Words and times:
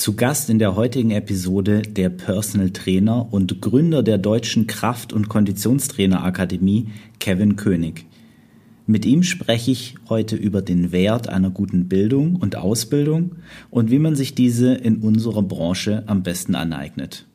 Zu 0.00 0.16
Gast 0.16 0.48
in 0.48 0.58
der 0.58 0.76
heutigen 0.76 1.10
Episode 1.10 1.82
der 1.82 2.08
Personal 2.08 2.70
Trainer 2.70 3.30
und 3.34 3.60
Gründer 3.60 4.02
der 4.02 4.16
Deutschen 4.16 4.66
Kraft- 4.66 5.12
und 5.12 5.28
Konditionstrainer 5.28 6.24
Akademie, 6.24 6.88
Kevin 7.18 7.56
König. 7.56 8.06
Mit 8.86 9.04
ihm 9.04 9.22
spreche 9.22 9.72
ich 9.72 9.96
heute 10.08 10.36
über 10.36 10.62
den 10.62 10.90
Wert 10.90 11.28
einer 11.28 11.50
guten 11.50 11.86
Bildung 11.86 12.36
und 12.36 12.56
Ausbildung 12.56 13.32
und 13.68 13.90
wie 13.90 13.98
man 13.98 14.16
sich 14.16 14.34
diese 14.34 14.72
in 14.72 15.02
unserer 15.02 15.42
Branche 15.42 16.02
am 16.06 16.22
besten 16.22 16.54
aneignet. 16.54 17.26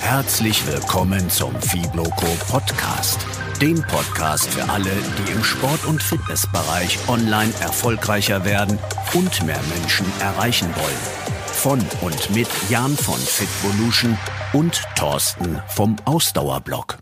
Herzlich 0.00 0.66
willkommen 0.66 1.30
zum 1.30 1.54
Fibloco 1.62 2.26
Podcast, 2.50 3.26
dem 3.62 3.80
Podcast 3.80 4.50
für 4.50 4.68
alle, 4.68 4.90
die 5.16 5.32
im 5.32 5.42
Sport- 5.42 5.86
und 5.86 6.02
Fitnessbereich 6.02 6.98
online 7.08 7.54
erfolgreicher 7.62 8.44
werden 8.44 8.78
und 9.14 9.46
mehr 9.46 9.60
Menschen 9.74 10.04
erreichen 10.20 10.68
wollen. 10.76 11.37
Von 11.58 11.80
und 12.02 12.36
mit 12.36 12.46
Jan 12.70 12.92
von 12.92 13.18
Fitvolution 13.18 14.16
und 14.52 14.80
Thorsten 14.94 15.58
vom 15.66 15.96
Ausdauerblog. 16.04 16.98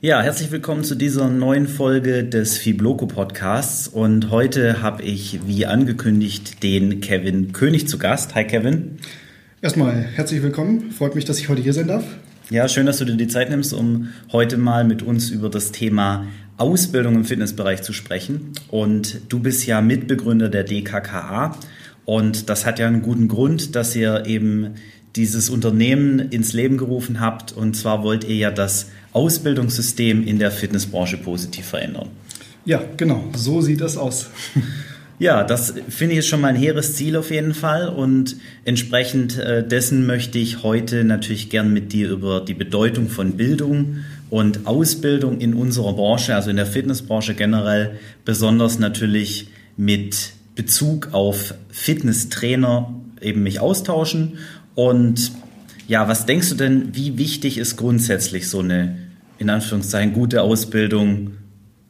Ja, 0.00 0.22
herzlich 0.22 0.50
willkommen 0.50 0.82
zu 0.82 0.94
dieser 0.94 1.28
neuen 1.28 1.68
Folge 1.68 2.24
des 2.24 2.56
Fibloco 2.56 3.06
Podcasts. 3.06 3.86
Und 3.86 4.30
heute 4.30 4.80
habe 4.80 5.02
ich, 5.02 5.40
wie 5.46 5.66
angekündigt, 5.66 6.62
den 6.62 7.02
Kevin 7.02 7.52
König 7.52 7.86
zu 7.86 7.98
Gast. 7.98 8.34
Hi 8.34 8.46
Kevin. 8.46 8.96
Erstmal 9.60 9.92
herzlich 9.92 10.42
willkommen. 10.42 10.90
Freut 10.90 11.14
mich, 11.14 11.26
dass 11.26 11.38
ich 11.38 11.50
heute 11.50 11.60
hier 11.60 11.74
sein 11.74 11.88
darf. 11.88 12.04
Ja, 12.48 12.66
schön, 12.66 12.86
dass 12.86 12.96
du 12.96 13.04
dir 13.04 13.16
die 13.16 13.28
Zeit 13.28 13.50
nimmst, 13.50 13.74
um 13.74 14.08
heute 14.32 14.56
mal 14.56 14.84
mit 14.84 15.02
uns 15.02 15.28
über 15.28 15.50
das 15.50 15.70
Thema 15.70 16.28
Ausbildung 16.56 17.16
im 17.16 17.24
Fitnessbereich 17.26 17.82
zu 17.82 17.92
sprechen. 17.92 18.52
Und 18.68 19.20
du 19.28 19.38
bist 19.38 19.66
ja 19.66 19.82
Mitbegründer 19.82 20.48
der 20.48 20.64
DKKA. 20.64 21.58
Und 22.04 22.48
das 22.48 22.66
hat 22.66 22.78
ja 22.78 22.86
einen 22.86 23.02
guten 23.02 23.28
Grund, 23.28 23.76
dass 23.76 23.94
ihr 23.94 24.26
eben 24.26 24.74
dieses 25.16 25.50
Unternehmen 25.50 26.18
ins 26.18 26.52
Leben 26.52 26.78
gerufen 26.78 27.20
habt. 27.20 27.52
Und 27.52 27.76
zwar 27.76 28.02
wollt 28.02 28.24
ihr 28.24 28.36
ja 28.36 28.50
das 28.50 28.90
Ausbildungssystem 29.12 30.26
in 30.26 30.38
der 30.38 30.50
Fitnessbranche 30.50 31.18
positiv 31.18 31.66
verändern. 31.66 32.08
Ja, 32.64 32.82
genau. 32.96 33.24
So 33.34 33.60
sieht 33.60 33.80
das 33.80 33.96
aus. 33.96 34.30
Ja, 35.18 35.44
das 35.44 35.74
finde 35.88 36.14
ich 36.14 36.20
ist 36.20 36.26
schon 36.26 36.40
mal 36.40 36.48
ein 36.48 36.56
hehres 36.56 36.96
Ziel 36.96 37.16
auf 37.16 37.30
jeden 37.30 37.54
Fall 37.54 37.88
und 37.88 38.38
entsprechend 38.64 39.38
äh, 39.38 39.64
dessen 39.64 40.04
möchte 40.04 40.40
ich 40.40 40.64
heute 40.64 41.04
natürlich 41.04 41.48
gern 41.48 41.72
mit 41.72 41.92
dir 41.92 42.10
über 42.10 42.40
die 42.40 42.54
Bedeutung 42.54 43.08
von 43.08 43.36
Bildung 43.36 43.98
und 44.30 44.66
Ausbildung 44.66 45.38
in 45.38 45.54
unserer 45.54 45.92
Branche, 45.92 46.34
also 46.34 46.50
in 46.50 46.56
der 46.56 46.66
Fitnessbranche 46.66 47.34
generell, 47.34 48.00
besonders 48.24 48.80
natürlich 48.80 49.46
mit 49.76 50.32
Bezug 50.54 51.08
auf 51.12 51.54
Fitnesstrainer 51.70 52.94
eben 53.20 53.42
mich 53.42 53.60
austauschen. 53.60 54.38
Und 54.74 55.32
ja, 55.88 56.08
was 56.08 56.26
denkst 56.26 56.50
du 56.50 56.54
denn, 56.54 56.94
wie 56.94 57.18
wichtig 57.18 57.58
ist 57.58 57.76
grundsätzlich 57.76 58.48
so 58.48 58.60
eine, 58.60 58.96
in 59.38 59.50
Anführungszeichen, 59.50 60.12
gute 60.12 60.42
Ausbildung 60.42 61.32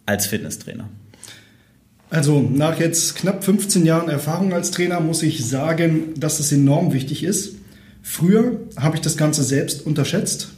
als 0.06 0.26
Fitnesstrainer? 0.26 0.88
Also 2.10 2.40
nach 2.40 2.78
jetzt 2.78 3.16
knapp 3.16 3.42
15 3.42 3.86
Jahren 3.86 4.10
Erfahrung 4.10 4.52
als 4.52 4.70
Trainer 4.70 5.00
muss 5.00 5.22
ich 5.22 5.46
sagen, 5.46 6.12
dass 6.16 6.40
es 6.40 6.52
enorm 6.52 6.92
wichtig 6.92 7.24
ist. 7.24 7.54
Früher 8.02 8.60
habe 8.76 8.96
ich 8.96 9.00
das 9.00 9.16
Ganze 9.16 9.42
selbst 9.42 9.86
unterschätzt 9.86 10.50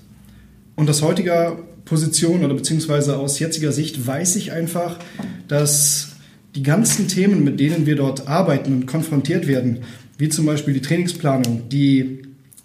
und 0.74 0.90
aus 0.90 1.02
heutiger 1.02 1.58
Position 1.84 2.44
oder 2.44 2.54
beziehungsweise 2.54 3.18
aus 3.18 3.38
jetziger 3.38 3.70
Sicht 3.70 4.06
weiß 4.06 4.36
ich 4.36 4.52
einfach, 4.52 4.98
dass 5.46 6.13
die 6.54 6.62
ganzen 6.62 7.08
Themen, 7.08 7.44
mit 7.44 7.58
denen 7.60 7.86
wir 7.86 7.96
dort 7.96 8.28
arbeiten 8.28 8.72
und 8.72 8.86
konfrontiert 8.86 9.46
werden, 9.46 9.78
wie 10.18 10.28
zum 10.28 10.46
Beispiel 10.46 10.74
die 10.74 10.80
Trainingsplanung, 10.80 11.68
die 11.68 12.22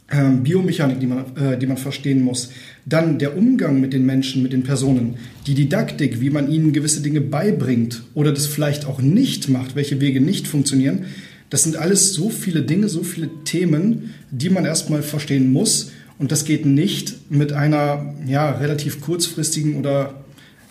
äh, 0.10 0.30
Biomechanik, 0.30 1.00
die 1.00 1.08
man, 1.08 1.26
äh, 1.36 1.58
die 1.58 1.66
man 1.66 1.78
verstehen 1.78 2.24
muss, 2.24 2.52
dann 2.86 3.20
der 3.20 3.38
Umgang 3.38 3.80
mit 3.80 3.94
den 3.94 4.06
Menschen, 4.06 4.44
mit 4.44 4.54
den 4.54 4.64
Personen, 4.64 5.16
die 5.48 5.56
Didaktik, 5.56 6.22
wie 6.22 6.30
man 6.30 6.52
ihnen 6.52 6.74
gewisse 6.74 7.02
Dinge 7.02 7.22
beibringt 7.22 8.04
oder 8.14 8.32
das 8.32 8.46
vielleicht 8.46 8.86
auch 8.86 9.02
nicht 9.02 9.50
macht, 9.50 9.76
welche 9.76 10.00
Wege 10.02 10.22
nicht 10.22 10.48
funktionieren, 10.48 11.06
das 11.50 11.64
sind 11.64 11.78
alles 11.78 12.14
so 12.14 12.30
viele 12.30 12.62
Dinge, 12.62 12.90
so 12.90 13.04
viele 13.04 13.30
Themen, 13.44 14.14
die 14.30 14.50
man 14.50 14.66
erstmal 14.66 15.02
verstehen 15.02 15.52
muss. 15.52 15.92
Und 16.20 16.32
das 16.32 16.46
geht 16.46 16.66
nicht 16.66 17.32
mit 17.32 17.54
einer 17.54 18.14
ja, 18.28 18.52
relativ 18.52 19.02
kurzfristigen 19.02 19.76
oder 19.78 20.24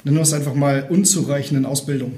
nennen 0.04 0.16
wir 0.16 0.22
es 0.22 0.32
einfach 0.32 0.54
mal 0.54 0.86
unzureichenden 0.88 1.66
Ausbildung. 1.66 2.12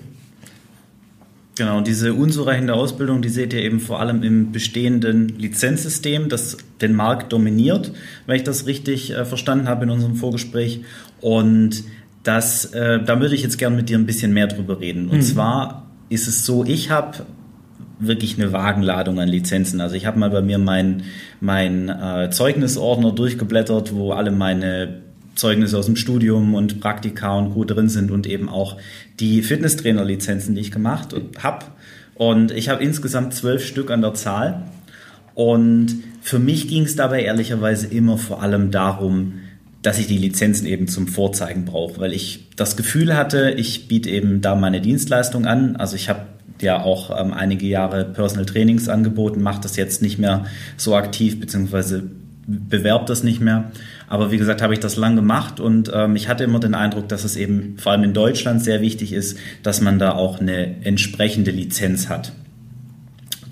Genau, 1.56 1.78
und 1.78 1.86
diese 1.86 2.14
unzureichende 2.14 2.74
Ausbildung, 2.74 3.22
die 3.22 3.28
seht 3.28 3.52
ihr 3.52 3.60
eben 3.60 3.80
vor 3.80 4.00
allem 4.00 4.22
im 4.22 4.52
bestehenden 4.52 5.28
Lizenzsystem, 5.28 6.28
das 6.28 6.56
den 6.80 6.94
Markt 6.94 7.32
dominiert, 7.32 7.92
wenn 8.26 8.36
ich 8.36 8.44
das 8.44 8.66
richtig 8.66 9.10
äh, 9.10 9.24
verstanden 9.24 9.68
habe 9.68 9.84
in 9.84 9.90
unserem 9.90 10.16
Vorgespräch. 10.16 10.80
Und 11.20 11.84
das, 12.22 12.66
äh, 12.66 13.02
da 13.02 13.20
würde 13.20 13.34
ich 13.34 13.42
jetzt 13.42 13.58
gerne 13.58 13.76
mit 13.76 13.88
dir 13.88 13.98
ein 13.98 14.06
bisschen 14.06 14.32
mehr 14.32 14.46
drüber 14.46 14.80
reden. 14.80 15.08
Und 15.08 15.18
mhm. 15.18 15.22
zwar 15.22 15.90
ist 16.08 16.28
es 16.28 16.46
so, 16.46 16.64
ich 16.64 16.90
habe 16.90 17.26
wirklich 17.98 18.40
eine 18.40 18.52
Wagenladung 18.52 19.20
an 19.20 19.28
Lizenzen. 19.28 19.80
Also 19.80 19.94
ich 19.94 20.06
habe 20.06 20.18
mal 20.18 20.30
bei 20.30 20.42
mir 20.42 20.58
mein, 20.58 21.02
mein 21.40 21.88
äh, 21.88 22.30
Zeugnisordner 22.30 23.12
durchgeblättert, 23.12 23.94
wo 23.94 24.12
alle 24.12 24.30
meine 24.30 25.02
Zeugnisse 25.40 25.78
aus 25.78 25.86
dem 25.86 25.96
Studium 25.96 26.54
und 26.54 26.80
Praktika 26.80 27.38
und 27.38 27.54
Co. 27.54 27.64
drin 27.64 27.88
sind 27.88 28.10
und 28.10 28.26
eben 28.26 28.50
auch 28.50 28.76
die 29.20 29.40
Fitnesstrainer-Lizenzen, 29.40 30.54
die 30.54 30.60
ich 30.60 30.70
gemacht 30.70 31.14
habe. 31.42 31.64
Und 32.14 32.52
ich 32.52 32.68
habe 32.68 32.84
insgesamt 32.84 33.32
zwölf 33.32 33.64
Stück 33.64 33.90
an 33.90 34.02
der 34.02 34.12
Zahl. 34.12 34.64
Und 35.34 35.96
für 36.20 36.38
mich 36.38 36.68
ging 36.68 36.82
es 36.82 36.94
dabei 36.94 37.22
ehrlicherweise 37.22 37.86
immer 37.86 38.18
vor 38.18 38.42
allem 38.42 38.70
darum, 38.70 39.40
dass 39.80 39.98
ich 39.98 40.06
die 40.06 40.18
Lizenzen 40.18 40.66
eben 40.66 40.88
zum 40.88 41.08
Vorzeigen 41.08 41.64
brauche, 41.64 41.98
weil 41.98 42.12
ich 42.12 42.48
das 42.56 42.76
Gefühl 42.76 43.16
hatte, 43.16 43.52
ich 43.52 43.88
biete 43.88 44.10
eben 44.10 44.42
da 44.42 44.54
meine 44.54 44.82
Dienstleistung 44.82 45.46
an. 45.46 45.76
Also 45.76 45.96
ich 45.96 46.10
habe 46.10 46.26
ja 46.60 46.82
auch 46.82 47.18
ähm, 47.18 47.32
einige 47.32 47.66
Jahre 47.66 48.04
Personal 48.04 48.44
Trainings 48.44 48.90
angeboten, 48.90 49.40
mache 49.40 49.62
das 49.62 49.76
jetzt 49.76 50.02
nicht 50.02 50.18
mehr 50.18 50.44
so 50.76 50.94
aktiv, 50.94 51.40
beziehungsweise 51.40 52.02
bewerbe 52.46 53.04
das 53.06 53.22
nicht 53.22 53.40
mehr. 53.40 53.70
Aber 54.10 54.32
wie 54.32 54.38
gesagt, 54.38 54.60
habe 54.60 54.74
ich 54.74 54.80
das 54.80 54.96
lang 54.96 55.14
gemacht 55.14 55.60
und 55.60 55.92
ähm, 55.94 56.16
ich 56.16 56.28
hatte 56.28 56.42
immer 56.42 56.58
den 56.58 56.74
Eindruck, 56.74 57.08
dass 57.08 57.22
es 57.22 57.36
eben 57.36 57.76
vor 57.78 57.92
allem 57.92 58.02
in 58.02 58.12
Deutschland 58.12 58.60
sehr 58.60 58.80
wichtig 58.80 59.12
ist, 59.12 59.38
dass 59.62 59.80
man 59.80 60.00
da 60.00 60.16
auch 60.16 60.40
eine 60.40 60.84
entsprechende 60.84 61.52
Lizenz 61.52 62.08
hat. 62.08 62.32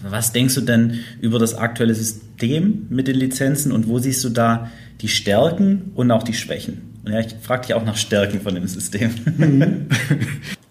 Was 0.02 0.32
denkst 0.32 0.56
du 0.56 0.62
denn 0.62 0.98
über 1.20 1.38
das 1.38 1.54
aktuelle 1.54 1.94
System 1.94 2.86
mit 2.90 3.06
den 3.06 3.14
Lizenzen 3.14 3.70
und 3.70 3.86
wo 3.86 4.00
siehst 4.00 4.24
du 4.24 4.30
da 4.30 4.68
die 5.00 5.06
Stärken 5.06 5.92
und 5.94 6.10
auch 6.10 6.24
die 6.24 6.34
Schwächen? 6.34 6.96
Und 7.04 7.12
ja, 7.12 7.20
ich 7.20 7.36
frage 7.40 7.68
dich 7.68 7.74
auch 7.74 7.84
nach 7.84 7.96
Stärken 7.96 8.40
von 8.40 8.56
dem 8.56 8.66
System. 8.66 9.10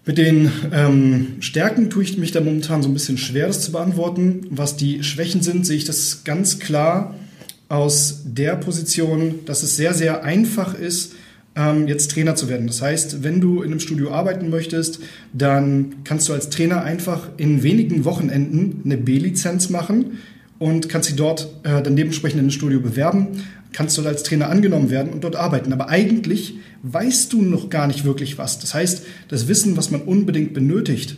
Mit 0.04 0.18
den 0.18 0.50
ähm, 0.70 1.36
Stärken 1.40 1.88
tue 1.88 2.02
ich 2.02 2.18
mich 2.18 2.32
da 2.32 2.42
momentan 2.42 2.82
so 2.82 2.90
ein 2.90 2.94
bisschen 2.94 3.16
schwer, 3.16 3.46
das 3.46 3.62
zu 3.62 3.72
beantworten. 3.72 4.46
Was 4.50 4.76
die 4.76 5.02
Schwächen 5.02 5.40
sind, 5.40 5.64
sehe 5.64 5.78
ich 5.78 5.86
das 5.86 6.24
ganz 6.24 6.58
klar 6.58 7.14
aus 7.68 8.22
der 8.24 8.56
Position, 8.56 9.40
dass 9.46 9.62
es 9.62 9.76
sehr, 9.76 9.94
sehr 9.94 10.24
einfach 10.24 10.74
ist, 10.74 11.12
ähm, 11.54 11.88
jetzt 11.88 12.10
Trainer 12.12 12.34
zu 12.34 12.48
werden. 12.48 12.66
Das 12.66 12.80
heißt, 12.80 13.22
wenn 13.22 13.40
du 13.40 13.62
in 13.62 13.70
einem 13.70 13.80
Studio 13.80 14.12
arbeiten 14.12 14.48
möchtest, 14.48 15.00
dann 15.32 15.96
kannst 16.04 16.28
du 16.28 16.32
als 16.32 16.50
Trainer 16.50 16.82
einfach 16.82 17.28
in 17.36 17.62
wenigen 17.62 18.04
Wochenenden 18.04 18.82
eine 18.84 18.96
B-Lizenz 18.96 19.68
machen 19.68 20.18
und 20.58 20.88
kannst 20.88 21.10
sie 21.10 21.16
dort 21.16 21.48
äh, 21.64 21.82
dann 21.82 21.96
dementsprechend 21.96 22.40
in 22.40 22.46
ein 22.46 22.52
Studio 22.52 22.80
bewerben, 22.80 23.44
kannst 23.72 23.98
dort 23.98 24.06
als 24.06 24.22
Trainer 24.22 24.48
angenommen 24.48 24.90
werden 24.90 25.12
und 25.12 25.24
dort 25.24 25.36
arbeiten. 25.36 25.72
Aber 25.72 25.88
eigentlich 25.88 26.54
weißt 26.82 27.32
du 27.32 27.42
noch 27.42 27.70
gar 27.70 27.86
nicht 27.86 28.04
wirklich 28.04 28.38
was. 28.38 28.58
Das 28.60 28.74
heißt, 28.74 29.04
das 29.28 29.48
Wissen, 29.48 29.76
was 29.76 29.90
man 29.90 30.02
unbedingt 30.02 30.54
benötigt, 30.54 31.16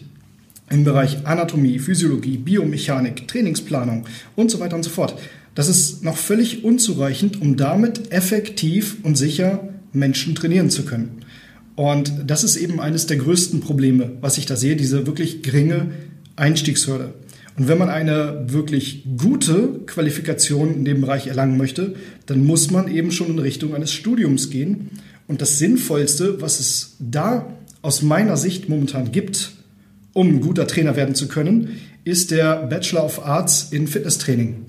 im 0.70 0.84
Bereich 0.84 1.26
Anatomie, 1.26 1.78
Physiologie, 1.78 2.38
Biomechanik, 2.38 3.28
Trainingsplanung 3.28 4.06
und 4.36 4.50
so 4.50 4.60
weiter 4.60 4.76
und 4.76 4.84
so 4.84 4.90
fort. 4.90 5.16
Das 5.54 5.68
ist 5.68 6.04
noch 6.04 6.16
völlig 6.16 6.64
unzureichend, 6.64 7.42
um 7.42 7.56
damit 7.56 8.12
effektiv 8.12 8.98
und 9.02 9.18
sicher 9.18 9.68
Menschen 9.92 10.34
trainieren 10.34 10.70
zu 10.70 10.84
können. 10.84 11.22
Und 11.74 12.12
das 12.26 12.44
ist 12.44 12.56
eben 12.56 12.80
eines 12.80 13.06
der 13.06 13.16
größten 13.16 13.60
Probleme, 13.60 14.12
was 14.20 14.38
ich 14.38 14.46
da 14.46 14.56
sehe, 14.56 14.76
diese 14.76 15.06
wirklich 15.06 15.42
geringe 15.42 15.90
Einstiegshürde. 16.36 17.14
Und 17.56 17.68
wenn 17.68 17.78
man 17.78 17.88
eine 17.88 18.44
wirklich 18.48 19.04
gute 19.18 19.80
Qualifikation 19.86 20.72
in 20.74 20.84
dem 20.84 21.00
Bereich 21.00 21.26
erlangen 21.26 21.56
möchte, 21.56 21.94
dann 22.26 22.44
muss 22.44 22.70
man 22.70 22.88
eben 22.88 23.10
schon 23.10 23.30
in 23.30 23.38
Richtung 23.38 23.74
eines 23.74 23.92
Studiums 23.92 24.50
gehen. 24.50 24.90
Und 25.26 25.42
das 25.42 25.58
Sinnvollste, 25.58 26.40
was 26.40 26.60
es 26.60 26.96
da 27.00 27.52
aus 27.82 28.02
meiner 28.02 28.36
Sicht 28.36 28.68
momentan 28.68 29.10
gibt, 29.10 29.52
um 30.12 30.28
ein 30.28 30.40
guter 30.40 30.66
Trainer 30.66 30.96
werden 30.96 31.14
zu 31.14 31.28
können, 31.28 31.80
ist 32.04 32.30
der 32.30 32.66
Bachelor 32.66 33.04
of 33.04 33.24
Arts 33.24 33.68
in 33.70 33.86
Fitnesstraining. 33.86 34.66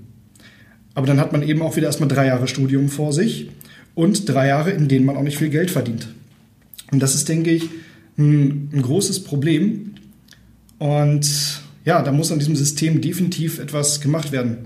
Aber 0.94 1.08
dann 1.08 1.20
hat 1.20 1.32
man 1.32 1.42
eben 1.42 1.62
auch 1.62 1.76
wieder 1.76 1.88
erstmal 1.88 2.10
drei 2.10 2.28
Jahre 2.28 2.48
Studium 2.48 2.90
vor 2.90 3.14
sich 3.14 3.50
und 3.96 4.28
drei 4.28 4.48
Jahre, 4.48 4.72
in 4.72 4.88
denen 4.88 5.06
man 5.06 5.16
auch 5.16 5.24
nicht 5.24 5.38
viel 5.38 5.50
Geld 5.50 5.72
verdient. 5.72 6.08
Und 6.92 7.02
das 7.02 7.16
ist, 7.16 7.30
denke 7.30 7.52
ich, 7.52 7.70
ein, 8.18 8.70
ein 8.74 8.82
großes 8.82 9.24
Problem. 9.24 9.96
Und 10.80 11.62
ja, 11.86 12.02
da 12.02 12.12
muss 12.12 12.32
an 12.32 12.40
diesem 12.40 12.56
System 12.56 13.02
definitiv 13.02 13.60
etwas 13.60 14.02
gemacht 14.02 14.32
werden. 14.32 14.58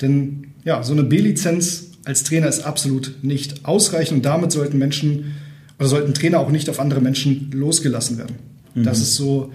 Denn 0.00 0.48
ja, 0.64 0.82
so 0.82 0.92
eine 0.92 1.04
B-Lizenz 1.04 1.90
als 2.04 2.24
Trainer 2.24 2.48
ist 2.48 2.60
absolut 2.60 3.22
nicht 3.22 3.64
ausreichend 3.64 4.18
und 4.18 4.24
damit 4.24 4.50
sollten 4.50 4.78
Menschen 4.78 5.36
oder 5.78 5.88
sollten 5.88 6.14
Trainer 6.14 6.40
auch 6.40 6.50
nicht 6.50 6.68
auf 6.68 6.80
andere 6.80 7.00
Menschen 7.00 7.50
losgelassen 7.52 8.18
werden. 8.18 8.36
Mhm. 8.74 8.84
Das 8.84 9.00
ist 9.00 9.14
so 9.14 9.52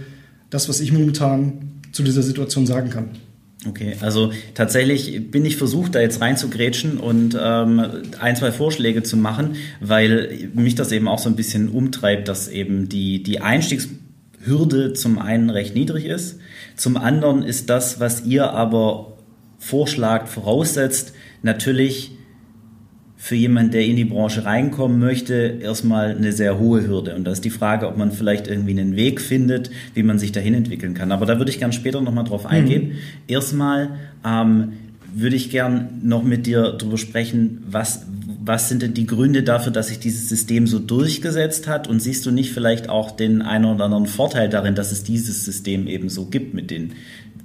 das, 0.50 0.70
was 0.70 0.80
ich 0.80 0.92
momentan 0.92 1.82
zu 1.92 2.04
dieser 2.04 2.24
Situation 2.24 2.66
sagen 2.66 2.90
kann. 2.90 3.10
Okay, 3.68 3.98
also 4.02 4.32
tatsächlich 4.54 5.32
bin 5.32 5.44
ich 5.44 5.58
versucht, 5.58 5.96
da 5.96 6.00
jetzt 6.00 6.22
reinzugrätschen 6.22 7.00
und 7.00 7.38
ähm, 7.40 7.84
ein, 8.20 8.36
zwei 8.36 8.52
Vorschläge 8.52 9.04
zu 9.04 9.18
machen, 9.18 9.56
weil 9.82 10.50
mich 10.54 10.76
das 10.76 10.92
eben 10.92 11.08
auch 11.08 11.20
so 11.20 11.30
ein 11.30 11.36
bisschen 11.36 11.70
umtreibt, 11.70 12.28
dass 12.28 12.48
eben 12.48 12.88
die, 12.88 13.24
die 13.24 13.42
Einstiegshürde 13.42 14.94
zum 14.94 15.18
einen 15.18 15.50
recht 15.50 15.76
niedrig 15.76 16.06
ist. 16.06 16.40
Zum 16.76 16.98
anderen 16.98 17.44
ist 17.44 17.70
das, 17.70 18.00
was 18.00 18.26
ihr 18.26 18.52
aber 18.52 19.18
vorschlagt, 19.58 20.30
voraussetzt, 20.30 21.14
natürlich 21.42 22.12
für 23.19 23.36
jemanden, 23.36 23.72
der 23.72 23.84
in 23.84 23.96
die 23.96 24.06
Branche 24.06 24.46
reinkommen 24.46 25.00
möchte, 25.00 25.58
erstmal 25.60 26.16
eine 26.16 26.31
sehr 26.31 26.60
hohe 26.60 26.88
Hürde. 26.88 27.16
Und 27.16 27.25
da 27.25 27.31
ist 27.31 27.44
die 27.44 27.50
Frage, 27.50 27.88
ob 27.88 27.98
man 27.98 28.12
vielleicht 28.12 28.48
irgendwie 28.48 28.80
einen 28.80 28.96
Weg 28.96 29.19
findet, 29.19 29.72
wie 29.96 30.04
man 30.04 30.19
sich 30.19 30.31
dahin 30.31 30.54
entwickeln 30.54 30.94
kann. 30.94 31.12
Aber 31.12 31.25
da 31.25 31.40
würde 31.40 31.50
ich 31.50 31.58
gern 31.58 31.74
später 31.74 32.00
nochmal 32.00 32.25
drauf 32.25 32.44
mhm. 32.44 32.50
eingehen. 32.50 32.88
Mhm. 32.90 32.94
Erstmal 33.28 33.90
ähm, 34.24 34.74
würde 35.16 35.36
ich 35.36 35.50
gern 35.50 36.00
noch 36.04 36.24
mit 36.24 36.46
dir 36.46 36.74
darüber 36.78 37.00
sprechen, 37.00 37.64
was, 37.68 38.06
was 38.44 38.69
sind 38.69 38.84
denn 38.84 38.94
die 38.94 39.08
Gründe 39.08 39.42
dafür, 39.42 39.72
dass 39.72 39.88
sich 39.88 40.00
dieses 40.00 40.30
System 40.30 40.68
so 40.68 40.78
durchgesetzt 40.78 41.68
hat? 41.68 41.88
Und 41.88 42.00
siehst 42.00 42.24
du 42.28 42.31
nicht 42.31 42.54
vielleicht 42.54 42.88
auch 42.88 43.10
den 43.10 43.42
einen 43.42 43.66
oder 43.66 43.86
anderen 43.86 44.06
Vorteil 44.06 44.48
darin, 44.48 44.75
dass 44.75 44.92
es 44.92 45.04
dieses 45.04 45.44
System 45.44 45.88
eben 45.88 46.10
so 46.10 46.25
gibt 46.25 46.54
mit 46.54 46.70
den 46.70 46.94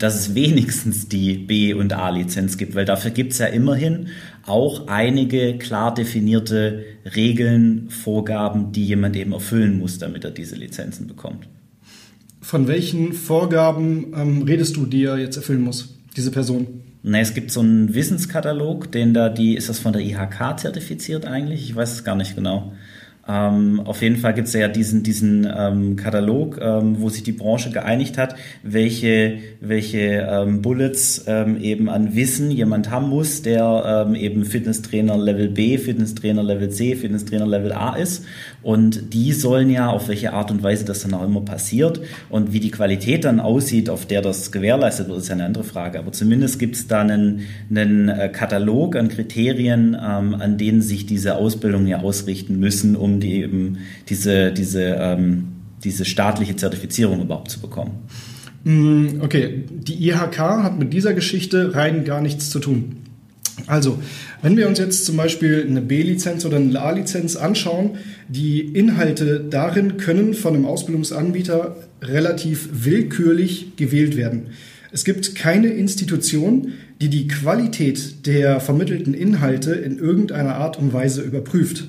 dass 0.03 0.19
es 0.19 0.35
wenigstens 0.35 1.09
die 1.09 1.35
B- 1.35 1.75
und 1.75 1.93
A-Lizenz 1.93 2.57
gibt, 2.57 2.75
weil 2.75 2.85
dafür 2.85 3.13
gibt 3.13 3.33
es 3.33 3.39
ja 3.39 3.47
immerhin 3.47 4.09
auch 4.45 4.89
einige 4.89 5.59
klar 5.59 5.95
definierte 5.95 6.85
Regeln, 7.15 7.89
Vorgaben, 7.89 8.73
die 8.73 8.85
jemand 8.85 9.15
eben 9.15 9.33
erfüllen 9.33 9.79
muss, 9.79 9.99
damit 9.99 10.25
er 10.25 10.33
diese 10.33 10.57
Lizenzen 10.57 11.07
bekommt. 11.07 11.47
Von 12.41 12.67
welchen 12.67 13.13
Vorgaben 13.13 14.13
ähm, 14.17 14.43
redest 14.43 14.77
du, 14.77 14.87
die 14.87 15.05
er 15.05 15.19
jetzt 15.19 15.37
erfüllen 15.37 15.63
muss, 15.63 15.95
diese 16.17 16.33
Person? 16.33 16.67
Na, 17.05 17.21
es 17.21 17.35
gibt 17.35 17.53
so 17.53 17.61
einen 17.61 17.95
Wissenskatalog, 17.95 18.91
den 18.91 19.15
da 19.15 19.29
die, 19.29 19.55
ist 19.55 19.69
das 19.69 19.79
von 19.79 19.93
der 19.93 20.03
IHK 20.03 20.59
zertifiziert 20.59 21.27
eigentlich? 21.27 21.63
Ich 21.63 21.77
weiß 21.77 21.93
es 21.93 22.05
gar 22.05 22.17
nicht 22.17 22.35
genau. 22.35 22.73
Ähm, 23.29 23.81
auf 23.85 24.03
jeden 24.03 24.17
Fall 24.17 24.35
gibt 24.35 24.49
es 24.49 24.55
ja 24.55 24.67
diesen, 24.67 25.05
diesen 25.05 25.47
ähm, 25.57 25.95
Katalog, 25.95 26.59
ähm, 26.61 26.97
wo 27.01 27.09
sich 27.09 27.23
die 27.23 27.33
Branche 27.33 27.71
geeinigt 27.71 28.19
hat, 28.19 28.35
welche, 28.65 29.39
welche 29.61 30.27
ähm, 30.29 30.61
Bullets 30.61 31.25
ähm, 31.29 31.61
eben 31.61 31.89
an 31.89 32.17
Wissen 32.17 32.51
jemand 32.51 32.91
haben 32.91 33.09
muss, 33.09 33.43
der 33.43 34.07
ähm, 34.09 34.17
eben 34.17 34.45
Fitnesstrainer 34.45 35.17
Level 35.17 35.49
B, 35.49 35.79
Fitnesstrainer 35.79 36.43
Level 36.43 36.71
C, 36.71 36.97
Fitnesstrainer 36.97 37.47
Level 37.47 37.73
A 37.73 37.95
ist. 37.95 38.25
Und 38.63 39.15
die 39.15 39.33
sollen 39.33 39.71
ja, 39.71 39.89
auf 39.89 40.09
welche 40.09 40.33
Art 40.33 40.51
und 40.51 40.63
Weise 40.63 40.85
das 40.85 41.03
dann 41.03 41.15
auch 41.15 41.25
immer 41.25 41.43
passiert 41.43 42.01
und 42.29 42.53
wie 42.53 42.61
die 42.61 42.71
Qualität 42.71 43.25
dann 43.25 43.41
aussieht, 43.41 43.89
auf 43.89 44.07
der 44.07 44.23
das 44.23 44.51
gewährleistet 44.51 45.09
wird, 45.09 45.19
ist 45.19 45.29
ja 45.29 45.35
eine 45.35 45.45
andere 45.45 45.65
Frage. 45.65 45.99
Aber 45.99 46.13
zumindest 46.13 46.59
gibt 46.59 46.75
es 46.75 46.89
da 46.89 47.01
einen, 47.01 47.43
einen 47.71 48.09
äh, 48.09 48.29
Katalog 48.29 48.97
an 48.97 49.09
Kriterien, 49.09 49.95
an 49.95 50.59
denen 50.59 50.83
sich 50.83 51.07
diese 51.07 51.37
Ausbildungen 51.37 51.87
ja 51.87 52.01
ausrichten 52.01 52.59
müssen, 52.59 52.97
um 52.97 53.12
um 53.13 53.21
die 53.21 53.43
eben 53.43 53.79
diese, 54.09 54.53
diese, 54.53 54.97
ähm, 54.99 55.49
diese 55.85 56.05
staatliche 56.05 56.57
Zertifizierung 56.57 57.23
überhaupt 57.23 57.51
zu 57.51 57.61
bekommen. 57.61 57.93
Mm, 58.65 59.21
okay, 59.21 59.65
die 59.69 60.09
IHK 60.09 60.39
hat 60.39 60.79
mit 60.79 60.93
dieser 60.93 61.15
Geschichte 61.15 61.75
rein 61.75 62.05
gar 62.05 62.21
nichts 62.21 62.51
zu 62.51 62.59
tun. 62.59 62.97
Also, 63.67 63.99
wenn 64.41 64.57
wir 64.57 64.67
uns 64.67 64.79
jetzt 64.79 65.05
zum 65.05 65.17
Beispiel 65.17 65.67
eine 65.69 65.83
B-Lizenz 65.83 66.45
oder 66.45 66.57
eine 66.57 66.81
A-Lizenz 66.81 67.37
anschauen, 67.37 67.99
die 68.29 68.61
Inhalte 68.61 69.45
darin 69.49 69.99
können 69.99 70.35
von 70.35 70.55
einem 70.55 70.65
Ausbildungsanbieter 70.65 71.77
relativ 72.01 72.69
willkürlich 72.73 73.77
gewählt 73.77 74.17
werden. 74.17 74.47
Es 74.91 75.05
gibt 75.05 75.35
keine 75.35 75.69
Institution, 75.69 76.73
die 77.01 77.09
die 77.09 77.27
Qualität 77.27 78.27
der 78.27 78.61
vermittelten 78.61 79.15
Inhalte 79.15 79.73
in 79.73 79.99
irgendeiner 79.99 80.57
Art 80.57 80.79
und 80.79 80.93
Weise 80.93 81.23
überprüft. 81.23 81.85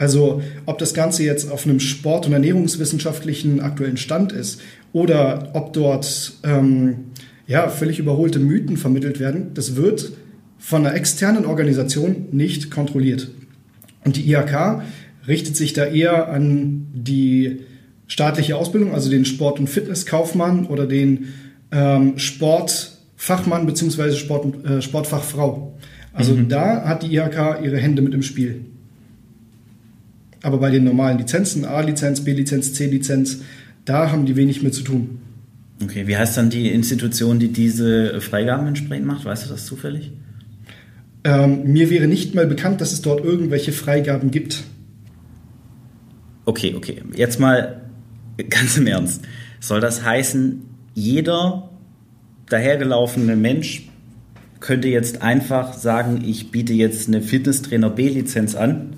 Also 0.00 0.40
ob 0.64 0.78
das 0.78 0.94
Ganze 0.94 1.24
jetzt 1.24 1.50
auf 1.50 1.66
einem 1.66 1.78
Sport- 1.78 2.26
und 2.26 2.32
ernährungswissenschaftlichen 2.32 3.60
aktuellen 3.60 3.98
Stand 3.98 4.32
ist 4.32 4.62
oder 4.94 5.50
ob 5.52 5.74
dort 5.74 6.32
ähm, 6.42 7.10
ja, 7.46 7.68
völlig 7.68 7.98
überholte 7.98 8.38
Mythen 8.38 8.78
vermittelt 8.78 9.20
werden, 9.20 9.50
das 9.52 9.76
wird 9.76 10.12
von 10.58 10.86
einer 10.86 10.96
externen 10.96 11.44
Organisation 11.44 12.28
nicht 12.32 12.70
kontrolliert. 12.70 13.28
Und 14.02 14.16
die 14.16 14.32
IHK 14.32 14.80
richtet 15.28 15.54
sich 15.58 15.74
da 15.74 15.84
eher 15.84 16.30
an 16.30 16.86
die 16.94 17.60
staatliche 18.06 18.56
Ausbildung, 18.56 18.94
also 18.94 19.10
den 19.10 19.26
Sport- 19.26 19.60
und 19.60 19.68
Fitnesskaufmann 19.68 20.64
oder 20.64 20.86
den 20.86 21.26
ähm, 21.72 22.16
Sportfachmann 22.16 23.66
bzw. 23.66 24.12
Sport, 24.12 24.64
äh, 24.64 24.80
Sportfachfrau. 24.80 25.78
Also 26.14 26.34
mhm. 26.34 26.48
da 26.48 26.86
hat 26.86 27.02
die 27.02 27.14
IHK 27.14 27.62
ihre 27.62 27.76
Hände 27.76 28.00
mit 28.00 28.14
im 28.14 28.22
Spiel. 28.22 28.64
Aber 30.42 30.58
bei 30.58 30.70
den 30.70 30.84
normalen 30.84 31.18
Lizenzen, 31.18 31.64
A-Lizenz, 31.64 32.24
B-Lizenz, 32.24 32.72
C-Lizenz, 32.72 33.40
da 33.84 34.10
haben 34.10 34.26
die 34.26 34.36
wenig 34.36 34.62
mit 34.62 34.74
zu 34.74 34.82
tun. 34.82 35.20
Okay, 35.82 36.06
wie 36.06 36.16
heißt 36.16 36.36
dann 36.36 36.50
die 36.50 36.70
Institution, 36.70 37.38
die 37.38 37.48
diese 37.48 38.20
Freigaben 38.20 38.66
entsprechend 38.66 39.06
macht? 39.06 39.24
Weißt 39.24 39.46
du 39.46 39.50
das 39.50 39.66
zufällig? 39.66 40.12
Ähm, 41.24 41.64
mir 41.64 41.90
wäre 41.90 42.06
nicht 42.06 42.34
mal 42.34 42.46
bekannt, 42.46 42.80
dass 42.80 42.92
es 42.92 43.02
dort 43.02 43.24
irgendwelche 43.24 43.72
Freigaben 43.72 44.30
gibt. 44.30 44.64
Okay, 46.44 46.74
okay. 46.76 47.02
Jetzt 47.14 47.38
mal 47.40 47.82
ganz 48.48 48.76
im 48.76 48.86
Ernst. 48.86 49.22
Soll 49.60 49.80
das 49.80 50.04
heißen, 50.04 50.62
jeder 50.94 51.70
dahergelaufene 52.48 53.36
Mensch 53.36 53.88
könnte 54.58 54.88
jetzt 54.88 55.22
einfach 55.22 55.74
sagen, 55.74 56.22
ich 56.26 56.50
biete 56.50 56.72
jetzt 56.72 57.08
eine 57.08 57.22
Fitnesstrainer 57.22 57.90
B-Lizenz 57.90 58.54
an 58.54 58.94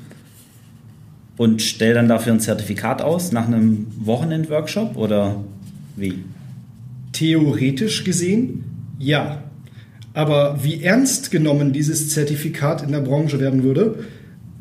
und 1.36 1.62
stelle 1.62 1.94
dann 1.94 2.08
dafür 2.08 2.32
ein 2.32 2.40
Zertifikat 2.40 3.02
aus 3.02 3.32
nach 3.32 3.46
einem 3.46 3.86
Wochenend-Workshop 3.98 4.96
oder 4.96 5.42
wie? 5.96 6.24
Theoretisch 7.12 8.04
gesehen 8.04 8.64
ja. 9.02 9.42
Aber 10.14 10.62
wie 10.62 10.82
ernst 10.82 11.30
genommen 11.30 11.72
dieses 11.72 12.10
Zertifikat 12.10 12.82
in 12.82 12.92
der 12.92 13.00
Branche 13.00 13.40
werden 13.40 13.62
würde, 13.62 14.04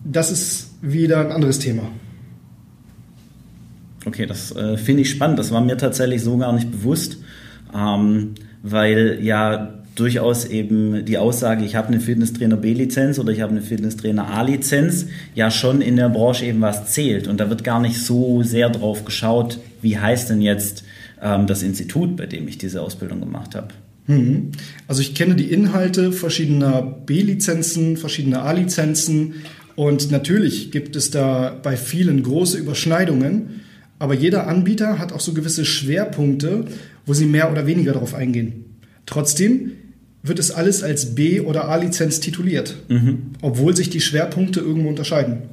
das 0.03 0.31
ist 0.31 0.71
wieder 0.81 1.19
ein 1.19 1.31
anderes 1.31 1.59
Thema. 1.59 1.83
Okay, 4.05 4.25
das 4.25 4.55
äh, 4.55 4.77
finde 4.77 5.03
ich 5.03 5.11
spannend. 5.11 5.37
Das 5.37 5.51
war 5.51 5.61
mir 5.61 5.77
tatsächlich 5.77 6.23
so 6.23 6.37
gar 6.37 6.53
nicht 6.53 6.71
bewusst, 6.71 7.17
ähm, 7.75 8.33
weil 8.63 9.19
ja 9.21 9.80
durchaus 9.95 10.45
eben 10.45 11.05
die 11.05 11.17
Aussage, 11.17 11.65
ich 11.65 11.75
habe 11.75 11.89
eine 11.89 11.99
Fitnesstrainer 11.99 12.57
B-Lizenz 12.57 13.19
oder 13.19 13.31
ich 13.31 13.41
habe 13.41 13.51
eine 13.51 13.61
Fitnesstrainer 13.61 14.29
A-Lizenz, 14.29 15.07
ja 15.35 15.51
schon 15.51 15.81
in 15.81 15.97
der 15.97 16.09
Branche 16.09 16.45
eben 16.45 16.61
was 16.61 16.91
zählt. 16.91 17.27
Und 17.27 17.39
da 17.39 17.49
wird 17.49 17.63
gar 17.63 17.81
nicht 17.81 17.99
so 17.99 18.43
sehr 18.43 18.69
drauf 18.69 19.05
geschaut, 19.05 19.59
wie 19.81 19.97
heißt 19.97 20.29
denn 20.29 20.41
jetzt 20.41 20.83
ähm, 21.21 21.47
das 21.47 21.63
Institut, 21.63 22.15
bei 22.15 22.25
dem 22.25 22.47
ich 22.47 22.57
diese 22.57 22.81
Ausbildung 22.81 23.19
gemacht 23.19 23.55
habe. 23.55 23.67
Mhm. 24.07 24.51
Also 24.87 25.01
ich 25.01 25.13
kenne 25.13 25.35
die 25.35 25.51
Inhalte 25.51 26.11
verschiedener 26.11 26.81
B-Lizenzen, 26.81 27.97
verschiedener 27.97 28.43
A-Lizenzen 28.43 29.35
und 29.75 30.11
natürlich 30.11 30.71
gibt 30.71 30.95
es 30.95 31.11
da 31.11 31.57
bei 31.61 31.77
vielen 31.77 32.23
große 32.23 32.57
Überschneidungen, 32.57 33.61
aber 33.99 34.13
jeder 34.13 34.47
Anbieter 34.47 34.99
hat 34.99 35.13
auch 35.13 35.19
so 35.19 35.33
gewisse 35.33 35.65
Schwerpunkte, 35.65 36.65
wo 37.05 37.13
sie 37.13 37.25
mehr 37.25 37.51
oder 37.51 37.67
weniger 37.67 37.93
darauf 37.93 38.15
eingehen. 38.15 38.65
Trotzdem 39.05 39.73
wird 40.23 40.39
es 40.39 40.51
alles 40.51 40.83
als 40.83 41.15
B- 41.15 41.41
oder 41.41 41.67
A-Lizenz 41.69 42.19
tituliert, 42.19 42.75
mhm. 42.89 43.31
obwohl 43.41 43.75
sich 43.75 43.89
die 43.89 44.01
Schwerpunkte 44.01 44.59
irgendwo 44.59 44.89
unterscheiden. 44.89 45.43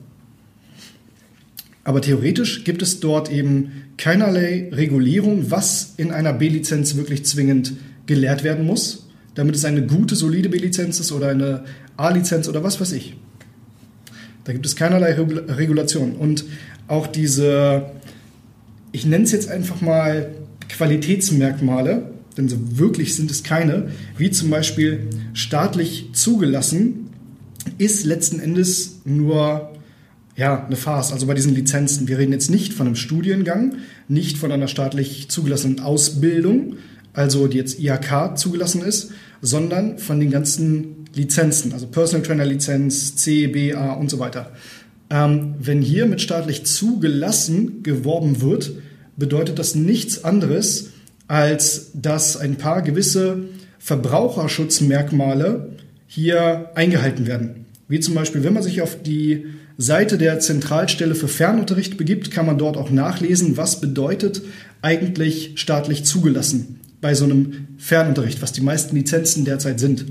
Aber 1.84 2.02
theoretisch 2.02 2.64
gibt 2.64 2.82
es 2.82 3.00
dort 3.00 3.32
eben 3.32 3.72
keinerlei 3.96 4.68
Regulierung, 4.72 5.50
was 5.50 5.94
in 5.96 6.10
einer 6.10 6.34
B-Lizenz 6.34 6.96
wirklich 6.96 7.24
zwingend 7.24 7.72
gelehrt 8.04 8.44
werden 8.44 8.66
muss, 8.66 9.08
damit 9.34 9.54
es 9.54 9.64
eine 9.64 9.86
gute, 9.86 10.14
solide 10.14 10.50
B-Lizenz 10.50 11.00
ist 11.00 11.12
oder 11.12 11.28
eine 11.28 11.64
A-Lizenz 11.96 12.46
oder 12.46 12.62
was 12.62 12.78
weiß 12.78 12.92
ich. 12.92 13.16
Da 14.44 14.52
gibt 14.52 14.66
es 14.66 14.76
keinerlei 14.76 15.12
Regulation. 15.12 16.12
Und 16.12 16.44
auch 16.88 17.06
diese, 17.06 17.86
ich 18.92 19.06
nenne 19.06 19.24
es 19.24 19.32
jetzt 19.32 19.50
einfach 19.50 19.80
mal 19.80 20.30
Qualitätsmerkmale, 20.68 22.10
denn 22.38 22.48
so 22.48 22.56
wirklich 22.78 23.14
sind 23.14 23.30
es 23.30 23.42
keine, 23.42 23.90
wie 24.16 24.30
zum 24.30 24.50
Beispiel 24.50 25.08
staatlich 25.34 26.10
zugelassen, 26.12 27.10
ist 27.76 28.04
letzten 28.04 28.40
Endes 28.40 29.00
nur 29.04 29.72
ja, 30.36 30.64
eine 30.64 30.76
Farce. 30.76 31.12
Also 31.12 31.26
bei 31.26 31.34
diesen 31.34 31.54
Lizenzen. 31.54 32.06
Wir 32.06 32.16
reden 32.16 32.32
jetzt 32.32 32.48
nicht 32.48 32.72
von 32.72 32.86
einem 32.86 32.96
Studiengang, 32.96 33.74
nicht 34.06 34.38
von 34.38 34.52
einer 34.52 34.68
staatlich 34.68 35.28
zugelassenen 35.28 35.80
Ausbildung, 35.80 36.76
also 37.12 37.48
die 37.48 37.58
jetzt 37.58 37.80
IHK 37.80 38.38
zugelassen 38.38 38.82
ist, 38.82 39.10
sondern 39.42 39.98
von 39.98 40.20
den 40.20 40.30
ganzen 40.30 41.04
Lizenzen, 41.14 41.72
also 41.72 41.88
Personal 41.88 42.24
Trainer 42.24 42.44
Lizenz, 42.44 43.16
C, 43.16 43.48
B, 43.48 43.74
A 43.74 43.92
und 43.94 44.10
so 44.10 44.20
weiter. 44.20 44.52
Ähm, 45.10 45.54
wenn 45.58 45.82
hier 45.82 46.06
mit 46.06 46.20
staatlich 46.20 46.64
zugelassen 46.64 47.82
geworben 47.82 48.40
wird, 48.40 48.72
bedeutet 49.16 49.58
das 49.58 49.74
nichts 49.74 50.22
anderes, 50.22 50.90
als 51.28 51.92
dass 51.94 52.36
ein 52.36 52.56
paar 52.56 52.82
gewisse 52.82 53.44
Verbraucherschutzmerkmale 53.78 55.68
hier 56.06 56.70
eingehalten 56.74 57.26
werden. 57.26 57.66
Wie 57.86 58.00
zum 58.00 58.14
Beispiel, 58.14 58.42
wenn 58.42 58.54
man 58.54 58.62
sich 58.62 58.82
auf 58.82 59.00
die 59.02 59.46
Seite 59.76 60.18
der 60.18 60.40
Zentralstelle 60.40 61.14
für 61.14 61.28
Fernunterricht 61.28 61.96
begibt, 61.96 62.30
kann 62.30 62.46
man 62.46 62.58
dort 62.58 62.76
auch 62.76 62.90
nachlesen, 62.90 63.56
was 63.56 63.80
bedeutet 63.80 64.42
eigentlich 64.82 65.52
staatlich 65.54 66.04
zugelassen 66.04 66.80
bei 67.00 67.14
so 67.14 67.24
einem 67.24 67.68
Fernunterricht, 67.78 68.42
was 68.42 68.52
die 68.52 68.60
meisten 68.60 68.96
Lizenzen 68.96 69.44
derzeit 69.44 69.78
sind. 69.78 70.06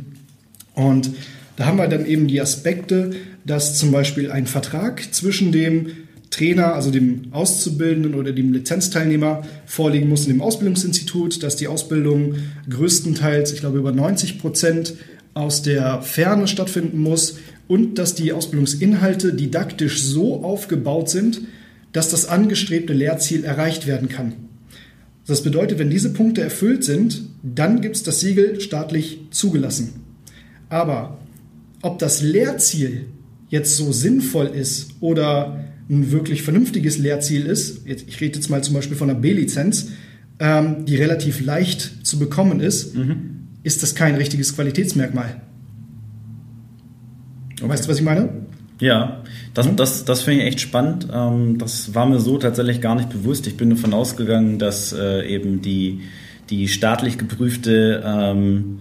Und 0.73 1.11
da 1.57 1.65
haben 1.65 1.77
wir 1.77 1.87
dann 1.87 2.05
eben 2.05 2.27
die 2.27 2.39
Aspekte, 2.39 3.11
dass 3.45 3.77
zum 3.77 3.91
Beispiel 3.91 4.31
ein 4.31 4.47
Vertrag 4.47 5.13
zwischen 5.13 5.51
dem 5.51 5.87
Trainer, 6.37 6.75
also 6.75 6.91
dem 6.91 7.27
Auszubildenden 7.31 8.13
oder 8.13 8.31
dem 8.31 8.53
Lizenzteilnehmer 8.53 9.43
vorliegen 9.65 10.07
muss 10.07 10.27
in 10.27 10.33
dem 10.33 10.41
Ausbildungsinstitut, 10.41 11.41
dass 11.41 11.55
die 11.55 11.67
Ausbildung 11.67 12.35
größtenteils, 12.69 13.53
ich 13.53 13.59
glaube 13.59 13.79
über 13.79 13.91
90 13.91 14.39
Prozent 14.39 14.93
aus 15.33 15.61
der 15.61 16.01
Ferne 16.01 16.47
stattfinden 16.47 16.99
muss 16.99 17.37
und 17.67 17.97
dass 17.97 18.13
die 18.13 18.33
Ausbildungsinhalte 18.33 19.33
didaktisch 19.33 20.01
so 20.03 20.43
aufgebaut 20.43 21.09
sind, 21.09 21.41
dass 21.91 22.09
das 22.09 22.27
angestrebte 22.27 22.93
Lehrziel 22.93 23.43
erreicht 23.43 23.87
werden 23.87 24.07
kann. 24.07 24.33
Das 25.25 25.41
bedeutet, 25.41 25.79
wenn 25.79 25.89
diese 25.89 26.13
Punkte 26.13 26.41
erfüllt 26.41 26.83
sind, 26.83 27.23
dann 27.43 27.81
gibt 27.81 27.95
es 27.95 28.03
das 28.03 28.19
Siegel 28.19 28.61
staatlich 28.61 29.21
zugelassen. 29.31 30.03
Aber 30.69 31.17
ob 31.81 31.97
das 31.99 32.21
Lehrziel 32.21 33.07
jetzt 33.49 33.75
so 33.75 33.91
sinnvoll 33.91 34.47
ist 34.47 34.91
oder 34.99 35.66
ein 35.89 36.11
wirklich 36.11 36.43
vernünftiges 36.43 36.97
Lehrziel 36.97 37.45
ist, 37.45 37.85
ich 37.85 38.19
rede 38.19 38.35
jetzt 38.35 38.49
mal 38.49 38.63
zum 38.63 38.73
Beispiel 38.73 38.97
von 38.97 39.09
einer 39.09 39.19
B-Lizenz, 39.19 39.91
ähm, 40.39 40.85
die 40.85 40.95
relativ 40.95 41.43
leicht 41.43 42.05
zu 42.05 42.19
bekommen 42.19 42.59
ist, 42.59 42.95
mhm. 42.95 43.47
ist 43.63 43.83
das 43.83 43.95
kein 43.95 44.15
richtiges 44.15 44.55
Qualitätsmerkmal. 44.55 45.41
Okay. 47.59 47.69
Weißt 47.69 47.85
du, 47.85 47.89
was 47.89 47.97
ich 47.97 48.03
meine? 48.03 48.29
Ja, 48.79 49.23
das, 49.53 49.67
mhm. 49.67 49.75
das, 49.77 50.05
das 50.05 50.21
finde 50.21 50.41
ich 50.41 50.47
echt 50.47 50.61
spannend. 50.61 51.07
Ähm, 51.11 51.57
das 51.57 51.95
war 51.95 52.05
mir 52.05 52.19
so 52.19 52.37
tatsächlich 52.37 52.81
gar 52.81 52.95
nicht 52.95 53.09
bewusst. 53.09 53.47
Ich 53.47 53.57
bin 53.57 53.69
davon 53.69 53.93
ausgegangen, 53.93 54.59
dass 54.59 54.93
äh, 54.93 55.25
eben 55.27 55.61
die, 55.61 56.01
die 56.49 56.67
staatlich 56.67 57.17
geprüfte 57.17 58.03
ähm, 58.05 58.79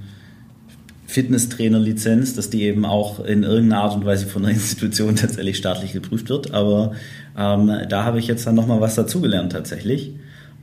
Fitnesstrainer-Lizenz, 1.06 2.34
dass 2.34 2.50
die 2.50 2.62
eben 2.62 2.84
auch 2.84 3.24
in 3.24 3.42
irgendeiner 3.42 3.82
Art 3.82 3.94
und 3.94 4.04
Weise 4.04 4.26
von 4.26 4.44
einer 4.44 4.54
Institution 4.54 5.16
tatsächlich 5.16 5.56
staatlich 5.56 5.92
geprüft 5.92 6.28
wird. 6.28 6.52
Aber 6.52 6.92
ähm, 7.38 7.70
da 7.88 8.04
habe 8.04 8.18
ich 8.18 8.26
jetzt 8.26 8.46
dann 8.46 8.54
nochmal 8.54 8.80
was 8.80 8.94
dazugelernt 8.94 9.52
tatsächlich. 9.52 10.14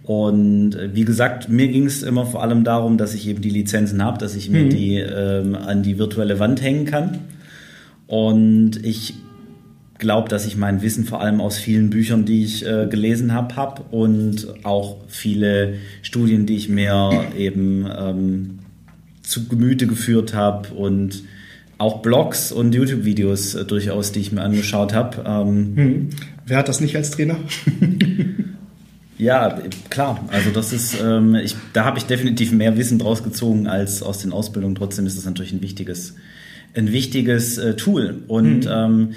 Und 0.04 0.76
äh, 0.76 0.94
wie 0.94 1.06
gesagt, 1.06 1.50
mir 1.50 1.68
ging 1.70 1.86
es 1.86 2.04
immer 2.04 2.26
vor 2.26 2.44
allem 2.44 2.64
darum, 2.64 2.98
dass 2.98 3.14
ich 3.14 3.28
eben 3.28 3.42
die 3.42 3.50
Lizenzen 3.50 4.04
habe, 4.04 4.18
dass 4.18 4.36
ich 4.36 4.50
mir 4.50 4.66
mhm. 4.66 4.70
die 4.70 4.98
ähm, 4.98 5.56
an 5.56 5.82
die 5.82 5.98
virtuelle 5.98 6.40
Wand 6.40 6.62
hängen 6.62 6.86
kann. 6.86 7.20
Und 8.08 8.86
ich 8.86 9.16
glaube, 9.98 10.28
dass 10.28 10.46
ich 10.46 10.58
mein 10.58 10.82
Wissen 10.82 11.06
vor 11.06 11.22
allem 11.22 11.40
aus 11.40 11.58
vielen 11.58 11.90
Büchern, 11.90 12.26
die 12.26 12.44
ich 12.44 12.68
äh, 12.68 12.88
gelesen 12.88 13.34
habe, 13.34 13.56
habe 13.56 13.84
und 13.92 14.48
auch 14.64 14.98
viele 15.08 15.76
Studien, 16.02 16.46
die 16.46 16.58
ich 16.58 16.68
mir 16.68 17.24
eben 17.38 17.88
ähm, 17.98 18.60
zu 19.24 19.48
Gemüte 19.48 19.88
geführt 19.88 20.34
habe 20.34 20.70
und 20.74 21.24
auch 21.78 22.02
Blogs 22.02 22.52
und 22.52 22.74
YouTube-Videos 22.76 23.56
äh, 23.56 23.66
durchaus, 23.66 24.12
die 24.12 24.20
ich 24.20 24.32
mir 24.32 24.42
angeschaut 24.42 24.94
habe. 24.94 25.24
Ähm, 25.26 25.74
hm. 25.76 26.10
Wer 26.46 26.58
hat 26.58 26.70
das 26.70 26.82
nicht 26.82 26.96
als 26.96 27.12
Trainer? 27.12 27.38
ja, 29.18 29.60
klar. 29.90 30.24
Also 30.32 30.52
das 30.52 30.72
ist, 30.72 30.96
ähm, 31.02 31.36
ich, 31.36 31.56
da 31.74 31.86
habe 31.86 31.98
ich 31.98 32.06
definitiv 32.06 32.52
mehr 32.52 32.78
Wissen 32.78 33.00
draus 33.00 33.24
gezogen 33.24 33.68
als 33.68 34.04
aus 34.04 34.20
den 34.20 34.32
Ausbildungen. 34.32 34.76
Trotzdem 34.76 35.06
ist 35.06 35.18
das 35.18 35.26
natürlich 35.26 35.54
ein 35.54 35.62
wichtiges, 35.62 36.16
ein 36.76 36.92
wichtiges 36.92 37.58
äh, 37.58 37.76
Tool. 37.76 38.24
Und 38.28 38.66
hm. 38.66 38.72
ähm, 38.72 39.10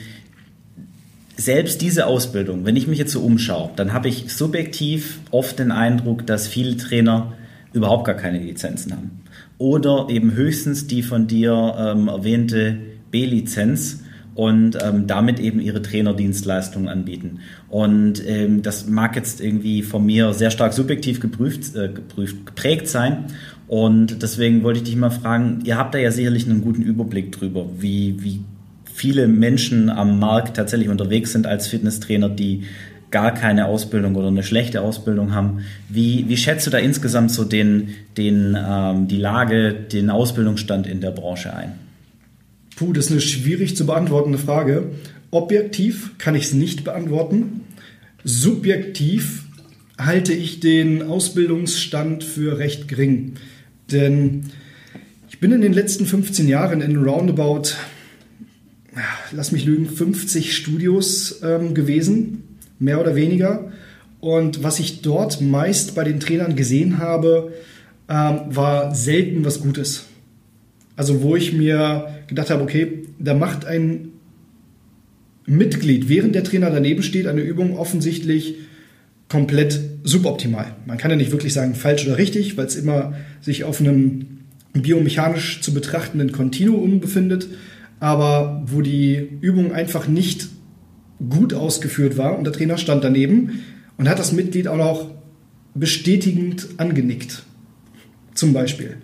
selbst 1.37 1.83
diese 1.83 2.07
Ausbildung, 2.07 2.65
wenn 2.65 2.77
ich 2.77 2.87
mich 2.87 2.99
jetzt 2.99 3.13
so 3.13 3.21
umschaue, 3.21 3.71
dann 3.77 3.93
habe 3.93 4.09
ich 4.09 4.33
subjektiv 4.33 5.21
oft 5.31 5.59
den 5.59 5.71
Eindruck, 5.71 6.27
dass 6.27 6.49
viele 6.49 6.77
Trainer 6.79 7.35
überhaupt 7.75 8.07
gar 8.07 8.15
keine 8.15 8.39
Lizenzen 8.39 8.93
haben 8.93 9.26
oder 9.59 10.07
eben 10.11 10.33
höchstens 10.33 10.87
die 10.87 11.03
von 11.03 11.27
dir 11.27 11.75
ähm, 11.79 12.09
erwähnte 12.09 12.79
B-Lizenz 13.11 14.03
und 14.35 14.77
ähm, 14.83 15.07
damit 15.07 15.41
eben 15.41 15.61
ihre 15.61 15.81
Trainerdienstleistungen 15.81 16.89
anbieten. 16.89 17.39
Und 17.69 18.23
ähm, 18.27 18.63
das 18.63 18.87
mag 18.87 19.17
jetzt 19.17 19.41
irgendwie 19.41 19.83
von 19.83 20.05
mir 20.05 20.35
sehr 20.35 20.51
stark 20.51 20.75
subjektiv 20.75 21.21
geprüft, 21.21 21.75
äh, 21.75 21.89
geprüft, 21.89 22.45
geprägt 22.45 22.87
sein. 22.87 23.25
Und 23.67 24.23
deswegen 24.23 24.63
wollte 24.63 24.81
ich 24.81 24.85
dich 24.85 24.97
mal 24.97 25.11
fragen, 25.11 25.61
ihr 25.65 25.79
habt 25.79 25.95
da 25.95 25.99
ja 25.99 26.11
sicherlich 26.11 26.49
einen 26.49 26.61
guten 26.61 26.83
Überblick 26.83 27.33
drüber, 27.33 27.67
wie, 27.79 28.23
wie 28.23 28.41
viele 28.93 29.27
Menschen 29.27 29.89
am 29.89 30.19
Markt 30.19 30.57
tatsächlich 30.57 30.91
unterwegs 30.91 31.33
sind 31.33 31.47
als 31.47 31.67
Fitnesstrainer, 31.67 32.29
die 32.29 32.65
gar 33.11 33.33
keine 33.33 33.67
Ausbildung 33.67 34.15
oder 34.17 34.29
eine 34.29 34.43
schlechte 34.43 34.81
Ausbildung 34.81 35.35
haben. 35.35 35.61
Wie, 35.89 36.25
wie 36.29 36.37
schätzt 36.37 36.67
du 36.67 36.71
da 36.71 36.79
insgesamt 36.79 37.31
so 37.31 37.45
den, 37.45 37.91
den, 38.17 38.57
ähm, 38.59 39.09
die 39.09 39.19
Lage, 39.19 39.73
den 39.75 40.11
Ausbildungsstand 40.11 40.87
in 40.87 41.01
der 41.01 41.13
Branche 41.13 41.55
ein? 41.55 41.75
Puh, 42.77 42.93
das 42.93 43.07
ist 43.07 43.13
eine 43.13 43.21
schwierig 43.21 43.77
zu 43.77 43.87
beantwortende 43.87 44.39
Frage. 44.39 44.91
Objektiv 45.31 46.19
kann 46.19 46.35
ich 46.35 46.45
es 46.45 46.53
nicht 46.53 46.85
beantworten. 46.85 47.63
Subjektiv 48.25 49.45
halte 49.99 50.35
ich 50.35 50.61
den 50.61 51.03
Ausbildungsstand 51.03 52.25
für 52.25 52.59
recht 52.59 52.89
gering. 52.89 53.35
Denn 53.91 54.45
ich 55.31 55.41
bin 55.41 55.53
in 55.53 55.61
den 55.61 55.73
letzten 55.73 56.07
15 56.07 56.49
Jahren 56.49 56.81
in 56.81 56.97
roundabout, 56.97 57.75
lass 59.33 59.53
mich 59.53 59.65
lügen, 59.65 59.89
50 59.89 60.57
Studios 60.57 61.41
ähm, 61.43 61.73
gewesen 61.73 62.46
mehr 62.79 63.01
oder 63.01 63.15
weniger. 63.15 63.73
Und 64.21 64.63
was 64.63 64.79
ich 64.81 65.03
dort 65.03 65.41
meist 65.41 65.95
bei 65.95 66.05
den 66.05 66.21
Trainern 66.21 66.57
gesehen 66.57 66.99
habe, 66.99 67.53
ähm, 68.09 68.41
war 68.47 68.95
selten 68.95 69.45
was 69.45 69.61
Gutes. 69.61 70.07
Also 70.97 71.23
wo 71.23 71.37
ich 71.37 71.53
mir 71.53 72.09
gedacht 72.27 72.51
habe, 72.51 72.63
okay, 72.63 73.05
da 73.19 73.35
macht 73.35 73.67
ein 73.67 74.13
Mitglied, 75.47 76.09
während 76.09 76.35
der 76.35 76.45
Trainer 76.45 76.71
daneben 76.71 77.03
steht, 77.03 77.27
eine 77.27 77.43
Übung 77.43 77.77
offensichtlich 77.77 78.57
komplett 79.29 79.81
suboptimal. 80.03 80.75
Man 80.87 80.99
kann 80.99 81.11
ja 81.11 81.17
nicht 81.17 81.33
wirklich 81.33 81.53
sagen 81.53 81.75
falsch 81.75 82.07
oder 82.07 82.19
richtig, 82.19 82.57
weil 82.57 82.67
es 82.67 82.77
immer 82.77 83.15
sich 83.41 83.65
auf 83.65 83.81
einem 83.81 84.39
biomechanisch 84.73 85.61
zu 85.63 85.73
betrachtenden 85.73 86.33
Kontinuum 86.33 87.01
befindet, 87.01 87.49
aber 87.99 88.63
wo 88.67 88.83
die 88.83 89.29
Übung 89.41 89.73
einfach 89.73 90.07
nicht 90.07 90.49
gut 91.19 91.55
ausgeführt 91.55 92.17
war 92.17 92.39
und 92.39 92.45
der 92.45 92.53
Trainer 92.53 92.79
stand 92.79 93.05
daneben 93.05 93.65
und 93.97 94.09
hat 94.09 94.19
das 94.19 94.33
Mitglied 94.33 94.69
auch 94.69 94.77
noch 94.77 95.11
bestätigend 95.75 96.69
angenickt, 96.79 97.45
zum 98.35 98.53
Beispiel, 98.53 98.97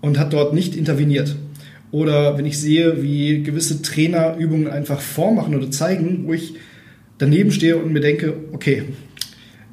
und 0.00 0.18
hat 0.18 0.32
dort 0.32 0.54
nicht 0.54 0.76
interveniert. 0.76 1.36
Oder 1.90 2.36
wenn 2.36 2.46
ich 2.46 2.58
sehe, 2.58 3.02
wie 3.02 3.42
gewisse 3.42 3.82
Trainer 3.82 4.36
Übungen 4.36 4.66
einfach 4.68 5.00
vormachen 5.00 5.54
oder 5.54 5.70
zeigen, 5.70 6.24
wo 6.26 6.32
ich 6.32 6.54
daneben 7.18 7.52
stehe 7.52 7.76
und 7.76 7.92
mir 7.92 8.00
denke, 8.00 8.34
okay, 8.52 8.84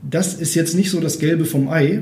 das 0.07 0.35
ist 0.35 0.55
jetzt 0.55 0.75
nicht 0.75 0.91
so 0.91 0.99
das 0.99 1.19
Gelbe 1.19 1.45
vom 1.45 1.69
Ei 1.69 2.01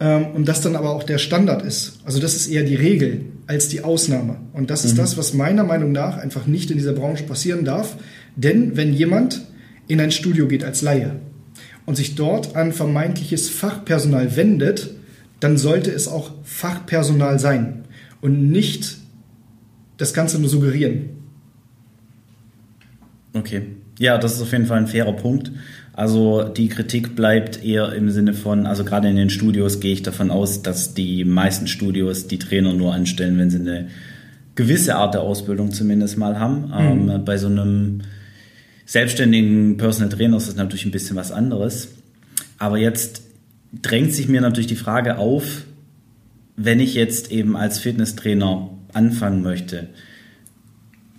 ähm, 0.00 0.26
und 0.34 0.48
das 0.48 0.60
dann 0.60 0.76
aber 0.76 0.90
auch 0.90 1.02
der 1.02 1.18
Standard 1.18 1.64
ist. 1.64 2.00
Also 2.04 2.18
das 2.18 2.34
ist 2.34 2.48
eher 2.48 2.62
die 2.62 2.74
Regel 2.74 3.26
als 3.46 3.68
die 3.68 3.82
Ausnahme. 3.82 4.36
Und 4.52 4.70
das 4.70 4.84
ist 4.84 4.94
mhm. 4.94 4.98
das, 4.98 5.16
was 5.16 5.34
meiner 5.34 5.64
Meinung 5.64 5.92
nach 5.92 6.16
einfach 6.16 6.46
nicht 6.46 6.70
in 6.70 6.78
dieser 6.78 6.92
Branche 6.92 7.24
passieren 7.24 7.64
darf, 7.64 7.96
denn 8.36 8.76
wenn 8.76 8.92
jemand 8.92 9.42
in 9.88 10.00
ein 10.00 10.10
Studio 10.10 10.46
geht 10.48 10.64
als 10.64 10.82
Laie 10.82 11.16
und 11.86 11.96
sich 11.96 12.14
dort 12.14 12.56
an 12.56 12.72
vermeintliches 12.72 13.50
Fachpersonal 13.50 14.36
wendet, 14.36 14.90
dann 15.40 15.58
sollte 15.58 15.90
es 15.90 16.08
auch 16.08 16.30
Fachpersonal 16.44 17.38
sein 17.38 17.84
und 18.20 18.50
nicht 18.50 18.98
das 19.96 20.14
Ganze 20.14 20.38
nur 20.38 20.48
suggerieren. 20.48 21.10
Okay. 23.34 23.62
Ja, 23.98 24.18
das 24.18 24.34
ist 24.34 24.42
auf 24.42 24.52
jeden 24.52 24.66
Fall 24.66 24.78
ein 24.78 24.86
fairer 24.86 25.12
Punkt. 25.12 25.52
Also 25.92 26.44
die 26.44 26.68
Kritik 26.68 27.14
bleibt 27.14 27.62
eher 27.62 27.92
im 27.92 28.10
Sinne 28.10 28.32
von, 28.32 28.66
also 28.66 28.84
gerade 28.84 29.08
in 29.08 29.16
den 29.16 29.30
Studios 29.30 29.80
gehe 29.80 29.92
ich 29.92 30.02
davon 30.02 30.30
aus, 30.30 30.62
dass 30.62 30.94
die 30.94 31.24
meisten 31.24 31.66
Studios 31.66 32.26
die 32.26 32.38
Trainer 32.38 32.72
nur 32.72 32.94
anstellen, 32.94 33.38
wenn 33.38 33.50
sie 33.50 33.58
eine 33.58 33.88
gewisse 34.54 34.96
Art 34.96 35.14
der 35.14 35.22
Ausbildung 35.22 35.72
zumindest 35.72 36.16
mal 36.16 36.38
haben. 36.38 36.68
Mhm. 36.68 37.10
Ähm, 37.10 37.24
bei 37.24 37.36
so 37.36 37.48
einem 37.48 38.02
selbstständigen 38.92 39.78
Personal 39.78 40.10
Trainer 40.10 40.36
ist 40.36 40.54
natürlich 40.54 40.84
ein 40.84 40.90
bisschen 40.90 41.16
was 41.16 41.32
anderes. 41.32 41.88
Aber 42.58 42.76
jetzt 42.76 43.22
drängt 43.72 44.12
sich 44.12 44.28
mir 44.28 44.42
natürlich 44.42 44.66
die 44.66 44.76
Frage 44.76 45.16
auf, 45.16 45.62
wenn 46.56 46.78
ich 46.78 46.92
jetzt 46.92 47.32
eben 47.32 47.56
als 47.56 47.78
Fitnesstrainer 47.78 48.68
anfangen 48.92 49.42
möchte, 49.42 49.88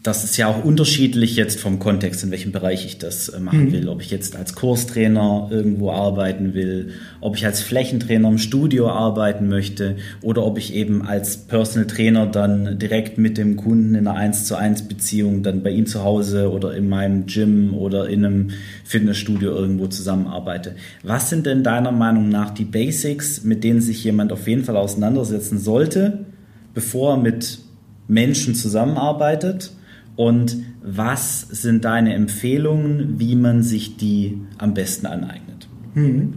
das 0.03 0.25
ist 0.25 0.35
ja 0.35 0.47
auch 0.47 0.65
unterschiedlich 0.65 1.37
jetzt 1.37 1.61
vom 1.61 1.79
Kontext, 1.79 2.25
in 2.25 2.31
welchem 2.31 2.51
Bereich 2.51 2.85
ich 2.85 2.97
das 2.97 3.29
äh, 3.29 3.39
machen 3.39 3.67
mhm. 3.67 3.71
will. 3.71 3.87
Ob 3.87 4.01
ich 4.01 4.11
jetzt 4.11 4.35
als 4.35 4.53
Kurstrainer 4.53 5.47
irgendwo 5.49 5.91
arbeiten 5.91 6.53
will, 6.53 6.91
ob 7.21 7.37
ich 7.37 7.45
als 7.45 7.61
Flächentrainer 7.61 8.27
im 8.27 8.37
Studio 8.37 8.89
arbeiten 8.89 9.47
möchte 9.47 9.95
oder 10.21 10.45
ob 10.45 10.57
ich 10.57 10.73
eben 10.73 11.03
als 11.03 11.37
Personal 11.37 11.87
Trainer 11.87 12.27
dann 12.27 12.77
direkt 12.77 13.17
mit 13.17 13.37
dem 13.37 13.55
Kunden 13.55 13.95
in 13.95 14.05
einer 14.05 14.17
1 14.17 14.45
zu 14.45 14.57
1 14.57 14.89
Beziehung 14.89 15.41
dann 15.41 15.63
bei 15.63 15.69
ihm 15.69 15.85
zu 15.85 16.03
Hause 16.03 16.51
oder 16.51 16.75
in 16.75 16.89
meinem 16.89 17.25
Gym 17.25 17.73
oder 17.73 18.09
in 18.09 18.25
einem 18.25 18.49
Fitnessstudio 18.83 19.51
irgendwo 19.51 19.87
zusammenarbeite. 19.87 20.75
Was 21.03 21.29
sind 21.29 21.45
denn 21.45 21.63
deiner 21.63 21.93
Meinung 21.93 22.27
nach 22.27 22.49
die 22.49 22.65
Basics, 22.65 23.45
mit 23.45 23.63
denen 23.63 23.79
sich 23.79 24.03
jemand 24.03 24.33
auf 24.33 24.49
jeden 24.49 24.65
Fall 24.65 24.75
auseinandersetzen 24.75 25.59
sollte, 25.59 26.25
bevor 26.73 27.13
er 27.13 27.17
mit 27.21 27.59
Menschen 28.09 28.53
zusammenarbeitet? 28.53 29.71
Und 30.15 30.57
was 30.81 31.41
sind 31.41 31.85
deine 31.85 32.13
Empfehlungen, 32.13 33.19
wie 33.19 33.35
man 33.35 33.63
sich 33.63 33.97
die 33.97 34.37
am 34.57 34.73
besten 34.73 35.07
aneignet? 35.07 35.67
Hm. 35.93 36.33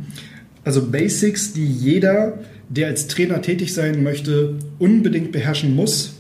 Also 0.64 0.90
Basics, 0.90 1.52
die 1.52 1.66
jeder, 1.66 2.40
der 2.68 2.88
als 2.88 3.06
Trainer 3.06 3.42
tätig 3.42 3.74
sein 3.74 4.02
möchte, 4.02 4.54
unbedingt 4.78 5.32
beherrschen 5.32 5.74
muss, 5.74 6.14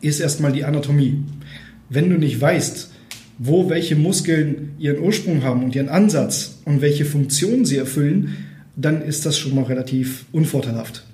ist 0.00 0.20
erstmal 0.20 0.52
die 0.52 0.64
Anatomie. 0.64 1.22
Wenn 1.88 2.08
du 2.08 2.16
nicht 2.16 2.40
weißt, 2.40 2.90
wo 3.38 3.68
welche 3.68 3.96
Muskeln 3.96 4.72
ihren 4.78 5.00
Ursprung 5.00 5.42
haben 5.42 5.64
und 5.64 5.74
ihren 5.74 5.88
Ansatz 5.88 6.60
und 6.64 6.80
welche 6.82 7.04
Funktionen 7.04 7.64
sie 7.64 7.76
erfüllen, 7.76 8.36
dann 8.76 9.02
ist 9.02 9.26
das 9.26 9.38
schon 9.38 9.54
mal 9.54 9.64
relativ 9.64 10.26
unvorteilhaft. 10.32 11.04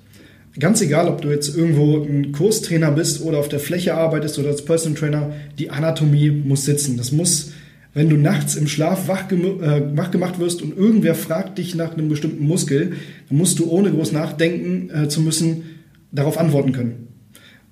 Ganz 0.59 0.81
egal, 0.81 1.07
ob 1.07 1.21
du 1.21 1.29
jetzt 1.29 1.55
irgendwo 1.55 2.03
ein 2.03 2.31
Kurstrainer 2.31 2.91
bist 2.91 3.21
oder 3.21 3.37
auf 3.37 3.49
der 3.49 3.59
Fläche 3.59 3.93
arbeitest 3.93 4.39
oder 4.39 4.49
als 4.49 4.65
Personal 4.65 4.97
Trainer, 4.97 5.33
die 5.59 5.69
Anatomie 5.69 6.31
muss 6.31 6.65
sitzen. 6.65 6.97
Das 6.97 7.11
muss, 7.11 7.51
wenn 7.93 8.09
du 8.09 8.17
nachts 8.17 8.55
im 8.55 8.67
Schlaf 8.67 9.07
wach, 9.07 9.31
äh, 9.31 9.95
wach 9.95 10.09
gemacht 10.09 10.39
wirst 10.39 10.63
und 10.63 10.75
irgendwer 10.75 11.13
fragt 11.13 11.59
dich 11.59 11.75
nach 11.75 11.93
einem 11.93 12.09
bestimmten 12.09 12.45
Muskel, 12.47 12.93
dann 13.29 13.37
musst 13.37 13.59
du 13.59 13.69
ohne 13.69 13.91
groß 13.91 14.13
nachdenken 14.13 14.89
äh, 14.89 15.07
zu 15.09 15.21
müssen, 15.21 15.63
darauf 16.11 16.39
antworten 16.39 16.71
können. 16.71 17.07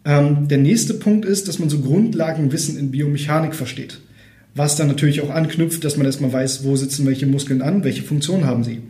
Ähm, 0.03 0.47
der 0.47 0.59
nächste 0.59 0.93
Punkt 0.93 1.25
ist, 1.25 1.47
dass 1.47 1.57
man 1.57 1.69
so 1.69 1.79
Grundlagenwissen 1.79 2.77
in 2.77 2.91
Biomechanik 2.91 3.55
versteht. 3.55 3.99
Was 4.53 4.75
dann 4.75 4.87
natürlich 4.87 5.21
auch 5.21 5.31
anknüpft, 5.31 5.83
dass 5.83 5.97
man 5.97 6.05
erstmal 6.05 6.31
weiß, 6.31 6.63
wo 6.63 6.75
sitzen 6.75 7.07
welche 7.07 7.25
Muskeln 7.25 7.63
an, 7.63 7.83
welche 7.83 8.03
Funktion 8.03 8.45
haben 8.45 8.63
sie. 8.63 8.81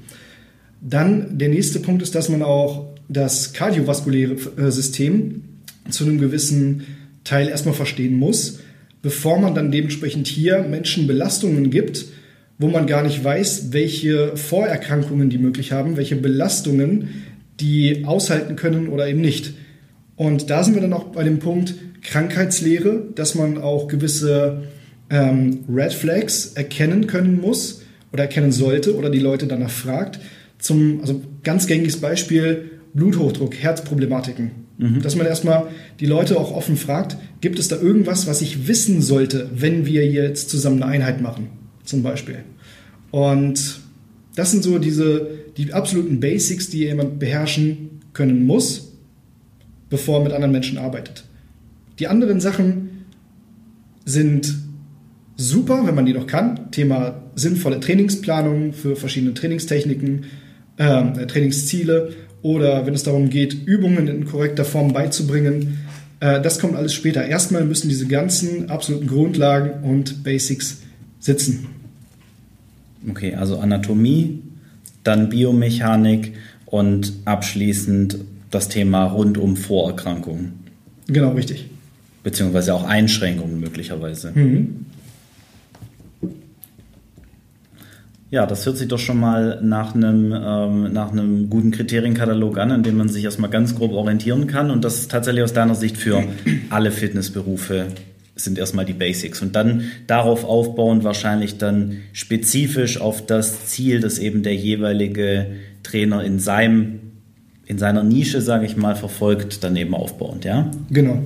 Dann 0.82 1.38
der 1.38 1.50
nächste 1.50 1.80
Punkt 1.80 2.04
ist, 2.04 2.14
dass 2.14 2.30
man 2.30 2.44
auch 2.44 2.95
das 3.08 3.54
kardiovaskuläre 3.54 4.36
äh, 4.58 4.72
System 4.72 5.44
zu 5.90 6.06
einem 6.06 6.20
gewissen 6.20 6.86
Teil 7.24 7.48
erstmal 7.48 7.74
verstehen 7.74 8.16
muss, 8.18 8.60
bevor 9.02 9.40
man 9.40 9.56
dann 9.56 9.72
dementsprechend 9.72 10.28
hier 10.28 10.64
Menschen 10.64 11.08
Belastungen 11.08 11.70
gibt, 11.70 12.06
wo 12.58 12.68
man 12.68 12.88
gar 12.88 13.04
nicht 13.04 13.24
weiß, 13.24 13.72
welche 13.72 14.38
Vorerkrankungen 14.38 15.30
die 15.30 15.38
möglich 15.38 15.72
haben, 15.72 15.98
welche 15.98 16.16
Belastungen 16.16 17.26
die 17.60 18.06
aushalten 18.06 18.56
können 18.56 18.88
oder 18.88 19.08
eben 19.08 19.22
nicht. 19.22 19.54
Und 20.16 20.50
da 20.50 20.64
sind 20.64 20.76
wir 20.76 20.82
dann 20.82 20.94
auch 20.94 21.06
bei 21.06 21.24
dem 21.24 21.40
Punkt 21.40 21.76
Krankheitslehre, 22.02 23.04
dass 23.16 23.36
man 23.36 23.58
auch 23.58 23.88
gewisse 23.88 24.64
ähm, 25.10 25.66
Red 25.70 25.94
Flags 25.94 26.54
erkennen 26.54 27.08
können 27.08 27.40
muss 27.42 27.82
oder 28.14 28.24
erkennen 28.24 28.52
sollte 28.52 28.96
oder 28.96 29.10
die 29.10 29.20
Leute 29.20 29.48
danach 29.48 29.70
fragt. 29.70 30.20
Zum, 30.60 31.02
also 31.02 31.22
ganz 31.44 31.68
gängiges 31.68 31.98
Beispiel, 31.98 32.72
Bluthochdruck, 32.96 33.56
Herzproblematiken. 33.56 34.52
Mhm. 34.78 35.02
Dass 35.02 35.16
man 35.16 35.28
erstmal 35.28 35.68
die 36.00 36.06
Leute 36.06 36.40
auch 36.40 36.52
offen 36.52 36.78
fragt, 36.78 37.18
gibt 37.42 37.60
es 37.60 37.68
da 37.68 37.78
irgendwas, 37.78 38.26
was 38.26 38.42
ich 38.42 38.68
wissen 38.68 39.02
sollte, 39.02 39.50
wenn 39.54 39.86
wir 39.86 40.10
jetzt 40.10 40.50
zusammen 40.50 40.82
eine 40.82 40.92
Einheit 40.92 41.22
machen, 41.22 41.50
zum 41.84 42.02
Beispiel. 42.04 42.40
Und 43.12 43.80
das 44.36 44.52
sind 44.52 44.64
so 44.64 44.80
diese, 44.80 45.30
die 45.58 45.72
absoluten 45.74 46.20
Basics, 46.20 46.70
die 46.70 46.80
jemand 46.80 47.20
beherrschen 47.20 48.02
können 48.14 48.46
muss, 48.46 48.94
bevor 49.90 50.20
er 50.20 50.24
mit 50.24 50.34
anderen 50.34 50.52
Menschen 50.52 50.78
arbeitet. 50.78 51.26
Die 52.00 52.08
anderen 52.08 52.40
Sachen 52.42 53.06
sind 54.04 54.56
super, 55.38 55.86
wenn 55.86 55.96
man 55.96 56.06
die 56.06 56.14
noch 56.14 56.28
kann. 56.28 56.72
Thema 56.72 57.22
sinnvolle 57.36 57.80
Trainingsplanung 57.80 58.74
für 58.74 58.96
verschiedene 58.96 59.34
Trainingstechniken, 59.34 60.26
äh, 60.78 61.26
Trainingsziele 61.26 62.14
oder 62.46 62.86
wenn 62.86 62.94
es 62.94 63.02
darum 63.02 63.32
geht, 63.32 63.56
Übungen 63.66 64.08
in 64.08 64.26
korrekter 64.26 64.66
Form 64.66 64.94
beizubringen. 64.94 65.80
Äh, 66.20 66.40
das 66.42 66.60
kommt 66.60 66.76
alles 66.76 66.94
später. 66.94 67.26
Erstmal 67.26 67.66
müssen 67.66 67.90
diese 67.90 68.06
ganzen 68.06 68.70
absoluten 68.70 69.08
Grundlagen 69.08 69.84
und 69.84 70.24
Basics 70.24 70.84
sitzen. 71.20 71.66
Okay, 73.10 73.34
also 73.34 73.58
Anatomie, 73.58 74.44
dann 75.04 75.30
Biomechanik 75.30 76.34
und 76.68 77.14
abschließend 77.26 78.20
das 78.52 78.70
Thema 78.70 79.06
rund 79.06 79.40
um 79.40 79.58
Vorerkrankungen. 79.58 80.54
Genau, 81.08 81.32
richtig. 81.32 81.66
Beziehungsweise 82.22 82.76
auch 82.76 82.84
Einschränkungen 82.84 83.60
möglicherweise. 83.60 84.34
Mhm. 84.36 84.86
Ja, 88.36 88.46
das 88.46 88.66
hört 88.66 88.76
sich 88.76 88.90
doch 88.90 89.00
schon 89.00 89.18
mal 89.18 89.62
nach 89.64 89.96
einem, 89.96 90.34
ähm, 90.34 90.92
nach 90.92 91.14
einem 91.14 91.50
guten 91.50 91.72
Kriterienkatalog 91.72 92.58
an, 92.58 92.70
in 92.70 92.84
dem 92.84 92.98
man 92.98 93.08
sich 93.08 93.24
erstmal 93.24 93.50
ganz 93.50 93.76
grob 93.76 93.94
orientieren 93.94 94.46
kann. 94.46 94.72
Und 94.72 94.84
das 94.84 95.00
ist 95.00 95.10
tatsächlich 95.10 95.42
aus 95.42 95.54
deiner 95.54 95.74
Sicht 95.74 95.96
für 95.96 96.22
alle 96.70 96.92
Fitnessberufe 96.92 97.86
sind 98.36 98.58
erstmal 98.58 98.84
die 98.84 98.92
Basics. 98.92 99.42
Und 99.42 99.56
dann 99.56 99.84
darauf 100.06 100.44
aufbauend 100.44 101.06
wahrscheinlich 101.06 101.60
dann 101.60 102.02
spezifisch 102.12 103.00
auf 103.00 103.26
das 103.26 103.68
Ziel, 103.68 104.02
das 104.02 104.20
eben 104.20 104.44
der 104.44 104.56
jeweilige 104.56 105.52
Trainer 105.84 106.22
in 106.22 106.40
seinem, 106.40 107.00
in 107.66 107.78
seiner 107.78 108.04
Nische, 108.04 108.42
sage 108.42 108.66
ich 108.66 108.76
mal, 108.76 108.98
verfolgt, 108.98 109.64
dann 109.64 109.78
eben 109.78 109.96
aufbauend, 109.96 110.44
ja? 110.44 110.70
Genau. 110.90 111.24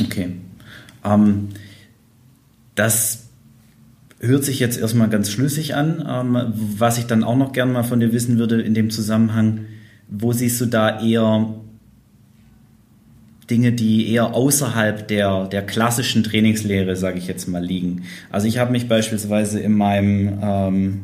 Okay. 0.00 0.28
Ähm, 1.04 1.48
das 2.76 3.29
hört 4.20 4.44
sich 4.44 4.60
jetzt 4.60 4.78
erstmal 4.78 5.08
ganz 5.08 5.30
schlüssig 5.30 5.74
an. 5.74 6.04
Ähm, 6.06 6.52
was 6.78 6.98
ich 6.98 7.06
dann 7.06 7.24
auch 7.24 7.36
noch 7.36 7.52
gerne 7.52 7.72
mal 7.72 7.82
von 7.82 8.00
dir 8.00 8.12
wissen 8.12 8.38
würde 8.38 8.60
in 8.60 8.74
dem 8.74 8.90
Zusammenhang, 8.90 9.62
wo 10.08 10.32
siehst 10.32 10.60
du 10.60 10.66
da 10.66 11.00
eher 11.02 11.54
Dinge, 13.50 13.72
die 13.72 14.12
eher 14.12 14.34
außerhalb 14.34 15.08
der, 15.08 15.46
der 15.46 15.62
klassischen 15.62 16.22
Trainingslehre, 16.22 16.94
sage 16.94 17.18
ich 17.18 17.26
jetzt 17.26 17.48
mal, 17.48 17.64
liegen. 17.64 18.02
Also 18.30 18.46
ich 18.46 18.58
habe 18.58 18.70
mich 18.70 18.86
beispielsweise 18.86 19.58
in 19.58 19.72
meinem, 19.72 20.38
ähm, 20.40 21.00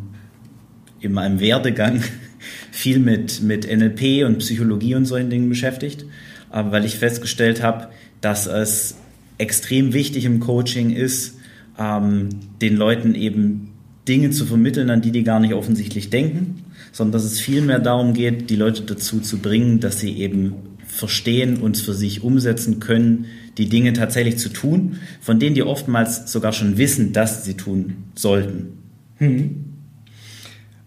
in 1.00 1.12
meinem 1.12 1.40
Werdegang 1.40 2.02
viel 2.70 3.00
mit, 3.00 3.42
mit 3.42 3.66
NLP 3.66 4.24
und 4.24 4.38
Psychologie 4.38 4.94
und 4.94 5.06
solchen 5.06 5.30
Dingen 5.30 5.48
beschäftigt, 5.48 6.04
aber 6.50 6.70
weil 6.70 6.84
ich 6.84 6.96
festgestellt 6.98 7.62
habe, 7.62 7.88
dass 8.20 8.46
es 8.46 8.96
extrem 9.38 9.92
wichtig 9.92 10.24
im 10.24 10.38
Coaching 10.38 10.90
ist, 10.90 11.35
ähm, 11.78 12.28
den 12.60 12.76
Leuten 12.76 13.14
eben 13.14 13.72
Dinge 14.08 14.30
zu 14.30 14.46
vermitteln, 14.46 14.90
an 14.90 15.02
die 15.02 15.10
die 15.10 15.24
gar 15.24 15.40
nicht 15.40 15.54
offensichtlich 15.54 16.10
denken, 16.10 16.64
sondern 16.92 17.12
dass 17.12 17.24
es 17.24 17.40
vielmehr 17.40 17.78
darum 17.78 18.14
geht, 18.14 18.50
die 18.50 18.56
Leute 18.56 18.82
dazu 18.82 19.20
zu 19.20 19.38
bringen, 19.38 19.80
dass 19.80 20.00
sie 20.00 20.16
eben 20.16 20.54
verstehen 20.86 21.58
und 21.58 21.76
für 21.76 21.92
sich 21.92 22.22
umsetzen 22.22 22.80
können, 22.80 23.26
die 23.58 23.68
Dinge 23.68 23.92
tatsächlich 23.92 24.38
zu 24.38 24.48
tun, 24.48 24.98
von 25.20 25.38
denen 25.38 25.54
die 25.54 25.62
oftmals 25.62 26.30
sogar 26.30 26.52
schon 26.52 26.78
wissen, 26.78 27.12
dass 27.12 27.44
sie 27.44 27.54
tun 27.54 28.04
sollten. 28.14 28.78
Hm. 29.16 29.64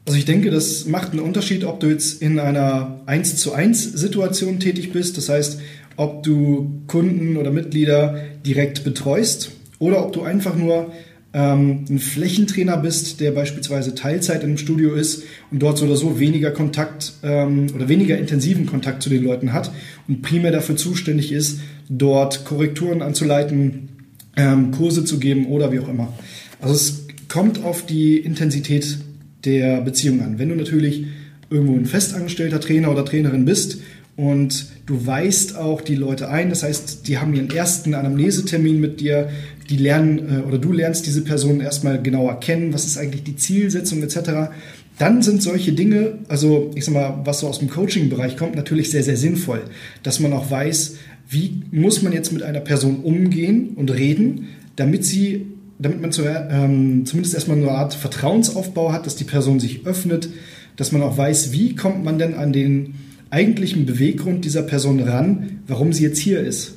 Also 0.06 0.18
ich 0.18 0.26
denke, 0.26 0.50
das 0.50 0.86
macht 0.86 1.12
einen 1.12 1.20
Unterschied, 1.20 1.64
ob 1.66 1.80
du 1.80 1.88
jetzt 1.88 2.22
in 2.22 2.40
einer 2.40 3.02
1 3.06 3.38
zu 3.38 3.54
1 3.54 3.84
Situation 3.84 4.60
tätig 4.60 4.92
bist, 4.92 5.18
das 5.18 5.30
heißt, 5.30 5.60
ob 5.98 6.24
du 6.24 6.82
Kunden 6.88 7.38
oder 7.38 7.52
Mitglieder 7.52 8.24
direkt 8.46 8.84
betreust 8.84 9.52
oder 9.80 10.06
ob 10.06 10.14
du 10.14 10.22
einfach 10.22 10.56
nur 10.56 10.92
ähm, 11.34 11.86
ein 11.90 12.00
Flächentrainer 12.00 12.78
bist, 12.78 13.20
der 13.20 13.32
beispielsweise 13.32 13.94
Teilzeit 13.96 14.44
im 14.44 14.58
Studio 14.58 14.94
ist 14.96 15.24
und 15.52 15.60
dort 15.62 15.78
so 15.78 15.86
oder 15.86 15.96
so 15.96 16.20
weniger 16.20 16.52
Kontakt 16.52 17.14
ähm, 17.24 17.68
oder 17.76 17.88
weniger 17.88 18.18
intensiven 18.18 18.66
Kontakt 18.66 19.04
zu 19.04 19.10
den 19.10 19.24
Leuten 19.24 19.54
hat 19.54 19.72
und 20.08 20.22
primär 20.22 20.52
dafür 20.52 20.76
zuständig 20.76 21.32
ist, 21.32 21.60
dort 21.88 22.46
Korrekturen 22.46 23.02
anzuleiten, 23.02 23.90
ähm, 24.36 24.72
Kurse 24.72 25.06
zu 25.06 25.20
geben 25.20 25.48
oder 25.48 25.72
wie 25.72 25.80
auch 25.80 25.90
immer. 25.90 26.14
Also 26.62 26.74
es 26.74 27.08
kommt 27.28 27.64
auf 27.64 27.86
die 27.86 28.18
Intensität 28.18 28.98
der 29.46 29.82
Beziehung 29.82 30.22
an. 30.22 30.40
Wenn 30.40 30.50
du 30.50 30.56
natürlich 30.56 31.06
irgendwo 31.50 31.76
ein 31.76 31.86
festangestellter 31.86 32.60
Trainer 32.60 32.92
oder 32.92 33.06
Trainerin 33.06 33.46
bist 33.46 33.80
und 34.16 34.68
du 34.86 35.06
weist 35.06 35.56
auch 35.56 35.82
die 35.82 35.96
Leute 35.96 36.30
ein. 36.30 36.50
Das 36.50 36.64
heißt, 36.64 37.08
die 37.08 37.20
haben 37.20 37.34
ihren 37.34 37.50
ersten 37.50 37.94
Anamnesetermin 37.94 38.80
mit 38.80 39.00
dir, 39.00 39.30
die 39.70 39.78
lernen 39.78 40.20
äh, 40.20 40.48
oder 40.48 40.58
du 40.58 40.72
lernst 40.72 41.06
diese 41.06 41.22
Person 41.22 41.62
erstmal 41.62 42.02
genauer 42.02 42.40
kennen, 42.40 42.74
was 42.74 42.86
ist 42.86 42.98
eigentlich 42.98 43.24
die 43.24 43.36
Zielsetzung 43.36 44.02
etc. 44.04 44.52
Dann 44.98 45.22
sind 45.22 45.42
solche 45.42 45.74
Dinge, 45.74 46.20
also 46.28 46.72
ich 46.76 46.86
sag 46.86 46.94
mal, 46.94 47.22
was 47.24 47.40
so 47.40 47.48
aus 47.48 47.60
dem 47.60 47.70
Coaching-Bereich 47.70 48.36
kommt, 48.36 48.56
natürlich 48.56 48.92
sehr, 48.92 49.04
sehr 49.04 49.18
sinnvoll, 49.18 49.62
dass 50.04 50.20
man 50.20 50.34
auch 50.34 50.50
weiß, 50.50 50.96
wie 51.30 51.62
muss 51.72 52.02
man 52.02 52.12
jetzt 52.12 52.34
mit 52.34 52.42
einer 52.44 52.60
Person 52.60 53.02
umgehen 53.04 53.70
und 53.76 53.92
reden, 53.92 54.48
damit 54.76 55.06
sie, 55.06 55.46
damit 55.78 56.02
man 56.02 56.12
zu, 56.12 56.24
ähm, 56.26 57.06
zumindest 57.06 57.36
erstmal 57.36 57.58
eine 57.58 57.72
Art 57.72 57.94
Vertrauensaufbau 57.94 58.92
hat, 58.92 59.06
dass 59.06 59.16
die 59.16 59.26
Person 59.26 59.60
sich 59.60 59.86
öffnet, 59.86 60.30
dass 60.76 60.92
man 60.92 61.04
auch 61.04 61.18
weiß, 61.18 61.52
wie 61.52 61.76
kommt 61.76 62.04
man 62.04 62.18
denn 62.18 62.34
an 62.34 62.52
den 62.52 62.96
eigentlichen 63.30 63.86
Beweggrund 63.86 64.44
dieser 64.44 64.64
Person 64.64 65.00
ran, 65.02 65.62
warum 65.68 65.94
sie 65.94 66.04
jetzt 66.04 66.18
hier 66.18 66.40
ist. 66.40 66.76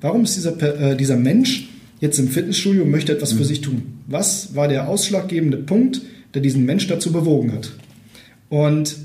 Warum 0.00 0.22
ist 0.22 0.36
dieser, 0.36 0.60
äh, 0.62 0.96
dieser 0.96 1.16
Mensch 1.16 1.68
jetzt 2.00 2.18
im 2.18 2.28
Fitnessstudio 2.28 2.82
und 2.82 2.90
möchte 2.90 3.12
etwas 3.12 3.34
mhm. 3.34 3.38
für 3.38 3.44
sich 3.44 3.60
tun? 3.60 3.82
Was 4.06 4.54
war 4.54 4.68
der 4.68 4.88
ausschlaggebende 4.88 5.58
Punkt, 5.58 6.00
der 6.34 6.42
diesen 6.42 6.64
Mensch 6.64 6.86
dazu 6.88 7.12
bewogen 7.12 7.52
hat? 7.52 7.72
Und 8.48 8.96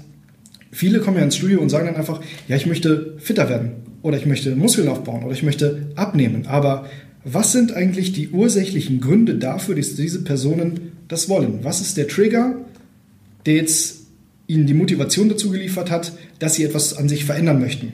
viele 0.72 1.00
kommen 1.00 1.18
ja 1.18 1.24
ins 1.24 1.36
Studio 1.36 1.62
und 1.62 1.70
sagen 1.70 1.86
dann 1.86 1.96
einfach, 1.96 2.22
ja, 2.48 2.56
ich 2.56 2.66
möchte 2.66 3.16
fitter 3.20 3.50
werden 3.50 3.74
oder 4.02 4.18
ich 4.18 4.26
möchte 4.26 4.56
Muskeln 4.56 4.88
aufbauen 4.88 5.24
oder 5.24 5.34
ich 5.34 5.44
möchte 5.44 5.88
abnehmen. 5.96 6.48
Aber 6.48 6.90
was 7.24 7.52
sind 7.52 7.74
eigentlich 7.74 8.14
die 8.14 8.30
ursächlichen 8.30 9.02
Gründe 9.02 9.36
dafür, 9.36 9.76
dass 9.76 9.96
diese 9.96 10.24
Personen 10.24 10.92
das 11.08 11.28
wollen? 11.28 11.60
Was 11.64 11.82
ist 11.82 11.98
der 11.98 12.08
Trigger, 12.08 12.56
der 13.46 13.56
jetzt 13.56 14.02
ihnen 14.48 14.68
die 14.68 14.76
Motivation 14.76 15.28
dazu 15.28 15.50
geliefert 15.50 15.90
hat, 15.90 16.14
dass 16.40 16.56
sie 16.56 16.64
etwas 16.64 16.96
an 16.96 17.10
sich 17.10 17.26
verändern 17.26 17.60
möchten? 17.60 17.94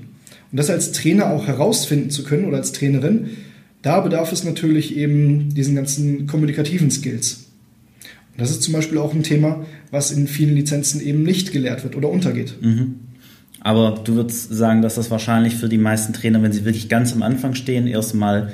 Und 0.51 0.57
das 0.59 0.69
als 0.69 0.91
Trainer 0.91 1.29
auch 1.31 1.47
herausfinden 1.47 2.09
zu 2.09 2.23
können 2.23 2.45
oder 2.45 2.57
als 2.57 2.73
Trainerin, 2.73 3.29
da 3.81 3.99
bedarf 3.99 4.31
es 4.31 4.43
natürlich 4.43 4.95
eben 4.95 5.53
diesen 5.53 5.75
ganzen 5.75 6.27
kommunikativen 6.27 6.91
Skills. 6.91 7.47
Und 8.33 8.41
das 8.41 8.51
ist 8.51 8.63
zum 8.63 8.73
Beispiel 8.73 8.97
auch 8.97 9.13
ein 9.13 9.23
Thema, 9.23 9.65
was 9.89 10.11
in 10.11 10.27
vielen 10.27 10.55
Lizenzen 10.55 11.01
eben 11.01 11.23
nicht 11.23 11.51
gelehrt 11.51 11.83
wird 11.83 11.95
oder 11.95 12.09
untergeht. 12.09 12.55
Mhm. 12.61 12.95
Aber 13.59 14.01
du 14.03 14.15
würdest 14.15 14.53
sagen, 14.53 14.81
dass 14.81 14.95
das 14.95 15.11
wahrscheinlich 15.11 15.55
für 15.55 15.69
die 15.69 15.77
meisten 15.77 16.13
Trainer, 16.13 16.41
wenn 16.41 16.51
sie 16.51 16.65
wirklich 16.65 16.89
ganz 16.89 17.13
am 17.13 17.21
Anfang 17.21 17.53
stehen, 17.53 17.85
erstmal 17.87 18.51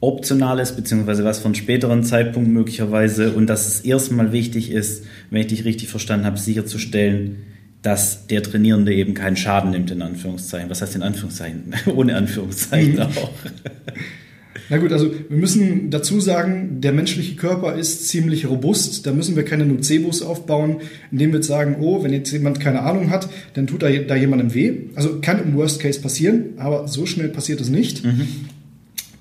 optional 0.00 0.58
ist, 0.58 0.76
beziehungsweise 0.76 1.24
was 1.24 1.38
von 1.38 1.54
späteren 1.54 2.04
Zeitpunkt 2.04 2.50
möglicherweise 2.50 3.32
und 3.32 3.46
dass 3.46 3.66
es 3.66 3.80
erstmal 3.80 4.32
wichtig 4.32 4.70
ist, 4.70 5.04
wenn 5.30 5.40
ich 5.40 5.46
dich 5.46 5.64
richtig 5.64 5.88
verstanden 5.88 6.26
habe, 6.26 6.38
sicherzustellen, 6.38 7.38
dass 7.80 8.26
der 8.26 8.42
Trainierende 8.42 8.92
eben 8.92 9.14
keinen 9.14 9.36
Schaden 9.36 9.70
nimmt, 9.70 9.90
in 9.90 10.02
Anführungszeichen. 10.02 10.68
Was 10.68 10.82
heißt 10.82 10.96
in 10.96 11.02
Anführungszeichen? 11.02 11.74
Ohne 11.94 12.16
Anführungszeichen 12.16 12.94
mhm. 12.94 13.00
auch. 13.00 13.30
Na 14.68 14.78
gut, 14.78 14.92
also 14.92 15.10
wir 15.28 15.36
müssen 15.36 15.90
dazu 15.90 16.20
sagen, 16.20 16.80
der 16.80 16.92
menschliche 16.92 17.36
Körper 17.36 17.74
ist 17.74 18.08
ziemlich 18.08 18.48
robust. 18.48 19.06
Da 19.06 19.12
müssen 19.12 19.36
wir 19.36 19.44
keine 19.44 19.66
Nocebos 19.66 20.22
aufbauen, 20.22 20.78
indem 21.10 21.30
wir 21.30 21.36
jetzt 21.36 21.48
sagen, 21.48 21.76
oh, 21.80 22.02
wenn 22.02 22.12
jetzt 22.12 22.32
jemand 22.32 22.60
keine 22.60 22.82
Ahnung 22.82 23.10
hat, 23.10 23.28
dann 23.54 23.66
tut 23.66 23.82
da, 23.82 23.90
da 23.90 24.16
jemandem 24.16 24.54
weh. 24.54 24.72
Also 24.94 25.20
kann 25.20 25.42
im 25.42 25.54
Worst 25.54 25.80
Case 25.80 26.00
passieren, 26.00 26.54
aber 26.56 26.88
so 26.88 27.06
schnell 27.06 27.28
passiert 27.28 27.60
es 27.60 27.68
nicht. 27.68 28.04
Mhm. 28.04 28.28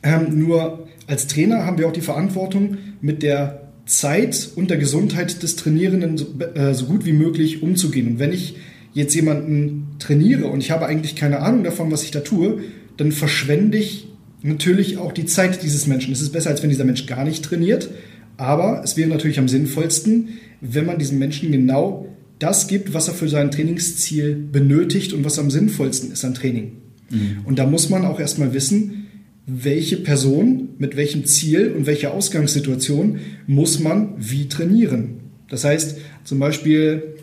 Ähm, 0.03 0.39
nur 0.39 0.87
als 1.07 1.27
Trainer 1.27 1.65
haben 1.65 1.77
wir 1.77 1.87
auch 1.87 1.93
die 1.93 2.01
Verantwortung, 2.01 2.77
mit 3.01 3.21
der 3.21 3.61
Zeit 3.85 4.49
und 4.55 4.71
der 4.71 4.77
Gesundheit 4.77 5.43
des 5.43 5.55
Trainierenden 5.55 6.17
so, 6.17 6.27
äh, 6.55 6.73
so 6.73 6.85
gut 6.85 7.05
wie 7.05 7.13
möglich 7.13 7.61
umzugehen. 7.61 8.07
Und 8.07 8.19
wenn 8.19 8.33
ich 8.33 8.55
jetzt 8.93 9.13
jemanden 9.13 9.87
trainiere 9.99 10.47
und 10.47 10.61
ich 10.61 10.71
habe 10.71 10.85
eigentlich 10.85 11.15
keine 11.15 11.41
Ahnung 11.41 11.63
davon, 11.63 11.91
was 11.91 12.03
ich 12.03 12.11
da 12.11 12.21
tue, 12.21 12.63
dann 12.97 13.11
verschwende 13.11 13.77
ich 13.77 14.07
natürlich 14.45 14.97
auch 14.97 15.11
die 15.11 15.25
Zeit 15.25 15.63
dieses 15.63 15.87
Menschen. 15.87 16.13
Es 16.13 16.21
ist 16.21 16.31
besser, 16.31 16.51
als 16.51 16.61
wenn 16.61 16.69
dieser 16.69 16.85
Mensch 16.85 17.05
gar 17.07 17.23
nicht 17.23 17.43
trainiert, 17.43 17.89
aber 18.37 18.81
es 18.83 18.95
wäre 18.95 19.09
natürlich 19.09 19.39
am 19.39 19.47
sinnvollsten, 19.47 20.29
wenn 20.61 20.85
man 20.85 20.99
diesem 20.99 21.19
Menschen 21.19 21.51
genau 21.51 22.07
das 22.39 22.67
gibt, 22.67 22.93
was 22.93 23.07
er 23.07 23.13
für 23.13 23.29
sein 23.29 23.49
Trainingsziel 23.49 24.35
benötigt 24.35 25.13
und 25.13 25.23
was 25.23 25.39
am 25.39 25.49
sinnvollsten 25.49 26.11
ist 26.11 26.23
an 26.25 26.33
Training. 26.33 26.73
Mhm. 27.09 27.39
Und 27.45 27.59
da 27.59 27.65
muss 27.65 27.89
man 27.89 28.05
auch 28.05 28.19
erstmal 28.19 28.53
wissen, 28.53 29.07
welche 29.47 29.97
Person 29.97 30.69
mit 30.77 30.95
welchem 30.95 31.25
Ziel 31.25 31.71
und 31.71 31.85
welcher 31.85 32.13
Ausgangssituation 32.13 33.19
muss 33.47 33.79
man 33.79 34.13
wie 34.17 34.47
trainieren. 34.47 35.21
Das 35.49 35.63
heißt, 35.63 35.97
zum 36.23 36.39
Beispiel, 36.39 37.15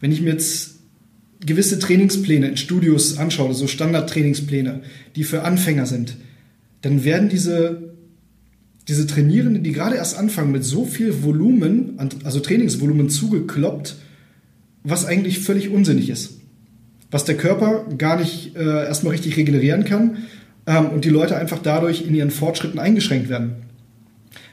wenn 0.00 0.12
ich 0.12 0.22
mir 0.22 0.30
jetzt 0.30 0.76
gewisse 1.44 1.78
Trainingspläne 1.78 2.48
in 2.48 2.56
Studios 2.56 3.18
anschaue, 3.18 3.52
so 3.52 3.66
Standardtrainingspläne, 3.66 4.82
die 5.16 5.24
für 5.24 5.42
Anfänger 5.42 5.86
sind, 5.86 6.16
dann 6.86 7.02
werden 7.02 7.28
diese, 7.28 7.94
diese 8.86 9.08
Trainierenden, 9.08 9.64
die 9.64 9.72
gerade 9.72 9.96
erst 9.96 10.16
anfangen, 10.16 10.52
mit 10.52 10.62
so 10.62 10.84
viel 10.84 11.24
Volumen, 11.24 11.98
also 12.22 12.38
Trainingsvolumen 12.38 13.10
zugekloppt, 13.10 13.96
was 14.84 15.04
eigentlich 15.04 15.40
völlig 15.40 15.68
unsinnig 15.70 16.10
ist. 16.10 16.38
Was 17.10 17.24
der 17.24 17.36
Körper 17.36 17.86
gar 17.98 18.20
nicht 18.20 18.54
äh, 18.54 18.86
erstmal 18.86 19.14
richtig 19.14 19.36
regenerieren 19.36 19.84
kann 19.84 20.18
ähm, 20.66 20.90
und 20.90 21.04
die 21.04 21.10
Leute 21.10 21.36
einfach 21.36 21.58
dadurch 21.60 22.02
in 22.02 22.14
ihren 22.14 22.30
Fortschritten 22.30 22.78
eingeschränkt 22.78 23.28
werden. 23.28 23.64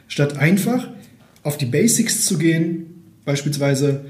Statt 0.08 0.36
einfach 0.36 0.90
auf 1.44 1.60
die 1.60 1.68
Basics 1.68 2.26
zu 2.26 2.40
gehen, 2.40 3.04
beispielsweise, 3.26 4.06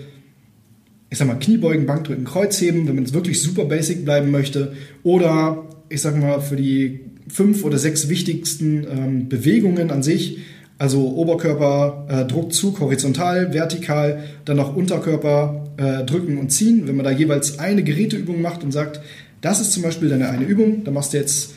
ich 1.09 1.17
sag 1.17 1.27
mal, 1.27 1.39
Kniebeugen, 1.39 1.85
Bankdrücken, 1.85 2.23
Kreuzheben, 2.23 2.87
wenn 2.87 2.95
man 2.95 3.03
jetzt 3.03 3.13
wirklich 3.13 3.41
super 3.41 3.65
basic 3.65 4.05
bleiben 4.05 4.31
möchte, 4.31 4.77
oder 5.03 5.67
ich 5.89 6.01
sag 6.01 6.19
mal, 6.19 6.41
für 6.41 6.55
die 6.55 7.01
fünf 7.27 7.63
oder 7.63 7.77
sechs 7.77 8.09
wichtigsten 8.09 8.85
ähm, 8.89 9.29
Bewegungen 9.29 9.91
an 9.91 10.03
sich, 10.03 10.39
also 10.77 11.15
Oberkörper, 11.15 12.07
äh, 12.09 12.25
Druckzug, 12.25 12.79
horizontal, 12.79 13.53
vertikal, 13.53 14.23
dann 14.45 14.57
noch 14.57 14.75
Unterkörper 14.75 15.65
äh, 15.77 16.03
drücken 16.03 16.37
und 16.37 16.51
ziehen. 16.51 16.87
Wenn 16.87 16.95
man 16.95 17.05
da 17.05 17.11
jeweils 17.11 17.59
eine 17.59 17.83
Geräteübung 17.83 18.41
macht 18.41 18.63
und 18.63 18.71
sagt, 18.71 18.99
das 19.41 19.61
ist 19.61 19.71
zum 19.71 19.83
Beispiel 19.83 20.09
deine 20.09 20.29
eine 20.29 20.45
Übung, 20.45 20.83
dann 20.83 20.93
machst 20.93 21.13
du 21.13 21.17
jetzt 21.17 21.53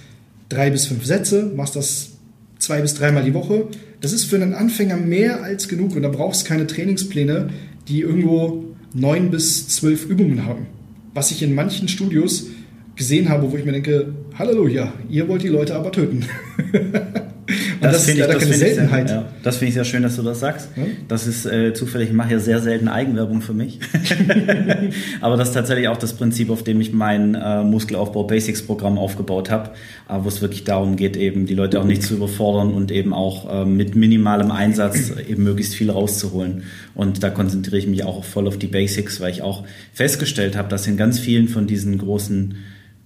drei 0.48 0.70
bis 0.70 0.86
fünf 0.86 1.04
Sätze, 1.04 1.50
machst 1.54 1.76
das 1.76 2.12
zwei 2.58 2.80
bis 2.80 2.94
dreimal 2.94 3.24
die 3.24 3.34
Woche. 3.34 3.68
Das 4.00 4.12
ist 4.12 4.24
für 4.24 4.36
einen 4.36 4.54
Anfänger 4.54 4.96
mehr 4.96 5.42
als 5.42 5.68
genug 5.68 5.96
und 5.96 6.02
da 6.02 6.08
brauchst 6.08 6.44
du 6.44 6.48
keine 6.48 6.66
Trainingspläne, 6.66 7.50
die 7.88 8.00
irgendwo 8.00 8.64
neun 8.92 9.30
bis 9.30 9.68
zwölf 9.68 10.06
Übungen 10.06 10.44
haben. 10.44 10.66
Was 11.14 11.30
ich 11.30 11.42
in 11.42 11.54
manchen 11.54 11.88
Studios 11.88 12.46
gesehen 12.96 13.28
habe, 13.28 13.50
wo 13.50 13.56
ich 13.56 13.64
mir 13.64 13.72
denke, 13.72 14.08
Halleluja, 14.38 14.92
ihr 15.08 15.28
wollt 15.28 15.42
die 15.42 15.48
Leute 15.48 15.76
aber 15.76 15.92
töten. 15.92 16.24
das, 17.80 17.92
das 17.92 18.08
ist 18.08 18.18
leider 18.18 18.32
ich, 18.32 18.38
das 18.38 18.44
keine 18.44 18.56
Seltenheit. 18.56 19.08
Sehr, 19.08 19.18
ja, 19.18 19.28
das 19.42 19.56
finde 19.56 19.68
ich 19.68 19.74
sehr 19.74 19.84
schön, 19.84 20.02
dass 20.02 20.16
du 20.16 20.22
das 20.22 20.40
sagst. 20.40 20.70
Ja? 20.76 20.84
Das 21.06 21.26
ist 21.26 21.46
äh, 21.46 21.74
zufällig, 21.74 22.08
ich 22.08 22.14
mache 22.14 22.32
ja 22.32 22.38
sehr 22.38 22.60
selten 22.60 22.88
Eigenwerbung 22.88 23.42
für 23.42 23.52
mich. 23.52 23.78
Aber 25.20 25.36
das 25.36 25.48
ist 25.48 25.54
tatsächlich 25.54 25.88
auch 25.88 25.96
das 25.96 26.14
Prinzip, 26.14 26.50
auf 26.50 26.64
dem 26.64 26.80
ich 26.80 26.92
mein 26.92 27.34
äh, 27.34 27.62
Muskelaufbau 27.62 28.24
Basics 28.24 28.62
Programm 28.62 28.98
aufgebaut 28.98 29.50
habe, 29.50 29.70
äh, 30.08 30.14
wo 30.22 30.28
es 30.28 30.40
wirklich 30.40 30.64
darum 30.64 30.96
geht, 30.96 31.16
eben 31.16 31.46
die 31.46 31.54
Leute 31.54 31.80
auch 31.80 31.84
nicht 31.84 32.02
zu 32.02 32.14
überfordern 32.14 32.72
und 32.72 32.90
eben 32.90 33.12
auch 33.12 33.62
äh, 33.62 33.64
mit 33.64 33.94
minimalem 33.94 34.50
Einsatz 34.50 35.12
eben 35.28 35.44
möglichst 35.44 35.74
viel 35.74 35.90
rauszuholen. 35.90 36.64
Und 36.94 37.22
da 37.22 37.30
konzentriere 37.30 37.78
ich 37.78 37.86
mich 37.86 38.04
auch 38.04 38.24
voll 38.24 38.48
auf 38.48 38.58
die 38.58 38.68
Basics, 38.68 39.20
weil 39.20 39.30
ich 39.30 39.42
auch 39.42 39.64
festgestellt 39.92 40.56
habe, 40.56 40.68
dass 40.68 40.86
in 40.86 40.96
ganz 40.96 41.18
vielen 41.18 41.48
von 41.48 41.66
diesen 41.66 41.98
großen 41.98 42.56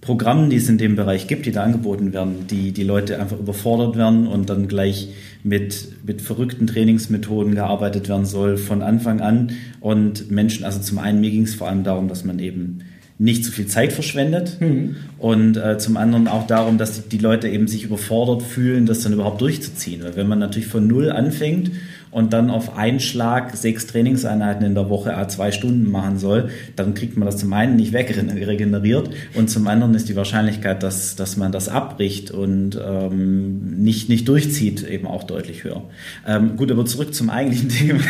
Programmen, 0.01 0.49
die 0.49 0.55
es 0.55 0.67
in 0.67 0.79
dem 0.79 0.95
Bereich 0.95 1.27
gibt, 1.27 1.45
die 1.45 1.51
da 1.51 1.63
angeboten 1.63 2.11
werden, 2.11 2.47
die 2.49 2.71
die 2.71 2.83
Leute 2.83 3.19
einfach 3.19 3.37
überfordert 3.37 3.95
werden 3.95 4.27
und 4.27 4.49
dann 4.49 4.67
gleich 4.67 5.09
mit, 5.43 5.89
mit 6.03 6.23
verrückten 6.23 6.65
Trainingsmethoden 6.65 7.53
gearbeitet 7.53 8.09
werden 8.09 8.25
soll 8.25 8.57
von 8.57 8.81
Anfang 8.81 9.21
an. 9.21 9.51
Und 9.79 10.31
Menschen, 10.31 10.65
also 10.65 10.79
zum 10.79 10.97
einen, 10.97 11.21
mir 11.21 11.29
ging 11.29 11.43
es 11.43 11.53
vor 11.53 11.67
allem 11.67 11.83
darum, 11.83 12.07
dass 12.07 12.23
man 12.23 12.39
eben 12.39 12.79
nicht 13.19 13.45
zu 13.45 13.51
viel 13.51 13.67
Zeit 13.67 13.93
verschwendet 13.93 14.57
mhm. 14.59 14.95
und 15.19 15.55
äh, 15.55 15.77
zum 15.77 15.95
anderen 15.95 16.27
auch 16.27 16.47
darum, 16.47 16.79
dass 16.79 17.03
die, 17.03 17.09
die 17.09 17.23
Leute 17.23 17.47
eben 17.47 17.67
sich 17.67 17.83
überfordert 17.83 18.41
fühlen, 18.41 18.87
das 18.87 19.01
dann 19.01 19.13
überhaupt 19.13 19.41
durchzuziehen. 19.41 20.01
Weil 20.03 20.15
wenn 20.15 20.27
man 20.27 20.39
natürlich 20.39 20.67
von 20.67 20.87
Null 20.87 21.11
anfängt 21.11 21.69
und 22.11 22.33
dann 22.33 22.49
auf 22.49 22.77
einen 22.77 22.99
Schlag 22.99 23.55
sechs 23.55 23.87
Trainingseinheiten 23.87 24.65
in 24.65 24.75
der 24.75 24.89
Woche 24.89 25.15
a 25.15 25.27
zwei 25.27 25.51
Stunden 25.51 25.89
machen 25.89 26.19
soll, 26.19 26.49
dann 26.75 26.93
kriegt 26.93 27.17
man 27.17 27.25
das 27.25 27.37
zum 27.37 27.51
einen 27.53 27.75
nicht 27.75 27.93
wegregeneriert 27.93 29.09
und 29.33 29.49
zum 29.49 29.67
anderen 29.67 29.95
ist 29.95 30.09
die 30.09 30.15
Wahrscheinlichkeit, 30.15 30.83
dass, 30.83 31.15
dass 31.15 31.37
man 31.37 31.51
das 31.51 31.69
abbricht 31.69 32.31
und 32.31 32.79
ähm, 32.83 33.81
nicht, 33.81 34.09
nicht 34.09 34.27
durchzieht, 34.27 34.83
eben 34.83 35.07
auch 35.07 35.23
deutlich 35.23 35.63
höher. 35.63 35.83
Ähm, 36.27 36.57
gut, 36.57 36.71
aber 36.71 36.85
zurück 36.85 37.13
zum 37.13 37.29
eigentlichen 37.29 37.69
Thema. 37.69 38.03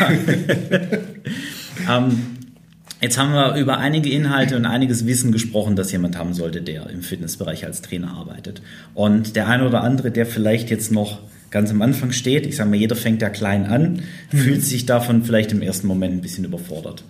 ähm, 1.88 2.18
Jetzt 3.02 3.18
haben 3.18 3.32
wir 3.32 3.56
über 3.56 3.78
einige 3.78 4.10
Inhalte 4.10 4.56
und 4.56 4.64
einiges 4.64 5.06
Wissen 5.06 5.32
gesprochen, 5.32 5.74
das 5.74 5.90
jemand 5.90 6.16
haben 6.16 6.34
sollte, 6.34 6.62
der 6.62 6.88
im 6.88 7.02
Fitnessbereich 7.02 7.64
als 7.64 7.82
Trainer 7.82 8.12
arbeitet. 8.12 8.62
Und 8.94 9.34
der 9.34 9.48
eine 9.48 9.66
oder 9.66 9.82
andere, 9.82 10.12
der 10.12 10.24
vielleicht 10.24 10.70
jetzt 10.70 10.92
noch 10.92 11.18
ganz 11.52 11.70
am 11.70 11.80
Anfang 11.82 12.10
steht, 12.10 12.46
ich 12.46 12.56
sage 12.56 12.70
mal, 12.70 12.76
jeder 12.76 12.96
fängt 12.96 13.22
ja 13.22 13.28
klein 13.28 13.66
an, 13.66 14.00
mhm. 14.32 14.36
fühlt 14.36 14.64
sich 14.64 14.86
davon 14.86 15.22
vielleicht 15.22 15.52
im 15.52 15.62
ersten 15.62 15.86
Moment 15.86 16.14
ein 16.14 16.22
bisschen 16.22 16.44
überfordert. 16.44 17.04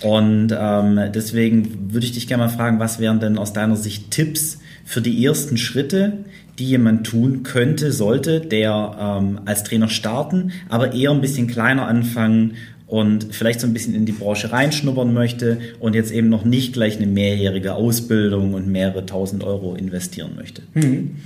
Und 0.00 0.56
ähm, 0.56 1.00
deswegen 1.12 1.92
würde 1.92 2.06
ich 2.06 2.12
dich 2.12 2.28
gerne 2.28 2.44
mal 2.44 2.48
fragen, 2.48 2.78
was 2.78 3.00
wären 3.00 3.20
denn 3.20 3.36
aus 3.36 3.52
deiner 3.52 3.76
Sicht 3.76 4.10
Tipps 4.10 4.58
für 4.84 5.02
die 5.02 5.24
ersten 5.24 5.56
Schritte, 5.56 6.24
die 6.58 6.66
jemand 6.66 7.06
tun 7.06 7.42
könnte, 7.42 7.92
sollte, 7.92 8.40
der 8.40 8.96
ähm, 9.20 9.40
als 9.44 9.64
Trainer 9.64 9.88
starten, 9.88 10.52
aber 10.68 10.94
eher 10.94 11.10
ein 11.10 11.20
bisschen 11.20 11.48
kleiner 11.48 11.86
anfangen 11.86 12.54
und 12.86 13.34
vielleicht 13.34 13.60
so 13.60 13.66
ein 13.66 13.74
bisschen 13.74 13.94
in 13.94 14.06
die 14.06 14.12
Branche 14.12 14.50
reinschnuppern 14.50 15.12
möchte 15.12 15.58
und 15.78 15.94
jetzt 15.94 16.10
eben 16.10 16.30
noch 16.30 16.44
nicht 16.44 16.72
gleich 16.72 16.96
eine 16.96 17.06
mehrjährige 17.06 17.74
Ausbildung 17.74 18.54
und 18.54 18.66
mehrere 18.66 19.04
tausend 19.04 19.44
Euro 19.44 19.74
investieren 19.74 20.32
möchte. 20.36 20.62
Mhm. 20.74 21.16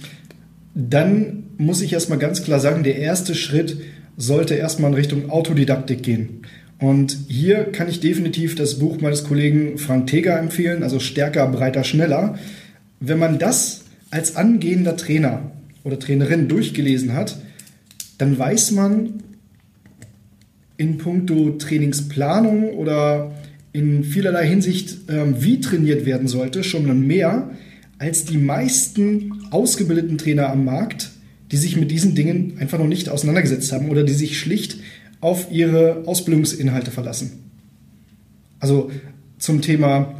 Dann 0.74 1.44
muss 1.58 1.82
ich 1.82 1.92
erstmal 1.92 2.18
ganz 2.18 2.42
klar 2.42 2.60
sagen, 2.60 2.82
der 2.82 2.96
erste 2.96 3.34
Schritt 3.34 3.78
sollte 4.16 4.54
erstmal 4.54 4.90
in 4.90 4.96
Richtung 4.96 5.30
Autodidaktik 5.30 6.02
gehen. 6.02 6.42
Und 6.78 7.16
hier 7.28 7.64
kann 7.64 7.88
ich 7.88 8.00
definitiv 8.00 8.56
das 8.56 8.78
Buch 8.78 9.00
meines 9.00 9.24
Kollegen 9.24 9.78
Frank 9.78 10.08
Teger 10.08 10.38
empfehlen, 10.38 10.82
also 10.82 10.98
Stärker, 10.98 11.46
Breiter, 11.46 11.84
Schneller. 11.84 12.38
Wenn 12.98 13.18
man 13.18 13.38
das 13.38 13.84
als 14.10 14.36
angehender 14.36 14.96
Trainer 14.96 15.52
oder 15.84 15.98
Trainerin 15.98 16.48
durchgelesen 16.48 17.12
hat, 17.12 17.36
dann 18.18 18.38
weiß 18.38 18.72
man 18.72 19.22
in 20.76 20.98
puncto 20.98 21.50
Trainingsplanung 21.50 22.70
oder 22.70 23.32
in 23.72 24.04
vielerlei 24.04 24.46
Hinsicht, 24.46 25.08
ähm, 25.08 25.36
wie 25.38 25.60
trainiert 25.60 26.04
werden 26.04 26.28
sollte, 26.28 26.64
schon 26.64 27.06
mehr 27.06 27.50
als 28.02 28.24
die 28.24 28.36
meisten 28.36 29.46
ausgebildeten 29.52 30.18
Trainer 30.18 30.50
am 30.50 30.64
Markt, 30.64 31.12
die 31.52 31.56
sich 31.56 31.76
mit 31.76 31.92
diesen 31.92 32.16
Dingen 32.16 32.54
einfach 32.58 32.76
noch 32.76 32.88
nicht 32.88 33.08
auseinandergesetzt 33.08 33.70
haben 33.70 33.90
oder 33.90 34.02
die 34.02 34.12
sich 34.12 34.40
schlicht 34.40 34.78
auf 35.20 35.52
ihre 35.52 36.02
Ausbildungsinhalte 36.06 36.90
verlassen. 36.90 37.44
Also 38.58 38.90
zum 39.38 39.62
Thema 39.62 40.16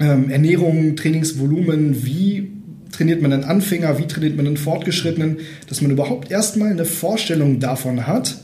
ähm, 0.00 0.28
Ernährung, 0.28 0.96
Trainingsvolumen, 0.96 2.04
wie 2.04 2.50
trainiert 2.90 3.22
man 3.22 3.32
einen 3.32 3.44
Anfänger, 3.44 4.00
wie 4.00 4.08
trainiert 4.08 4.36
man 4.36 4.48
einen 4.48 4.56
Fortgeschrittenen, 4.56 5.38
dass 5.68 5.82
man 5.82 5.92
überhaupt 5.92 6.32
erstmal 6.32 6.72
eine 6.72 6.84
Vorstellung 6.84 7.60
davon 7.60 8.08
hat 8.08 8.38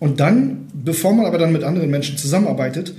und 0.00 0.18
dann, 0.18 0.66
bevor 0.74 1.14
man 1.14 1.26
aber 1.26 1.38
dann 1.38 1.52
mit 1.52 1.62
anderen 1.62 1.88
Menschen 1.88 2.18
zusammenarbeitet, 2.18 2.94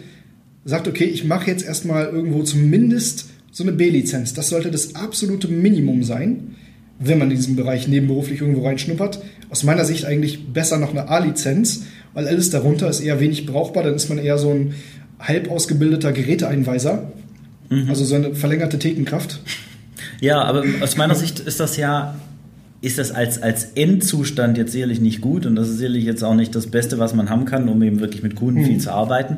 sagt, 0.64 0.88
okay, 0.88 1.04
ich 1.04 1.26
mache 1.26 1.48
jetzt 1.52 1.66
erstmal 1.66 2.06
irgendwo 2.06 2.44
zumindest 2.44 3.33
so 3.54 3.64
eine 3.64 3.72
B-Lizenz. 3.72 4.34
Das 4.34 4.50
sollte 4.50 4.70
das 4.72 4.96
absolute 4.96 5.48
Minimum 5.48 6.04
sein, 6.04 6.56
wenn 7.00 7.20
man 7.20 7.32
in 7.32 7.38
diesem 7.38 7.56
Bereich 7.56 7.88
nebenberuflich 7.88 8.42
irgendwo 8.42 8.66
reinschnuppert. 8.66 9.22
Aus 9.50 9.64
meiner 9.64 9.86
Sicht 9.86 10.04
eigentlich 10.04 10.52
besser 10.52 10.78
noch 10.78 10.90
eine 10.90 11.08
A-Lizenz 11.08 11.84
weil 12.14 12.28
alles 12.28 12.50
darunter 12.50 12.90
ist 12.90 13.00
eher 13.00 13.20
wenig 13.20 13.46
brauchbar. 13.46 13.84
Dann 13.84 13.96
ist 13.96 14.10
man 14.10 14.18
eher 14.18 14.38
so 14.38 14.52
ein 14.52 14.76
halb 15.20 15.50
ausgebildeter 15.50 16.12
Geräteeinweiser, 16.12 17.12
mhm. 17.70 17.90
also 17.90 18.04
so 18.04 18.16
eine 18.16 18.36
verlängerte 18.36 18.80
Thekenkraft. 18.80 19.40
Ja, 20.20 20.42
aber 20.44 20.64
aus 20.82 20.98
meiner 20.98 21.16
Sicht 21.16 21.40
ist 21.40 21.60
das 21.60 21.78
ja 21.78 22.16
ist 22.84 22.98
das 22.98 23.12
als, 23.12 23.42
als 23.42 23.64
Endzustand 23.76 24.58
jetzt 24.58 24.74
sicherlich 24.74 25.00
nicht 25.00 25.22
gut 25.22 25.46
und 25.46 25.56
das 25.56 25.70
ist 25.70 25.78
sicherlich 25.78 26.04
jetzt 26.04 26.22
auch 26.22 26.36
nicht 26.36 26.54
das 26.54 26.68
Beste, 26.68 27.00
was 27.00 27.14
man 27.14 27.30
haben 27.30 27.46
kann, 27.46 27.70
um 27.70 27.82
eben 27.82 28.02
wirklich 28.02 28.24
mit 28.24 28.36
Kunden 28.36 28.60
mhm. 28.60 28.66
viel 28.66 28.78
zu 28.80 28.92
arbeiten. 28.92 29.38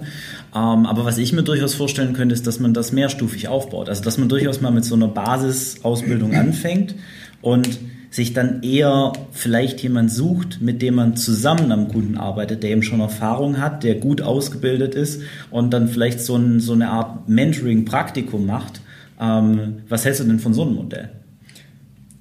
Ähm, 0.55 0.88
aber 0.88 1.05
was 1.05 1.19
ich 1.19 1.31
mir 1.31 1.43
durchaus 1.43 1.75
vorstellen 1.75 2.13
könnte, 2.13 2.34
ist, 2.34 2.47
dass 2.47 2.60
man 2.60 2.73
das 2.73 2.91
mehrstufig 2.91 3.47
aufbaut. 3.47 3.88
Also 3.88 4.03
dass 4.03 4.17
man 4.17 4.29
durchaus 4.29 4.62
mal 4.62 4.71
mit 4.71 4.84
so 4.84 4.95
einer 4.95 5.10
Basisausbildung 5.10 6.34
anfängt 6.36 6.95
und 7.43 7.77
sich 8.10 8.34
dann 8.34 8.63
eher 8.63 9.13
vielleicht 9.31 9.79
jemand 9.84 10.12
sucht, 10.12 10.60
mit 10.60 10.81
dem 10.81 10.95
man 10.95 11.15
zusammen 11.15 11.71
am 11.71 11.88
Kunden 11.89 12.17
arbeitet, 12.17 12.63
der 12.63 12.71
eben 12.71 12.81
schon 12.81 12.99
Erfahrung 12.99 13.62
hat, 13.62 13.84
der 13.84 13.93
gut 13.95 14.23
ausgebildet 14.23 14.95
ist 14.95 15.21
und 15.51 15.71
dann 15.71 15.88
vielleicht 15.88 16.19
so, 16.19 16.36
ein, 16.36 16.62
so 16.62 16.73
eine 16.73 16.89
Art 16.89 17.29
Mentoring-Praktikum 17.29 18.43
macht. 18.43 18.81
Ähm, 19.21 19.84
was 19.88 20.03
hältst 20.03 20.21
du 20.21 20.23
denn 20.23 20.39
von 20.39 20.55
so 20.55 20.63
einem 20.63 20.73
Modell? 20.73 21.12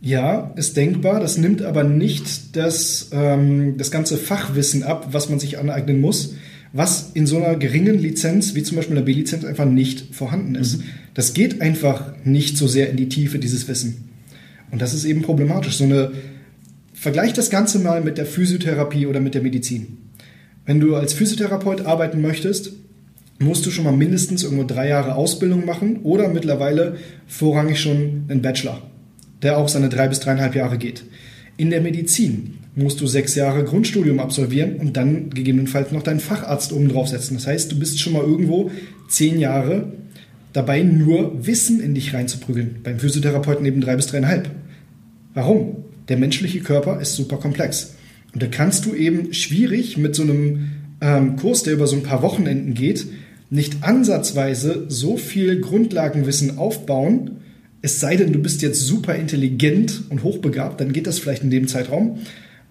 Ja, 0.05 0.53
ist 0.57 0.77
denkbar. 0.77 1.19
Das 1.19 1.39
nimmt 1.39 1.63
aber 1.63 1.83
nicht 1.83 2.55
das, 2.57 3.09
ähm, 3.13 3.79
das 3.79 3.91
ganze 3.91 4.19
Fachwissen 4.19 4.83
ab, 4.83 5.09
was 5.13 5.31
man 5.31 5.39
sich 5.41 5.59
aneignen 5.59 5.99
muss, 5.99 6.35
was 6.75 7.13
in 7.15 7.27
so 7.27 7.39
einer 7.39 7.57
geringen 7.57 7.99
Lizenz, 7.99 8.55
wie 8.55 8.63
zum 8.63 8.77
Beispiel 8.77 8.99
einer 8.99 9.07
B-Lizenz, 9.07 9.47
einfach 9.47 9.65
nicht 9.65 10.15
vorhanden 10.15 10.57
ist. 10.57 10.77
Mhm. 10.77 10.83
Das 11.15 11.33
geht 11.33 11.63
einfach 11.63 12.13
nicht 12.23 12.59
so 12.59 12.69
sehr 12.69 12.91
in 12.91 12.99
die 12.99 13.09
Tiefe, 13.09 13.39
dieses 13.39 13.67
Wissen. 13.67 14.11
Und 14.71 14.83
das 14.83 14.93
ist 14.93 15.07
eben 15.07 15.23
problematisch. 15.23 15.79
So 15.79 15.85
eine, 15.85 16.13
vergleich 16.93 17.33
das 17.33 17.49
Ganze 17.49 17.79
mal 17.79 18.03
mit 18.03 18.19
der 18.19 18.27
Physiotherapie 18.27 19.07
oder 19.07 19.21
mit 19.21 19.35
der 19.35 19.41
Medizin. 19.41 19.97
Wenn 20.67 20.81
du 20.81 20.97
als 20.97 21.15
Physiotherapeut 21.15 21.87
arbeiten 21.87 22.21
möchtest, 22.21 22.73
musst 23.39 23.65
du 23.65 23.71
schon 23.71 23.85
mal 23.85 23.97
mindestens 23.97 24.43
irgendwo 24.43 24.65
drei 24.65 24.87
Jahre 24.87 25.15
Ausbildung 25.15 25.65
machen 25.65 26.01
oder 26.03 26.29
mittlerweile 26.29 26.99
vorrangig 27.27 27.81
schon 27.81 28.25
einen 28.29 28.43
Bachelor, 28.43 28.83
der 29.43 29.59
auch 29.59 29.69
seine 29.69 29.89
drei 29.89 30.09
bis 30.09 30.21
dreieinhalb 30.21 30.55
Jahre 30.55 30.79
geht. 30.79 31.05
In 31.57 31.71
der 31.71 31.81
Medizin 31.81 32.59
musst 32.75 33.01
du 33.01 33.07
sechs 33.07 33.35
Jahre 33.35 33.65
Grundstudium 33.65 34.19
absolvieren 34.19 34.77
und 34.77 34.97
dann 34.97 35.31
gegebenenfalls 35.31 35.93
noch 35.93 36.03
deinen 36.03 36.21
Facharzt 36.21 36.73
oben 36.73 36.89
draufsetzen. 36.89 37.37
Das 37.37 37.47
heißt, 37.47 37.71
du 37.71 37.79
bist 37.79 38.01
schon 38.01 38.13
mal 38.13 38.23
irgendwo 38.23 38.71
zehn 39.09 39.39
Jahre 39.39 39.93
dabei, 40.53 40.83
nur 40.83 41.47
Wissen 41.47 41.81
in 41.81 41.95
dich 41.95 42.15
reinzuprügeln. 42.15 42.77
Beim 42.83 42.99
Physiotherapeuten 42.99 43.65
eben 43.67 43.81
drei 43.81 43.97
bis 43.97 44.07
dreieinhalb. 44.07 44.51
Warum? 45.35 45.85
Der 46.09 46.17
menschliche 46.17 46.61
Körper 46.61 47.01
ist 47.01 47.15
super 47.15 47.37
komplex. 47.37 47.95
Und 48.33 48.43
da 48.43 48.47
kannst 48.47 48.85
du 48.85 48.95
eben 48.95 49.33
schwierig 49.33 49.97
mit 49.97 50.15
so 50.15 50.23
einem 50.23 50.71
ähm, 51.01 51.37
Kurs, 51.37 51.63
der 51.63 51.75
über 51.75 51.87
so 51.87 51.97
ein 51.97 52.03
paar 52.03 52.23
Wochenenden 52.23 52.75
geht, 52.75 53.07
nicht 53.51 53.83
ansatzweise 53.83 54.87
so 54.89 55.17
viel 55.17 55.61
Grundlagenwissen 55.61 56.59
aufbauen, 56.59 57.39
es 57.85 58.01
sei 58.01 58.17
denn, 58.17 58.33
du 58.33 58.41
bist 58.41 58.63
jetzt 58.63 58.81
super 58.81 59.15
intelligent 59.15 60.05
und 60.09 60.23
hochbegabt, 60.23 60.81
dann 60.81 60.95
geht 60.95 61.07
das 61.07 61.19
vielleicht 61.19 61.43
in 61.43 61.51
dem 61.51 61.69
Zeitraum. 61.69 62.13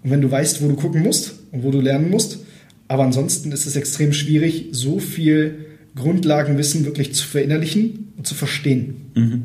Und 0.04 0.10
wenn 0.10 0.22
du 0.22 0.32
weißt, 0.32 0.64
wo 0.64 0.68
du 0.68 0.76
gucken 0.76 1.04
musst 1.04 1.36
und 1.52 1.62
wo 1.62 1.70
du 1.70 1.82
lernen 1.82 2.10
musst, 2.10 2.40
aber 2.88 3.04
ansonsten 3.04 3.52
ist 3.52 3.68
es 3.68 3.76
extrem 3.76 4.12
schwierig, 4.12 4.70
so 4.72 4.98
viel 4.98 5.66
Grundlagenwissen 5.96 6.86
wirklich 6.86 7.14
zu 7.14 7.28
verinnerlichen 7.28 8.12
und 8.18 8.26
zu 8.26 8.34
verstehen. 8.34 9.12
Mhm. 9.14 9.44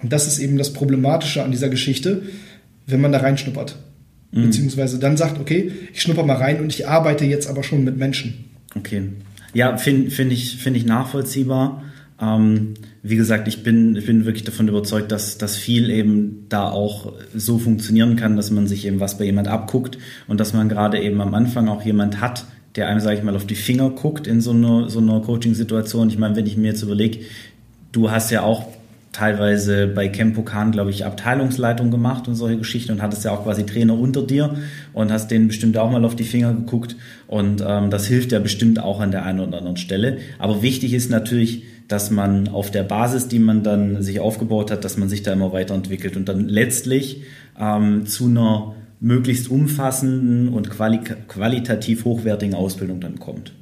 Und 0.00 0.12
das 0.12 0.28
ist 0.28 0.38
eben 0.38 0.56
das 0.56 0.72
Problematische 0.72 1.42
an 1.42 1.50
dieser 1.50 1.70
Geschichte, 1.70 2.22
wenn 2.86 3.00
man 3.00 3.10
da 3.10 3.18
reinschnuppert. 3.18 3.80
Mhm. 4.30 4.42
Beziehungsweise 4.42 5.00
dann 5.00 5.16
sagt, 5.16 5.40
okay, 5.40 5.72
ich 5.92 6.02
schnupper 6.02 6.24
mal 6.24 6.36
rein 6.36 6.60
und 6.60 6.72
ich 6.72 6.86
arbeite 6.86 7.24
jetzt 7.24 7.48
aber 7.48 7.64
schon 7.64 7.82
mit 7.82 7.96
Menschen. 7.96 8.44
Okay. 8.76 9.02
Ja, 9.54 9.76
finde 9.76 10.12
find 10.12 10.30
ich, 10.30 10.58
find 10.58 10.76
ich 10.76 10.84
nachvollziehbar. 10.84 11.82
Ähm, 12.22 12.74
wie 13.02 13.16
gesagt, 13.16 13.48
ich 13.48 13.62
bin, 13.62 13.96
ich 13.96 14.06
bin 14.06 14.26
wirklich 14.26 14.44
davon 14.44 14.68
überzeugt, 14.68 15.10
dass, 15.10 15.38
dass 15.38 15.56
viel 15.56 15.90
eben 15.90 16.46
da 16.48 16.68
auch 16.68 17.12
so 17.34 17.58
funktionieren 17.58 18.16
kann, 18.16 18.36
dass 18.36 18.50
man 18.50 18.66
sich 18.66 18.86
eben 18.86 19.00
was 19.00 19.16
bei 19.16 19.24
jemand 19.24 19.48
abguckt 19.48 19.96
und 20.28 20.38
dass 20.38 20.52
man 20.52 20.68
gerade 20.68 21.00
eben 21.00 21.20
am 21.20 21.34
Anfang 21.34 21.68
auch 21.68 21.82
jemand 21.82 22.20
hat, 22.20 22.44
der 22.76 22.88
einem, 22.88 23.00
sage 23.00 23.16
ich 23.16 23.22
mal, 23.22 23.36
auf 23.36 23.46
die 23.46 23.54
Finger 23.54 23.90
guckt 23.90 24.26
in 24.26 24.40
so 24.40 24.52
einer, 24.52 24.90
so 24.90 25.00
einer 25.00 25.20
Coaching-Situation. 25.20 26.08
Ich 26.08 26.18
meine, 26.18 26.36
wenn 26.36 26.46
ich 26.46 26.56
mir 26.56 26.68
jetzt 26.68 26.82
überlege, 26.82 27.20
du 27.92 28.10
hast 28.10 28.30
ja 28.30 28.42
auch 28.42 28.68
teilweise 29.12 29.88
bei 29.88 30.08
Campokan, 30.08 30.70
glaube 30.70 30.90
ich, 30.90 31.04
Abteilungsleitung 31.04 31.90
gemacht 31.90 32.28
und 32.28 32.36
solche 32.36 32.58
Geschichten 32.58 32.92
und 32.92 33.02
hattest 33.02 33.24
ja 33.24 33.32
auch 33.32 33.42
quasi 33.42 33.66
Trainer 33.66 33.98
unter 33.98 34.22
dir 34.22 34.56
und 34.92 35.10
hast 35.10 35.30
denen 35.30 35.48
bestimmt 35.48 35.76
auch 35.76 35.90
mal 35.90 36.04
auf 36.04 36.14
die 36.14 36.24
Finger 36.24 36.52
geguckt 36.52 36.96
und 37.26 37.62
ähm, 37.66 37.90
das 37.90 38.06
hilft 38.06 38.30
ja 38.32 38.38
bestimmt 38.38 38.80
auch 38.80 39.00
an 39.00 39.10
der 39.10 39.24
einen 39.24 39.40
oder 39.40 39.58
anderen 39.58 39.76
Stelle. 39.76 40.18
Aber 40.38 40.62
wichtig 40.62 40.94
ist 40.94 41.10
natürlich, 41.10 41.64
dass 41.88 42.10
man 42.12 42.46
auf 42.48 42.70
der 42.70 42.84
Basis, 42.84 43.26
die 43.26 43.40
man 43.40 43.64
dann 43.64 44.00
sich 44.00 44.20
aufgebaut 44.20 44.70
hat, 44.70 44.84
dass 44.84 44.96
man 44.96 45.08
sich 45.08 45.22
da 45.24 45.32
immer 45.32 45.52
weiterentwickelt 45.52 46.16
und 46.16 46.28
dann 46.28 46.48
letztlich 46.48 47.22
ähm, 47.58 48.06
zu 48.06 48.26
einer 48.26 48.74
möglichst 49.00 49.50
umfassenden 49.50 50.50
und 50.50 50.70
quali 50.70 51.00
qualitativ 51.26 52.04
hochwertigen 52.04 52.54
Ausbildung 52.54 53.00
dann 53.00 53.18
kommt. 53.18 53.52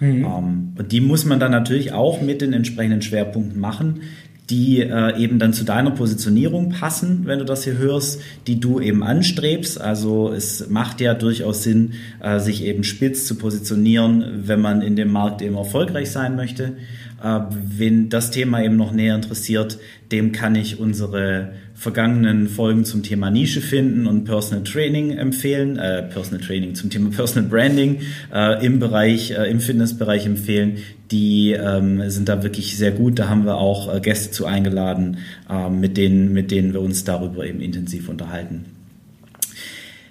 Mhm. 0.00 0.24
Ähm, 0.24 0.72
und 0.76 0.92
die 0.92 1.00
muss 1.00 1.24
man 1.24 1.40
dann 1.40 1.50
natürlich 1.50 1.92
auch 1.92 2.20
mit 2.20 2.40
den 2.40 2.52
entsprechenden 2.52 3.02
Schwerpunkten 3.02 3.60
machen, 3.60 4.02
die 4.50 4.80
äh, 4.80 5.18
eben 5.18 5.38
dann 5.38 5.52
zu 5.54 5.64
deiner 5.64 5.90
Positionierung 5.90 6.70
passen, 6.70 7.22
wenn 7.24 7.38
du 7.38 7.44
das 7.44 7.64
hier 7.64 7.78
hörst, 7.78 8.20
die 8.46 8.60
du 8.60 8.78
eben 8.78 9.02
anstrebst. 9.02 9.80
Also 9.80 10.30
es 10.32 10.68
macht 10.68 11.00
ja 11.00 11.14
durchaus 11.14 11.62
Sinn, 11.62 11.92
äh, 12.20 12.38
sich 12.40 12.62
eben 12.64 12.84
spitz 12.84 13.26
zu 13.26 13.36
positionieren, 13.36 14.42
wenn 14.46 14.60
man 14.60 14.82
in 14.82 14.96
dem 14.96 15.10
Markt 15.10 15.40
eben 15.40 15.56
erfolgreich 15.56 16.10
sein 16.10 16.36
möchte. 16.36 16.76
Äh, 17.22 17.40
wen 17.50 18.10
das 18.10 18.30
Thema 18.30 18.62
eben 18.62 18.76
noch 18.76 18.92
näher 18.92 19.14
interessiert, 19.14 19.78
dem 20.12 20.32
kann 20.32 20.54
ich 20.54 20.78
unsere 20.78 21.52
vergangenen 21.74 22.48
Folgen 22.48 22.84
zum 22.84 23.02
Thema 23.02 23.30
Nische 23.30 23.60
finden 23.60 24.06
und 24.06 24.24
Personal 24.24 24.62
Training 24.62 25.10
empfehlen, 25.10 25.76
äh, 25.76 26.02
Personal 26.02 26.44
Training 26.44 26.74
zum 26.74 26.90
Thema 26.90 27.10
Personal 27.10 27.48
Branding 27.48 28.00
äh, 28.32 28.64
im 28.64 28.78
Bereich, 28.78 29.32
äh, 29.32 29.50
im 29.50 29.60
Fitnessbereich 29.60 30.26
empfehlen. 30.26 30.78
Die 31.14 31.52
ähm, 31.52 32.10
sind 32.10 32.28
da 32.28 32.42
wirklich 32.42 32.76
sehr 32.76 32.90
gut. 32.90 33.20
Da 33.20 33.28
haben 33.28 33.44
wir 33.44 33.56
auch 33.56 33.94
äh, 33.94 34.00
Gäste 34.00 34.32
zu 34.32 34.46
eingeladen, 34.46 35.18
äh, 35.48 35.70
mit 35.70 35.96
denen, 35.96 36.32
mit 36.32 36.50
denen 36.50 36.72
wir 36.72 36.80
uns 36.80 37.04
darüber 37.04 37.46
eben 37.46 37.60
intensiv 37.60 38.08
unterhalten. 38.08 38.64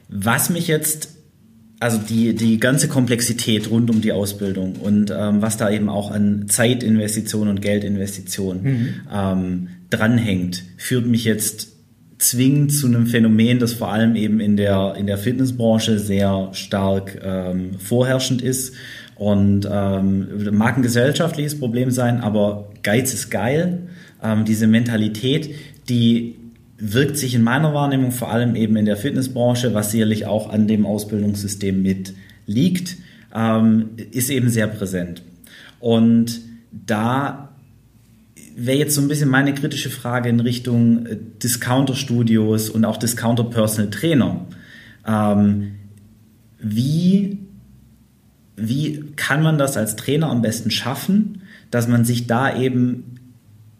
Was 0.08 0.50
mich 0.50 0.70
jetzt 0.70 1.10
also 1.82 1.98
die, 1.98 2.34
die 2.36 2.58
ganze 2.58 2.88
Komplexität 2.88 3.70
rund 3.70 3.90
um 3.90 4.00
die 4.00 4.14
Ausbildung 4.14 4.78
und 4.78 5.12
ähm, 5.14 5.42
was 5.42 5.58
da 5.58 5.70
eben 5.70 5.90
auch 5.90 6.10
an 6.10 6.46
Zeitinvestition 6.48 7.50
und 7.50 7.62
Geldinvestition 7.62 8.64
mhm. 8.64 8.90
ähm, 9.14 9.68
dranhängt, 9.90 10.64
führt 10.78 11.06
mich 11.06 11.26
jetzt 11.26 11.74
zwingend 12.20 12.72
zu 12.72 12.88
einem 12.88 13.08
Phänomen, 13.08 13.60
das 13.60 13.74
vor 13.74 13.92
allem 13.92 14.16
eben 14.16 14.40
in 14.40 14.56
der, 14.56 14.96
in 14.98 15.08
der 15.08 15.18
Fitnessbranche 15.18 16.00
sehr 16.00 16.52
stark 16.54 17.20
ähm, 17.22 17.72
vorherrschend 17.80 18.42
ist. 18.42 18.76
Und 19.16 19.68
ähm, 19.72 20.50
mag 20.52 20.78
ein 20.78 20.82
gesellschaftliches 20.82 21.60
Problem 21.60 21.92
sein, 21.92 22.22
aber 22.22 22.70
Geiz 22.82 23.14
ist 23.14 23.30
geil. 23.30 23.88
Ähm, 24.22 24.46
diese 24.46 24.68
Mentalität, 24.68 25.54
die 25.90 26.36
wirkt 26.78 27.18
sich 27.18 27.36
in 27.36 27.44
meiner 27.44 27.74
Wahrnehmung 27.74 28.12
vor 28.12 28.32
allem 28.32 28.56
eben 28.56 28.76
in 28.76 28.86
der 28.86 28.98
Fitnessbranche, 28.98 29.74
was 29.74 29.92
sicherlich 29.92 30.26
auch 30.26 30.50
an 30.50 30.68
dem 30.68 30.86
Ausbildungssystem 30.86 31.82
mit 31.82 32.14
liegt, 32.46 32.98
ähm, 33.34 33.92
ist 34.12 34.30
eben 34.30 34.50
sehr 34.50 34.68
präsent. 34.68 35.22
Und 35.80 36.42
da 36.72 37.50
wäre 38.56 38.78
jetzt 38.78 38.96
so 38.96 39.02
ein 39.02 39.08
bisschen 39.08 39.30
meine 39.30 39.54
kritische 39.54 39.90
Frage 39.90 40.30
in 40.30 40.40
Richtung 40.40 41.06
äh, 41.06 41.18
Discounter-Studios 41.42 42.70
und 42.70 42.86
auch 42.86 42.98
Discounter-Personal 42.98 43.90
Trainer. 43.90 44.46
Ähm, 45.08 45.76
wie, 46.60 47.40
wie 48.56 49.04
kann 49.16 49.42
man 49.42 49.58
das 49.58 49.78
als 49.78 49.96
Trainer 49.96 50.30
am 50.30 50.42
besten 50.42 50.72
schaffen, 50.72 51.42
dass 51.72 51.88
man 51.88 52.06
sich 52.06 52.28
da 52.28 52.56
eben 52.56 53.18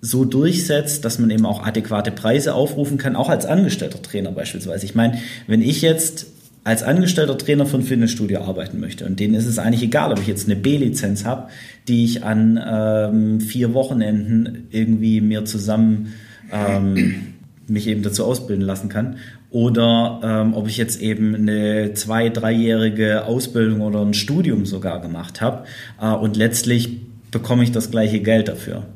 so 0.02 0.26
durchsetzt, 0.26 1.06
dass 1.06 1.20
man 1.20 1.30
eben 1.30 1.46
auch 1.46 1.66
adäquate 1.66 2.12
Preise 2.12 2.56
aufrufen 2.56 2.98
kann, 2.98 3.16
auch 3.16 3.30
als 3.30 3.46
angestellter 3.46 4.02
Trainer 4.02 4.32
beispielsweise. 4.32 4.86
Ich 4.86 4.96
meine, 4.96 5.20
wenn 5.48 5.62
ich 5.62 5.82
jetzt 5.82 6.28
als 6.66 6.84
angestellter 6.84 7.38
Trainer 7.38 7.66
von 7.66 7.84
Fitnessstudio 7.84 8.42
arbeiten 8.42 8.80
möchte 8.80 9.06
und 9.06 9.20
denen 9.20 9.34
ist 9.34 9.46
es 9.46 9.60
eigentlich 9.60 9.84
egal, 9.84 10.12
ob 10.12 10.20
ich 10.20 10.28
jetzt 10.28 10.46
eine 10.46 10.56
B-Lizenz 10.56 11.26
habe, 11.26 11.50
die 11.88 12.06
ich 12.06 12.24
an 12.24 12.60
ähm, 12.66 13.42
vier 13.42 13.74
Wochenenden 13.74 14.68
irgendwie 14.72 15.22
mir 15.22 15.46
zusammen 15.46 16.14
ähm, 16.52 17.36
mich 17.68 17.88
eben 17.88 18.04
dazu 18.04 18.26
ausbilden 18.26 18.66
lassen 18.66 18.90
kann 18.90 19.18
oder 19.54 20.20
ähm, 20.24 20.56
ob 20.56 20.68
ich 20.68 20.78
jetzt 20.78 21.00
eben 21.00 21.36
eine 21.36 21.94
zwei, 21.94 22.30
dreijährige 22.30 23.26
Ausbildung 23.26 23.82
oder 23.82 24.02
ein 24.02 24.16
Studium 24.16 24.66
sogar 24.66 25.00
gemacht 25.00 25.42
habe 25.42 25.66
äh, 26.02 26.12
und 26.12 26.36
letztlich 26.36 27.02
bekomme 27.30 27.64
ich 27.64 27.72
das 27.72 27.92
gleiche 27.92 28.20
Geld 28.20 28.48
dafür. 28.48 28.88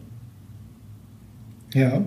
Ja. 1.74 2.04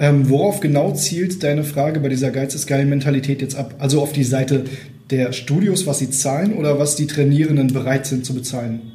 Ähm, 0.00 0.28
worauf 0.28 0.58
genau 0.58 0.92
zielt 0.92 1.44
deine 1.44 1.62
Frage 1.62 2.00
bei 2.00 2.08
dieser 2.08 2.32
Geiz 2.32 2.56
ist 2.56 2.66
geil 2.66 2.86
Mentalität 2.86 3.40
jetzt 3.40 3.54
ab? 3.54 3.76
Also 3.78 4.02
auf 4.02 4.12
die 4.12 4.24
Seite 4.24 4.64
der 5.10 5.32
Studios, 5.32 5.86
was 5.86 6.00
sie 6.00 6.10
zahlen 6.10 6.54
oder 6.54 6.80
was 6.80 6.96
die 6.96 7.06
Trainierenden 7.06 7.68
bereit 7.68 8.06
sind 8.06 8.26
zu 8.26 8.34
bezahlen? 8.34 8.91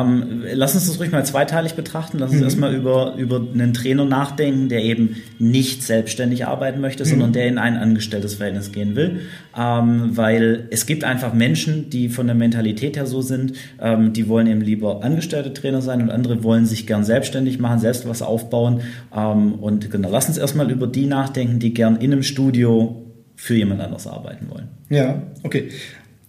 Ähm, 0.00 0.42
lass 0.52 0.74
uns 0.74 0.86
das 0.86 0.98
ruhig 0.98 1.12
mal 1.12 1.24
zweiteilig 1.24 1.74
betrachten. 1.74 2.18
Lass 2.18 2.30
uns 2.30 2.38
mhm. 2.38 2.44
erstmal 2.44 2.74
über, 2.74 3.14
über 3.16 3.36
einen 3.36 3.74
Trainer 3.74 4.04
nachdenken, 4.04 4.68
der 4.68 4.82
eben 4.82 5.16
nicht 5.38 5.82
selbstständig 5.82 6.46
arbeiten 6.46 6.80
möchte, 6.80 7.04
mhm. 7.04 7.08
sondern 7.08 7.32
der 7.32 7.46
in 7.46 7.58
ein 7.58 7.76
angestelltes 7.76 8.34
Verhältnis 8.34 8.72
gehen 8.72 8.96
will. 8.96 9.20
Ähm, 9.56 10.16
weil 10.16 10.66
es 10.70 10.86
gibt 10.86 11.04
einfach 11.04 11.32
Menschen, 11.32 11.90
die 11.90 12.08
von 12.08 12.26
der 12.26 12.36
Mentalität 12.36 12.96
her 12.96 13.06
so 13.06 13.22
sind, 13.22 13.54
ähm, 13.80 14.12
die 14.12 14.28
wollen 14.28 14.46
eben 14.46 14.60
lieber 14.60 15.04
angestellte 15.04 15.52
Trainer 15.52 15.82
sein 15.82 16.02
und 16.02 16.10
andere 16.10 16.42
wollen 16.42 16.66
sich 16.66 16.86
gern 16.86 17.04
selbstständig 17.04 17.58
machen, 17.58 17.78
selbst 17.78 18.08
was 18.08 18.22
aufbauen. 18.22 18.80
Ähm, 19.14 19.54
und 19.54 19.90
genau, 19.90 20.10
lass 20.10 20.28
uns 20.28 20.38
erstmal 20.38 20.70
über 20.70 20.86
die 20.86 21.06
nachdenken, 21.06 21.58
die 21.58 21.74
gern 21.74 21.96
in 21.96 22.12
einem 22.12 22.22
Studio 22.22 23.00
für 23.36 23.54
jemand 23.54 23.80
anders 23.80 24.06
arbeiten 24.06 24.48
wollen. 24.48 24.68
Ja, 24.88 25.22
okay. 25.42 25.70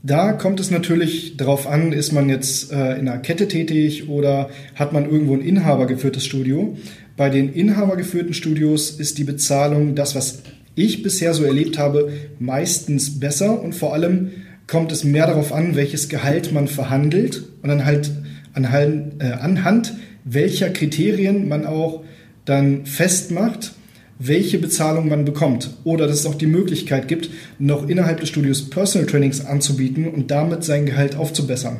Da 0.05 0.33
kommt 0.33 0.59
es 0.59 0.69
natürlich 0.69 1.35
darauf 1.35 1.65
an, 1.65 1.91
ist 1.91 2.11
man 2.11 2.29
jetzt 2.29 2.71
äh, 2.71 2.93
in 2.93 3.09
einer 3.09 3.17
Kette 3.17 3.47
tätig 3.47 4.07
oder 4.07 4.51
hat 4.75 4.93
man 4.93 5.09
irgendwo 5.09 5.33
ein 5.33 5.41
inhabergeführtes 5.41 6.23
Studio. 6.23 6.77
Bei 7.17 7.31
den 7.31 7.51
inhabergeführten 7.51 8.35
Studios 8.35 8.91
ist 8.91 9.17
die 9.17 9.23
Bezahlung, 9.23 9.95
das 9.95 10.13
was 10.13 10.43
ich 10.75 11.01
bisher 11.01 11.33
so 11.33 11.43
erlebt 11.43 11.79
habe, 11.79 12.11
meistens 12.37 13.19
besser 13.19 13.59
und 13.63 13.73
vor 13.73 13.95
allem 13.95 14.29
kommt 14.67 14.91
es 14.91 15.03
mehr 15.03 15.25
darauf 15.25 15.51
an, 15.51 15.75
welches 15.75 16.07
Gehalt 16.07 16.53
man 16.53 16.67
verhandelt 16.67 17.43
und 17.63 17.69
dann 17.69 17.83
halt 17.83 18.11
anhand, 18.53 19.23
äh, 19.23 19.31
anhand 19.31 19.95
welcher 20.23 20.69
Kriterien 20.69 21.47
man 21.47 21.65
auch 21.65 22.03
dann 22.45 22.85
festmacht, 22.85 23.73
welche 24.19 24.57
Bezahlung 24.57 25.09
man 25.09 25.25
bekommt. 25.25 25.71
Oder 25.83 26.07
dass 26.07 26.19
es 26.19 26.25
auch 26.25 26.35
die 26.35 26.47
Möglichkeit 26.47 27.07
gibt, 27.07 27.29
noch 27.59 27.87
innerhalb 27.89 28.19
des 28.19 28.29
Studios 28.29 28.69
Personal 28.69 29.07
Trainings 29.07 29.45
anzubieten 29.45 30.07
und 30.07 30.31
damit 30.31 30.63
sein 30.63 30.85
Gehalt 30.85 31.15
aufzubessern. 31.15 31.79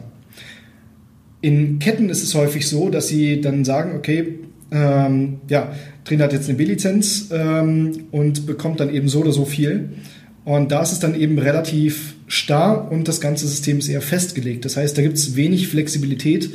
In 1.41 1.79
Ketten 1.79 2.09
ist 2.09 2.23
es 2.23 2.33
häufig 2.33 2.67
so, 2.67 2.89
dass 2.89 3.07
sie 3.07 3.39
dann 3.39 3.63
sagen, 3.63 3.95
okay, 3.95 4.39
ähm, 4.71 5.37
ja, 5.47 5.73
Trainer 6.03 6.25
hat 6.25 6.33
jetzt 6.33 6.49
eine 6.49 6.57
B-Lizenz 6.57 7.29
ähm, 7.31 8.05
und 8.11 8.45
bekommt 8.45 8.79
dann 8.79 8.93
eben 8.93 9.07
so 9.07 9.21
oder 9.21 9.31
so 9.31 9.45
viel. 9.45 9.89
Und 10.43 10.71
da 10.71 10.81
ist 10.81 10.91
es 10.91 10.99
dann 10.99 11.19
eben 11.19 11.39
relativ 11.39 12.15
starr 12.27 12.91
und 12.91 13.07
das 13.07 13.21
ganze 13.21 13.47
System 13.47 13.79
ist 13.79 13.87
eher 13.87 14.01
festgelegt. 14.01 14.65
Das 14.65 14.77
heißt, 14.77 14.97
da 14.97 15.01
gibt 15.01 15.17
es 15.17 15.35
wenig 15.35 15.67
Flexibilität 15.67 16.49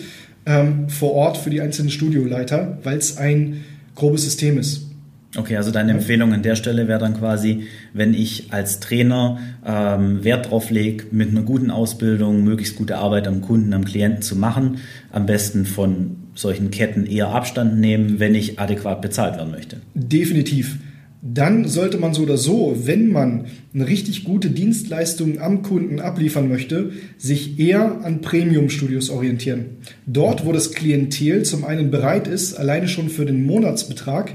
ähm, 0.46 0.88
vor 0.88 1.12
Ort 1.12 1.38
für 1.38 1.50
die 1.50 1.60
einzelnen 1.60 1.90
Studioleiter, 1.90 2.78
weil 2.82 2.98
es 2.98 3.16
ein 3.16 3.64
grobes 3.94 4.24
System 4.24 4.58
ist. 4.58 4.89
Okay, 5.36 5.56
also 5.56 5.70
deine 5.70 5.92
Empfehlung 5.92 6.32
an 6.32 6.42
der 6.42 6.56
Stelle 6.56 6.88
wäre 6.88 6.98
dann 6.98 7.16
quasi, 7.16 7.66
wenn 7.92 8.14
ich 8.14 8.52
als 8.52 8.80
Trainer 8.80 9.38
ähm, 9.64 10.24
Wert 10.24 10.50
drauf 10.50 10.70
lege, 10.70 11.04
mit 11.12 11.28
einer 11.30 11.42
guten 11.42 11.70
Ausbildung 11.70 12.42
möglichst 12.42 12.74
gute 12.74 12.98
Arbeit 12.98 13.28
am 13.28 13.40
Kunden, 13.40 13.72
am 13.72 13.84
Klienten 13.84 14.22
zu 14.22 14.34
machen, 14.34 14.78
am 15.12 15.26
besten 15.26 15.66
von 15.66 16.16
solchen 16.34 16.72
Ketten 16.72 17.06
eher 17.06 17.28
Abstand 17.28 17.78
nehmen, 17.78 18.18
wenn 18.18 18.34
ich 18.34 18.58
adäquat 18.58 19.02
bezahlt 19.02 19.36
werden 19.36 19.52
möchte. 19.52 19.76
Definitiv. 19.94 20.78
Dann 21.22 21.68
sollte 21.68 21.98
man 21.98 22.14
so 22.14 22.22
oder 22.22 22.38
so, 22.38 22.74
wenn 22.84 23.12
man 23.12 23.44
eine 23.74 23.86
richtig 23.86 24.24
gute 24.24 24.48
Dienstleistung 24.48 25.38
am 25.38 25.62
Kunden 25.62 26.00
abliefern 26.00 26.48
möchte, 26.48 26.92
sich 27.18 27.58
eher 27.60 28.02
an 28.04 28.22
Premium-Studios 28.22 29.10
orientieren. 29.10 29.76
Dort, 30.06 30.46
wo 30.46 30.52
das 30.52 30.72
Klientel 30.72 31.42
zum 31.44 31.64
einen 31.64 31.90
bereit 31.90 32.26
ist, 32.26 32.54
alleine 32.54 32.88
schon 32.88 33.10
für 33.10 33.26
den 33.26 33.44
Monatsbetrag 33.44 34.34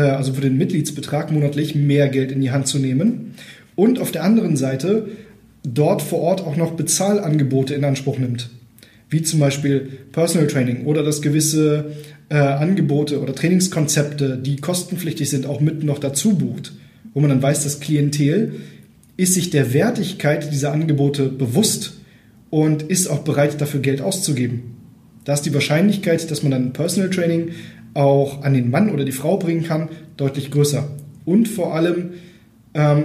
also 0.00 0.34
für 0.34 0.40
den 0.40 0.56
Mitgliedsbetrag 0.56 1.30
monatlich 1.30 1.74
mehr 1.74 2.08
Geld 2.08 2.32
in 2.32 2.40
die 2.40 2.50
Hand 2.50 2.66
zu 2.66 2.78
nehmen. 2.78 3.34
Und 3.76 3.98
auf 3.98 4.12
der 4.12 4.24
anderen 4.24 4.56
Seite 4.56 5.08
dort 5.62 6.02
vor 6.02 6.20
Ort 6.20 6.40
auch 6.42 6.56
noch 6.56 6.72
Bezahlangebote 6.72 7.74
in 7.74 7.84
Anspruch 7.84 8.18
nimmt, 8.18 8.50
wie 9.08 9.22
zum 9.22 9.40
Beispiel 9.40 9.88
Personal 10.12 10.46
Training 10.46 10.84
oder 10.84 11.02
das 11.02 11.22
gewisse 11.22 11.92
äh, 12.28 12.36
Angebote 12.36 13.20
oder 13.20 13.34
Trainingskonzepte, 13.34 14.38
die 14.38 14.56
kostenpflichtig 14.56 15.28
sind, 15.28 15.46
auch 15.46 15.60
mit 15.60 15.82
noch 15.84 15.98
dazu 15.98 16.36
bucht, 16.36 16.72
wo 17.14 17.20
man 17.20 17.30
dann 17.30 17.42
weiß, 17.42 17.64
das 17.64 17.80
Klientel 17.80 18.52
ist 19.16 19.34
sich 19.34 19.50
der 19.50 19.72
Wertigkeit 19.72 20.52
dieser 20.52 20.72
Angebote 20.72 21.28
bewusst 21.28 21.94
und 22.50 22.82
ist 22.82 23.08
auch 23.08 23.20
bereit, 23.20 23.60
dafür 23.60 23.80
Geld 23.80 24.00
auszugeben. 24.00 24.74
Da 25.24 25.34
ist 25.34 25.42
die 25.42 25.54
Wahrscheinlichkeit, 25.54 26.30
dass 26.30 26.42
man 26.42 26.52
dann 26.52 26.72
Personal 26.72 27.10
Training 27.10 27.50
auch 27.94 28.42
an 28.42 28.54
den 28.54 28.70
Mann 28.70 28.90
oder 28.90 29.04
die 29.04 29.12
Frau 29.12 29.36
bringen 29.36 29.64
kann, 29.64 29.88
deutlich 30.16 30.50
größer. 30.50 30.88
Und 31.24 31.48
vor 31.48 31.74
allem 31.74 32.10
ähm, 32.74 33.04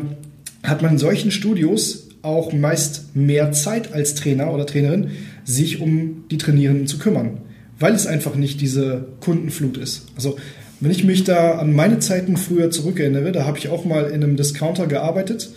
hat 0.64 0.82
man 0.82 0.94
in 0.94 0.98
solchen 0.98 1.32
Studios 1.32 2.10
auch 2.22 2.52
meist 2.52 3.16
mehr 3.16 3.52
Zeit 3.52 3.94
als 3.94 4.16
Trainer 4.16 4.54
oder 4.54 4.66
Trainerin, 4.66 5.12
sich 5.46 5.80
um 5.80 6.26
die 6.30 6.38
Trainierenden 6.38 6.88
zu 6.88 6.98
kümmern, 6.98 7.38
weil 7.80 7.94
es 7.94 8.08
einfach 8.08 8.36
nicht 8.36 8.60
diese 8.62 9.08
Kundenflut 9.22 9.78
ist. 9.78 10.08
Also 10.16 10.38
wenn 10.82 10.92
ich 10.92 11.04
mich 11.04 11.24
da 11.24 11.54
an 11.54 11.74
meine 11.74 12.00
Zeiten 12.00 12.38
früher 12.38 12.72
zurückerinnere, 12.72 13.32
da 13.32 13.46
habe 13.46 13.58
ich 13.58 13.70
auch 13.70 13.86
mal 13.86 14.06
in 14.06 14.24
einem 14.24 14.38
Discounter 14.38 14.88
gearbeitet. 14.88 15.50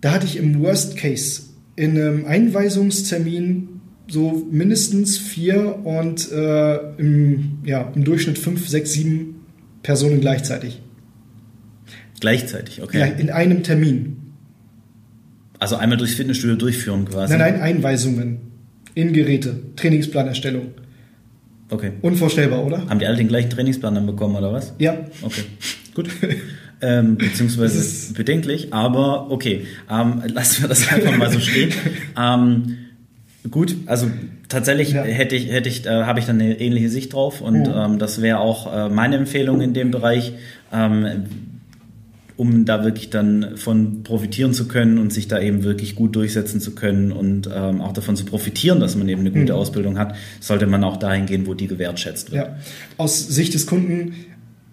Da 0.00 0.12
hatte 0.12 0.26
ich 0.26 0.36
im 0.36 0.60
Worst 0.60 0.96
Case 0.96 1.42
in 1.76 1.92
einem 1.92 2.24
Einweisungstermin 2.26 3.73
so 4.06 4.46
mindestens 4.50 5.18
vier 5.18 5.78
und 5.84 6.30
äh, 6.30 6.76
im, 6.98 7.58
ja, 7.64 7.90
im 7.94 8.04
Durchschnitt 8.04 8.38
fünf, 8.38 8.68
sechs, 8.68 8.92
sieben 8.92 9.46
Personen 9.82 10.20
gleichzeitig. 10.20 10.80
Gleichzeitig, 12.20 12.82
okay. 12.82 13.00
Ja, 13.00 13.06
in 13.06 13.30
einem 13.30 13.62
Termin. 13.62 14.16
Also 15.58 15.76
einmal 15.76 15.98
durchs 15.98 16.14
Fitnessstudio 16.14 16.56
durchführen 16.56 17.06
quasi? 17.06 17.36
Nein, 17.36 17.54
nein, 17.54 17.62
Einweisungen 17.62 18.38
in 18.94 19.12
Geräte, 19.12 19.56
Trainingsplanerstellung. 19.76 20.68
Okay. 21.70 21.92
Unvorstellbar, 22.02 22.64
oder? 22.64 22.86
Haben 22.88 22.98
die 22.98 23.06
alle 23.06 23.16
den 23.16 23.28
gleichen 23.28 23.50
Trainingsplan 23.50 23.94
dann 23.94 24.06
bekommen, 24.06 24.36
oder 24.36 24.52
was? 24.52 24.74
Ja. 24.78 24.96
Okay, 25.22 25.42
gut. 25.94 26.08
ähm, 26.82 27.16
beziehungsweise 27.16 28.12
bedenklich, 28.12 28.72
aber 28.72 29.30
okay. 29.30 29.66
Ähm, 29.90 30.22
lassen 30.26 30.62
wir 30.62 30.68
das 30.68 30.86
einfach 30.92 31.16
mal 31.16 31.30
so 31.30 31.40
stehen. 31.40 31.72
ähm, 32.18 32.76
Gut, 33.50 33.76
also 33.86 34.10
tatsächlich 34.48 34.92
ja. 34.92 35.02
hätte 35.02 35.36
ich, 35.36 35.50
hätte 35.50 35.68
ich, 35.68 35.84
äh, 35.84 36.04
habe 36.04 36.18
ich 36.18 36.24
dann 36.24 36.40
eine 36.40 36.58
ähnliche 36.60 36.88
Sicht 36.88 37.12
drauf 37.12 37.42
und 37.42 37.66
ja. 37.66 37.84
ähm, 37.84 37.98
das 37.98 38.22
wäre 38.22 38.38
auch 38.38 38.72
äh, 38.72 38.88
meine 38.88 39.16
Empfehlung 39.16 39.60
in 39.60 39.74
dem 39.74 39.90
Bereich, 39.90 40.32
ähm, 40.72 41.26
um 42.36 42.64
da 42.64 42.82
wirklich 42.82 43.10
dann 43.10 43.56
von 43.56 44.02
profitieren 44.02 44.54
zu 44.54 44.66
können 44.66 44.98
und 44.98 45.12
sich 45.12 45.28
da 45.28 45.40
eben 45.40 45.62
wirklich 45.62 45.94
gut 45.94 46.16
durchsetzen 46.16 46.58
zu 46.58 46.74
können 46.74 47.12
und 47.12 47.48
ähm, 47.54 47.82
auch 47.82 47.92
davon 47.92 48.16
zu 48.16 48.24
profitieren, 48.24 48.80
dass 48.80 48.96
man 48.96 49.08
eben 49.10 49.20
eine 49.20 49.30
gute 49.30 49.52
mhm. 49.52 49.58
Ausbildung 49.58 49.98
hat, 49.98 50.16
sollte 50.40 50.66
man 50.66 50.82
auch 50.82 50.96
dahin 50.96 51.26
gehen, 51.26 51.46
wo 51.46 51.52
die 51.52 51.66
gewertschätzt 51.66 52.32
wird. 52.32 52.46
Ja. 52.46 52.56
Aus 52.96 53.28
Sicht 53.28 53.52
des 53.52 53.66
Kunden 53.66 54.14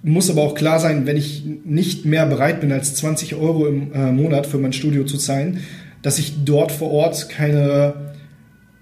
muss 0.01 0.29
aber 0.29 0.43
auch 0.43 0.55
klar 0.55 0.79
sein, 0.79 1.05
wenn 1.05 1.17
ich 1.17 1.43
nicht 1.65 2.05
mehr 2.05 2.25
bereit 2.25 2.61
bin, 2.61 2.71
als 2.71 2.95
20 2.95 3.35
Euro 3.35 3.67
im 3.67 3.91
äh, 3.93 4.11
Monat 4.13 4.47
für 4.47 4.57
mein 4.57 4.71
Studio 4.71 5.03
zu 5.03 5.17
zahlen, 5.17 5.59
dass 6.01 6.17
ich 6.19 6.45
dort 6.45 6.71
vor 6.71 6.89
Ort 6.89 7.29
keine 7.29 8.10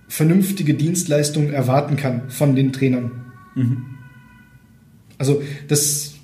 vernünftige 0.09 0.73
Dienstleistungen 0.73 1.53
erwarten 1.53 1.95
kann 1.95 2.29
von 2.29 2.55
den 2.55 2.73
Trainern. 2.73 3.11
Mhm. 3.55 3.85
Also 5.17 5.41
das 5.67 6.15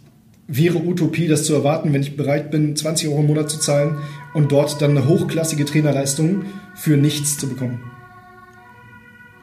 wäre 0.48 0.80
Utopie, 0.80 1.28
das 1.28 1.46
zu 1.46 1.54
erwarten, 1.54 1.94
wenn 1.94 2.02
ich 2.02 2.18
bereit 2.18 2.52
bin, 2.52 2.76
20 2.76 3.10
Euro 3.10 3.22
im 3.22 3.28
Monat 3.28 3.50
zu 3.50 3.60
zahlen 3.60 3.98
und 4.34 4.52
dort 4.52 4.82
dann 4.82 4.92
eine 4.92 5.08
hochklassige 5.08 5.66
Trainerleistung 5.66 6.46
für 6.76 6.98
nichts 6.98 7.38
zu 7.38 7.48
bekommen. 7.48 7.80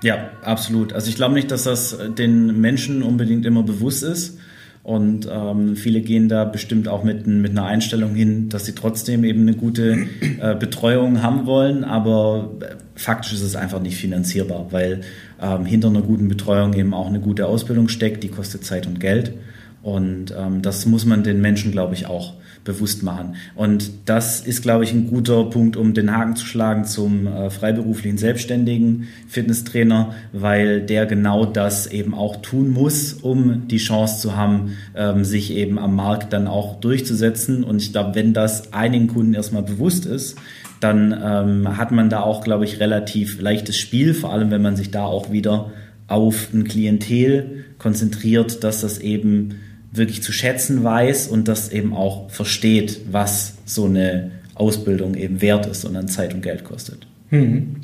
Ja, 0.03 0.31
absolut. 0.43 0.93
Also 0.93 1.09
ich 1.09 1.17
glaube 1.17 1.35
nicht, 1.35 1.51
dass 1.51 1.63
das 1.63 1.97
den 2.19 2.61
Menschen 2.61 3.03
unbedingt 3.03 3.47
immer 3.47 3.63
bewusst 3.63 4.03
ist. 4.03 4.39
Und 4.83 5.29
ähm, 5.31 5.77
viele 5.77 6.01
gehen 6.01 6.29
da 6.29 6.45
bestimmt 6.45 6.89
auch 6.89 7.05
mit, 7.05 7.25
mit 7.27 7.53
einer 7.53 7.67
Einstellung 7.67 8.17
hin, 8.17 8.49
dass 8.49 8.65
sie 8.65 8.75
trotzdem 8.75 9.23
eben 9.23 9.43
eine 9.43 9.55
gute 9.55 10.07
äh, 10.41 10.57
Betreuung 10.57 11.23
haben 11.23 11.47
wollen, 11.47 11.85
aber 11.85 12.51
äh, 12.61 12.75
faktisch 12.97 13.33
ist 13.33 13.43
es 13.43 13.55
einfach 13.55 13.81
nicht 13.81 13.97
finanzierbar, 13.97 14.67
weil 14.73 15.03
ähm, 15.41 15.67
hinter 15.67 15.89
einer 15.89 16.03
guten 16.03 16.27
Betreuung 16.27 16.75
eben 16.75 16.95
auch 16.95 17.07
eine 17.07 17.21
gute 17.21 17.47
Ausbildung 17.47 17.89
steckt, 17.89 18.25
die 18.25 18.29
kostet 18.29 18.65
Zeit 18.65 18.89
und 18.89 18.99
Geld. 18.99 19.35
Und 19.83 20.35
ähm, 20.37 20.63
das 20.63 20.85
muss 20.87 21.05
man 21.07 21.23
den 21.23 21.41
Menschen, 21.41 21.71
glaube 21.71 21.95
ich, 21.95 22.07
auch 22.07 22.35
bewusst 22.65 23.03
machen. 23.03 23.35
Und 23.55 23.91
das 24.07 24.41
ist, 24.41 24.63
glaube 24.63 24.85
ich, 24.85 24.93
ein 24.93 25.09
guter 25.09 25.45
Punkt, 25.45 25.77
um 25.77 25.95
den 25.95 26.17
Haken 26.17 26.37
zu 26.37 26.47
schlagen 26.47 26.85
zum 26.85 27.27
äh, 27.27 27.51
freiberuflichen 27.51 28.19
selbstständigen 28.19 29.09
Fitnesstrainer, 29.29 30.15
weil 30.33 30.83
der 30.83 31.07
genau 31.07 31.45
das 31.45 31.87
eben 31.87 32.15
auch 32.15 32.37
tun 32.43 32.71
muss, 32.71 33.15
um 33.15 33.69
die 33.69 33.79
Chance 33.79 34.21
zu 34.21 34.37
haben, 34.37 34.73
ähm, 34.95 35.25
sich 35.25 35.53
eben 35.53 35.79
am 35.79 35.97
Markt 35.97 36.33
dann 36.33 36.47
auch 36.47 36.81
durchzusetzen. 36.81 37.65
Und 37.65 37.83
ich 37.83 37.93
glaube, 37.93 38.15
wenn 38.15 38.33
das 38.33 38.73
einigen 38.73 39.09
Kunden 39.09 39.35
erstmal 39.35 39.63
bewusst 39.63 40.07
ist, 40.07 40.37
dann 40.81 41.13
ähm, 41.13 41.77
hat 41.77 41.93
man 41.93 42.11
da 42.11 42.21
auch, 42.21 42.43
glaube 42.43 42.65
ich, 42.65 42.81
relativ 42.81 43.41
leichtes 43.41 43.77
Spiel, 43.77 44.15
vor 44.15 44.33
allem 44.33 44.51
wenn 44.51 44.63
man 44.63 44.77
sich 44.77 44.91
da 44.91 45.05
auch 45.05 45.31
wieder 45.31 45.71
auf 46.09 46.53
ein 46.53 46.65
Klientel 46.65 47.65
konzentriert, 47.79 48.65
dass 48.65 48.81
das 48.83 48.99
eben 48.99 49.61
wirklich 49.93 50.23
zu 50.23 50.33
schätzen 50.33 50.83
weiß 50.83 51.29
und 51.29 51.49
das 51.49 51.71
eben 51.71 51.93
auch 51.95 52.31
versteht, 52.31 53.01
was 53.11 53.55
so 53.65 53.85
eine 53.85 54.33
Ausbildung 54.55 55.15
eben 55.15 55.41
wert 55.41 55.67
ist 55.67 55.85
und 55.85 55.97
an 55.97 56.09
Zeit 56.09 56.35
und 56.35 56.43
Geld 56.43 56.65
kostet. 56.65 57.07
Hm. 57.29 57.77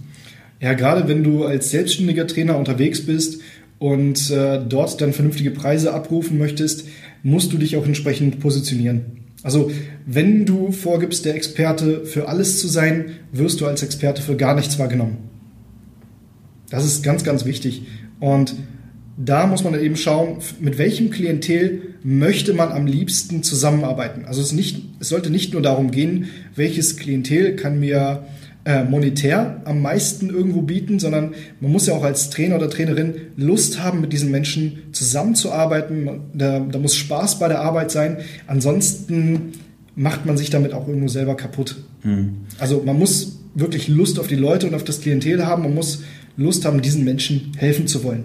Ja, 0.61 0.73
gerade 0.73 1.07
wenn 1.07 1.23
du 1.23 1.45
als 1.45 1.71
selbstständiger 1.71 2.27
Trainer 2.27 2.57
unterwegs 2.57 3.05
bist 3.05 3.41
und 3.79 4.31
äh, 4.31 4.61
dort 4.67 5.01
dann 5.01 5.13
vernünftige 5.13 5.51
Preise 5.51 5.93
abrufen 5.93 6.39
möchtest, 6.39 6.87
musst 7.23 7.53
du 7.53 7.59
dich 7.59 7.77
auch 7.77 7.85
entsprechend 7.85 8.41
positionieren. 8.41 9.19
Also 9.43 9.71
wenn 10.05 10.47
du 10.47 10.73
vorgibst, 10.73 11.25
der 11.25 11.37
Experte 11.37 12.05
für 12.05 12.29
alles 12.29 12.59
zu 12.61 12.67
sein, 12.67 13.07
wirst 13.33 13.61
du 13.61 13.67
als 13.67 13.83
Experte 13.83 14.21
für 14.21 14.37
gar 14.37 14.55
nichts 14.57 14.79
wahrgenommen. 14.79 15.19
Das 16.71 16.85
ist 16.85 17.03
ganz, 17.03 17.23
ganz 17.23 17.45
wichtig. 17.45 17.83
Und 18.19 18.55
da 19.17 19.47
muss 19.47 19.65
man 19.65 19.79
eben 19.81 19.97
schauen, 19.97 20.39
mit 20.61 20.79
welchem 20.79 21.11
Klientel 21.11 21.88
möchte 22.03 22.53
man 22.53 22.71
am 22.71 22.87
liebsten 22.87 23.43
zusammenarbeiten. 23.43 24.25
Also 24.25 24.41
es, 24.41 24.53
nicht, 24.53 24.83
es 25.01 25.09
sollte 25.09 25.31
nicht 25.31 25.53
nur 25.53 25.63
darum 25.63 25.91
gehen, 25.91 26.27
welches 26.55 26.97
Klientel 26.97 27.57
kann 27.57 27.81
mir 27.81 28.25
äh, 28.65 28.85
monetär 28.85 29.63
am 29.65 29.81
meisten 29.81 30.31
irgendwo 30.31 30.63
bieten, 30.63 30.99
sondern 30.99 31.35
man 31.61 31.73
muss 31.73 31.87
ja 31.87 31.95
auch 31.95 32.05
als 32.05 32.31
Trainer 32.31 32.57
oder 32.57 32.69
Trainerin 32.69 33.15
Lust 33.37 33.83
haben, 33.83 34.01
mit 34.01 34.13
diesen 34.13 34.31
Menschen 34.31 34.83
zusammenzuarbeiten. 34.93 36.21
Da, 36.35 36.61
da 36.61 36.79
muss 36.79 36.97
Spaß 36.97 37.39
bei 37.39 37.49
der 37.49 37.61
Arbeit 37.61 37.91
sein. 37.91 38.19
Ansonsten 38.47 39.53
macht 39.97 40.27
man 40.27 40.37
sich 40.37 40.51
damit 40.51 40.73
auch 40.73 40.87
irgendwo 40.87 41.09
selber 41.09 41.37
kaputt. 41.37 41.77
Mhm. 42.05 42.43
Also 42.59 42.83
man 42.85 42.99
muss 42.99 43.39
wirklich 43.55 43.89
Lust 43.89 44.21
auf 44.21 44.27
die 44.27 44.37
Leute 44.37 44.67
und 44.67 44.75
auf 44.75 44.85
das 44.85 45.01
Klientel 45.01 45.47
haben. 45.47 45.63
Man 45.63 45.75
muss 45.75 46.03
Lust 46.37 46.65
haben, 46.65 46.83
diesen 46.83 47.05
Menschen 47.05 47.53
helfen 47.57 47.87
zu 47.87 48.05
wollen. 48.05 48.25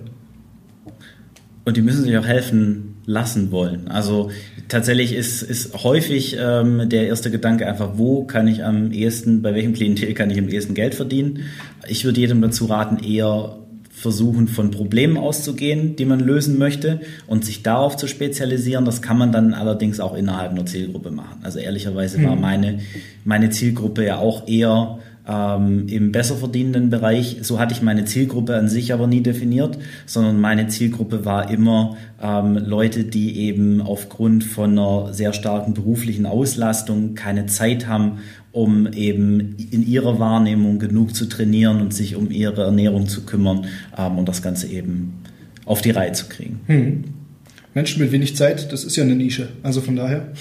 Und 1.65 1.77
die 1.77 1.81
müssen 1.81 2.03
sich 2.03 2.17
auch 2.17 2.27
helfen 2.27 2.92
lassen 3.05 3.51
wollen. 3.51 3.87
Also 3.87 4.31
tatsächlich 4.69 5.13
ist, 5.13 5.41
ist 5.41 5.83
häufig 5.83 6.37
ähm, 6.39 6.89
der 6.89 7.07
erste 7.07 7.31
Gedanke 7.31 7.67
einfach, 7.67 7.91
wo 7.97 8.23
kann 8.23 8.47
ich 8.47 8.63
am 8.63 8.91
ehesten, 8.91 9.41
bei 9.41 9.53
welchem 9.53 9.73
Klientel 9.73 10.13
kann 10.13 10.31
ich 10.31 10.39
am 10.39 10.47
ehesten 10.47 10.73
Geld 10.73 10.95
verdienen? 10.95 11.39
Ich 11.87 12.05
würde 12.05 12.19
jedem 12.19 12.41
dazu 12.41 12.65
raten, 12.65 13.03
eher 13.03 13.57
versuchen, 13.91 14.47
von 14.47 14.71
Problemen 14.71 15.17
auszugehen, 15.17 15.95
die 15.95 16.05
man 16.05 16.19
lösen 16.19 16.57
möchte 16.57 17.01
und 17.27 17.45
sich 17.45 17.63
darauf 17.63 17.95
zu 17.95 18.07
spezialisieren. 18.07 18.85
Das 18.85 19.01
kann 19.01 19.17
man 19.17 19.31
dann 19.31 19.53
allerdings 19.53 19.99
auch 19.99 20.15
innerhalb 20.15 20.51
einer 20.51 20.65
Zielgruppe 20.65 21.11
machen. 21.11 21.39
Also 21.43 21.59
ehrlicherweise 21.59 22.21
war 22.23 22.35
mhm. 22.35 22.41
meine, 22.41 22.79
meine 23.23 23.49
Zielgruppe 23.49 24.05
ja 24.05 24.17
auch 24.17 24.47
eher 24.47 24.99
ähm, 25.27 25.87
im 25.87 26.11
besser 26.11 26.35
verdienenden 26.35 26.89
Bereich. 26.89 27.37
So 27.41 27.59
hatte 27.59 27.73
ich 27.73 27.81
meine 27.81 28.05
Zielgruppe 28.05 28.55
an 28.55 28.67
sich 28.67 28.93
aber 28.93 29.07
nie 29.07 29.21
definiert, 29.21 29.77
sondern 30.05 30.39
meine 30.39 30.67
Zielgruppe 30.67 31.25
war 31.25 31.49
immer 31.49 31.97
ähm, 32.21 32.57
Leute, 32.57 33.03
die 33.03 33.39
eben 33.39 33.81
aufgrund 33.81 34.43
von 34.43 34.71
einer 34.71 35.13
sehr 35.13 35.33
starken 35.33 35.73
beruflichen 35.73 36.25
Auslastung 36.25 37.15
keine 37.15 37.45
Zeit 37.45 37.87
haben, 37.87 38.19
um 38.51 38.91
eben 38.91 39.55
in 39.71 39.87
ihrer 39.87 40.19
Wahrnehmung 40.19 40.79
genug 40.79 41.15
zu 41.15 41.25
trainieren 41.25 41.81
und 41.81 41.93
sich 41.93 42.15
um 42.15 42.29
ihre 42.29 42.63
Ernährung 42.63 43.07
zu 43.07 43.25
kümmern 43.25 43.65
ähm, 43.97 44.17
und 44.17 44.29
das 44.29 44.41
Ganze 44.41 44.67
eben 44.67 45.13
auf 45.65 45.81
die 45.81 45.91
Reihe 45.91 46.11
zu 46.11 46.27
kriegen. 46.27 46.59
Hm. 46.67 47.03
Menschen 47.73 48.01
mit 48.01 48.11
wenig 48.11 48.35
Zeit, 48.35 48.71
das 48.71 48.83
ist 48.83 48.95
ja 48.95 49.03
eine 49.03 49.15
Nische. 49.15 49.49
Also 49.63 49.81
von 49.81 49.95
daher. 49.95 50.31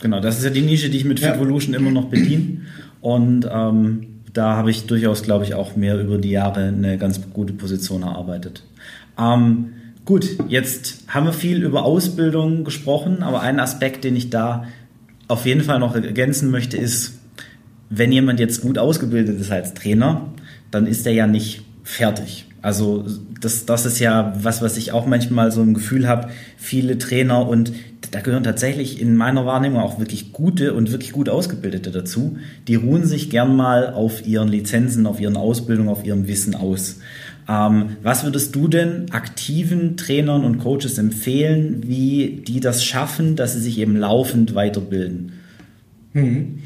Genau, 0.00 0.20
das 0.20 0.38
ist 0.38 0.44
ja 0.44 0.50
die 0.50 0.62
Nische, 0.62 0.90
die 0.90 0.98
ich 0.98 1.04
mit 1.04 1.20
ja. 1.20 1.32
Fitvolution 1.32 1.74
immer 1.74 1.90
noch 1.90 2.06
bediene. 2.06 2.62
Und 3.02 3.46
ähm, 3.52 4.06
da 4.32 4.56
habe 4.56 4.70
ich 4.70 4.86
durchaus, 4.86 5.22
glaube 5.22 5.44
ich, 5.44 5.54
auch 5.54 5.76
mehr 5.76 6.00
über 6.00 6.16
die 6.16 6.30
Jahre 6.30 6.68
eine 6.68 6.96
ganz 6.96 7.20
gute 7.34 7.52
Position 7.52 8.02
erarbeitet. 8.02 8.62
Ähm, 9.18 9.74
gut, 10.04 10.26
jetzt 10.48 11.04
haben 11.08 11.26
wir 11.26 11.34
viel 11.34 11.62
über 11.62 11.84
Ausbildung 11.84 12.64
gesprochen, 12.64 13.22
aber 13.22 13.42
ein 13.42 13.60
Aspekt, 13.60 14.04
den 14.04 14.16
ich 14.16 14.30
da 14.30 14.66
auf 15.28 15.44
jeden 15.44 15.62
Fall 15.62 15.80
noch 15.80 15.94
ergänzen 15.94 16.50
möchte, 16.50 16.76
ist, 16.76 17.18
wenn 17.90 18.12
jemand 18.12 18.40
jetzt 18.40 18.62
gut 18.62 18.78
ausgebildet 18.78 19.38
ist 19.38 19.50
als 19.50 19.74
Trainer, 19.74 20.28
dann 20.70 20.86
ist 20.86 21.06
er 21.06 21.12
ja 21.12 21.26
nicht 21.26 21.62
fertig. 21.82 22.46
Also 22.62 23.04
das, 23.40 23.66
das 23.66 23.86
ist 23.86 23.98
ja 23.98 24.32
was, 24.40 24.62
was 24.62 24.76
ich 24.76 24.92
auch 24.92 25.04
manchmal 25.04 25.50
so 25.50 25.60
ein 25.62 25.74
Gefühl 25.74 26.08
habe, 26.08 26.28
viele 26.56 26.96
Trainer 26.96 27.48
und 27.48 27.72
da 28.12 28.20
gehören 28.20 28.44
tatsächlich 28.44 29.00
in 29.00 29.16
meiner 29.16 29.46
Wahrnehmung 29.46 29.80
auch 29.80 29.98
wirklich 29.98 30.32
gute 30.32 30.74
und 30.74 30.92
wirklich 30.92 31.12
gut 31.12 31.28
ausgebildete 31.28 31.90
dazu. 31.90 32.36
Die 32.68 32.76
ruhen 32.76 33.04
sich 33.04 33.30
gern 33.30 33.56
mal 33.56 33.92
auf 33.92 34.26
ihren 34.26 34.48
Lizenzen, 34.48 35.06
auf 35.06 35.20
ihren 35.20 35.36
Ausbildungen, 35.36 35.88
auf 35.88 36.04
ihrem 36.04 36.28
Wissen 36.28 36.54
aus. 36.54 37.00
Ähm, 37.48 37.96
was 38.02 38.22
würdest 38.22 38.54
du 38.54 38.68
denn 38.68 39.10
aktiven 39.10 39.96
Trainern 39.96 40.44
und 40.44 40.58
Coaches 40.58 40.98
empfehlen, 40.98 41.82
wie 41.86 42.42
die 42.46 42.60
das 42.60 42.84
schaffen, 42.84 43.34
dass 43.34 43.54
sie 43.54 43.60
sich 43.60 43.78
eben 43.78 43.96
laufend 43.96 44.54
weiterbilden? 44.54 45.32
Hm. 46.12 46.58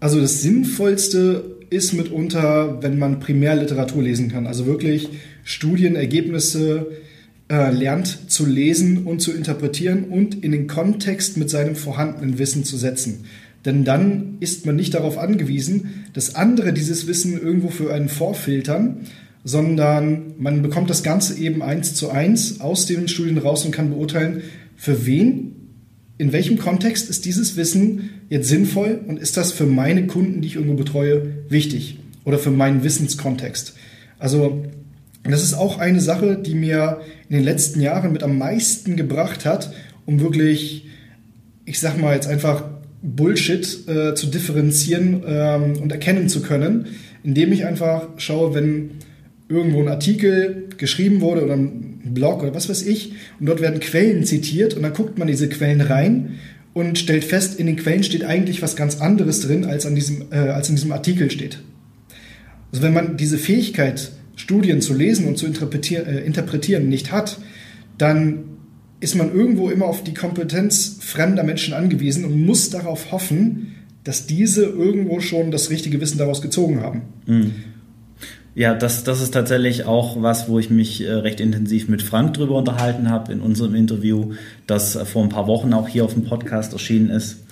Also 0.00 0.20
das 0.20 0.42
Sinnvollste 0.42 1.44
ist 1.74 1.92
mitunter, 1.92 2.82
wenn 2.82 2.98
man 2.98 3.20
Primärliteratur 3.20 4.02
lesen 4.02 4.30
kann. 4.30 4.46
Also 4.46 4.66
wirklich 4.66 5.08
Studienergebnisse 5.42 6.86
äh, 7.50 7.70
lernt 7.70 8.30
zu 8.30 8.46
lesen 8.46 9.04
und 9.04 9.20
zu 9.20 9.32
interpretieren 9.32 10.04
und 10.04 10.42
in 10.42 10.52
den 10.52 10.66
Kontext 10.66 11.36
mit 11.36 11.50
seinem 11.50 11.76
vorhandenen 11.76 12.38
Wissen 12.38 12.64
zu 12.64 12.76
setzen. 12.76 13.24
Denn 13.64 13.84
dann 13.84 14.36
ist 14.40 14.66
man 14.66 14.76
nicht 14.76 14.94
darauf 14.94 15.18
angewiesen, 15.18 16.04
dass 16.12 16.34
andere 16.34 16.72
dieses 16.72 17.06
Wissen 17.06 17.40
irgendwo 17.40 17.68
für 17.68 17.92
einen 17.92 18.08
vorfiltern, 18.08 19.06
sondern 19.42 20.34
man 20.38 20.62
bekommt 20.62 20.90
das 20.90 21.02
Ganze 21.02 21.38
eben 21.38 21.62
eins 21.62 21.94
zu 21.94 22.10
eins 22.10 22.60
aus 22.60 22.86
den 22.86 23.08
Studien 23.08 23.38
raus 23.38 23.64
und 23.64 23.72
kann 23.72 23.90
beurteilen, 23.90 24.42
für 24.76 25.06
wen, 25.06 25.52
in 26.18 26.32
welchem 26.32 26.58
Kontext 26.58 27.10
ist 27.10 27.24
dieses 27.24 27.56
Wissen 27.56 28.10
jetzt 28.28 28.48
sinnvoll 28.48 29.00
und 29.06 29.18
ist 29.18 29.36
das 29.36 29.52
für 29.52 29.66
meine 29.66 30.06
Kunden, 30.06 30.40
die 30.40 30.48
ich 30.48 30.56
irgendwo 30.56 30.74
betreue, 30.74 31.44
wichtig 31.48 31.98
oder 32.24 32.38
für 32.38 32.50
meinen 32.50 32.82
Wissenskontext. 32.82 33.74
Also 34.18 34.64
das 35.22 35.42
ist 35.42 35.54
auch 35.54 35.78
eine 35.78 36.00
Sache, 36.00 36.36
die 36.36 36.54
mir 36.54 37.00
in 37.28 37.36
den 37.36 37.44
letzten 37.44 37.80
Jahren 37.80 38.12
mit 38.12 38.22
am 38.22 38.38
meisten 38.38 38.96
gebracht 38.96 39.44
hat, 39.44 39.72
um 40.06 40.20
wirklich, 40.20 40.86
ich 41.64 41.80
sag 41.80 41.98
mal 41.98 42.14
jetzt 42.14 42.26
einfach 42.26 42.64
Bullshit 43.02 43.88
äh, 43.88 44.14
zu 44.14 44.26
differenzieren 44.26 45.22
ähm, 45.26 45.76
und 45.82 45.92
erkennen 45.92 46.28
zu 46.28 46.42
können, 46.42 46.86
indem 47.22 47.52
ich 47.52 47.66
einfach 47.66 48.08
schaue, 48.18 48.54
wenn 48.54 48.90
irgendwo 49.48 49.80
ein 49.80 49.88
Artikel 49.88 50.68
geschrieben 50.78 51.20
wurde 51.20 51.44
oder 51.44 51.54
ein 51.54 52.00
Blog 52.04 52.42
oder 52.42 52.54
was 52.54 52.68
weiß 52.68 52.82
ich 52.86 53.12
und 53.40 53.46
dort 53.46 53.60
werden 53.60 53.80
Quellen 53.80 54.24
zitiert 54.24 54.74
und 54.74 54.82
dann 54.82 54.94
guckt 54.94 55.18
man 55.18 55.28
diese 55.28 55.48
Quellen 55.48 55.80
rein 55.80 56.38
und 56.74 56.98
stellt 56.98 57.24
fest, 57.24 57.58
in 57.58 57.66
den 57.66 57.76
Quellen 57.76 58.02
steht 58.02 58.24
eigentlich 58.24 58.60
was 58.60 58.76
ganz 58.76 59.00
anderes 59.00 59.40
drin, 59.40 59.64
als, 59.64 59.86
an 59.86 59.94
diesem, 59.94 60.26
äh, 60.30 60.36
als 60.36 60.68
in 60.68 60.74
diesem 60.74 60.92
Artikel 60.92 61.30
steht. 61.30 61.60
Also 62.72 62.82
wenn 62.82 62.92
man 62.92 63.16
diese 63.16 63.38
Fähigkeit 63.38 64.10
Studien 64.36 64.80
zu 64.82 64.92
lesen 64.92 65.26
und 65.26 65.38
zu 65.38 65.46
interpretieren, 65.46 66.06
äh, 66.06 66.20
interpretieren 66.20 66.88
nicht 66.88 67.12
hat, 67.12 67.38
dann 67.96 68.44
ist 68.98 69.14
man 69.14 69.32
irgendwo 69.32 69.70
immer 69.70 69.86
auf 69.86 70.02
die 70.02 70.14
Kompetenz 70.14 70.98
fremder 71.00 71.44
Menschen 71.44 71.74
angewiesen 71.74 72.24
und 72.24 72.44
muss 72.44 72.70
darauf 72.70 73.12
hoffen, 73.12 73.74
dass 74.02 74.26
diese 74.26 74.64
irgendwo 74.64 75.20
schon 75.20 75.50
das 75.50 75.70
richtige 75.70 76.00
Wissen 76.00 76.18
daraus 76.18 76.42
gezogen 76.42 76.80
haben. 76.80 77.02
Mhm. 77.26 77.52
Ja, 78.56 78.74
das, 78.74 79.02
das 79.02 79.20
ist 79.20 79.34
tatsächlich 79.34 79.84
auch 79.84 80.22
was, 80.22 80.48
wo 80.48 80.60
ich 80.60 80.70
mich 80.70 81.04
äh, 81.04 81.10
recht 81.10 81.40
intensiv 81.40 81.88
mit 81.88 82.02
Frank 82.02 82.34
drüber 82.34 82.54
unterhalten 82.54 83.10
habe 83.10 83.32
in 83.32 83.40
unserem 83.40 83.74
Interview, 83.74 84.34
das 84.68 84.94
äh, 84.94 85.04
vor 85.04 85.24
ein 85.24 85.28
paar 85.28 85.48
Wochen 85.48 85.72
auch 85.72 85.88
hier 85.88 86.04
auf 86.04 86.14
dem 86.14 86.24
Podcast 86.24 86.72
erschienen 86.72 87.10
ist. 87.10 87.44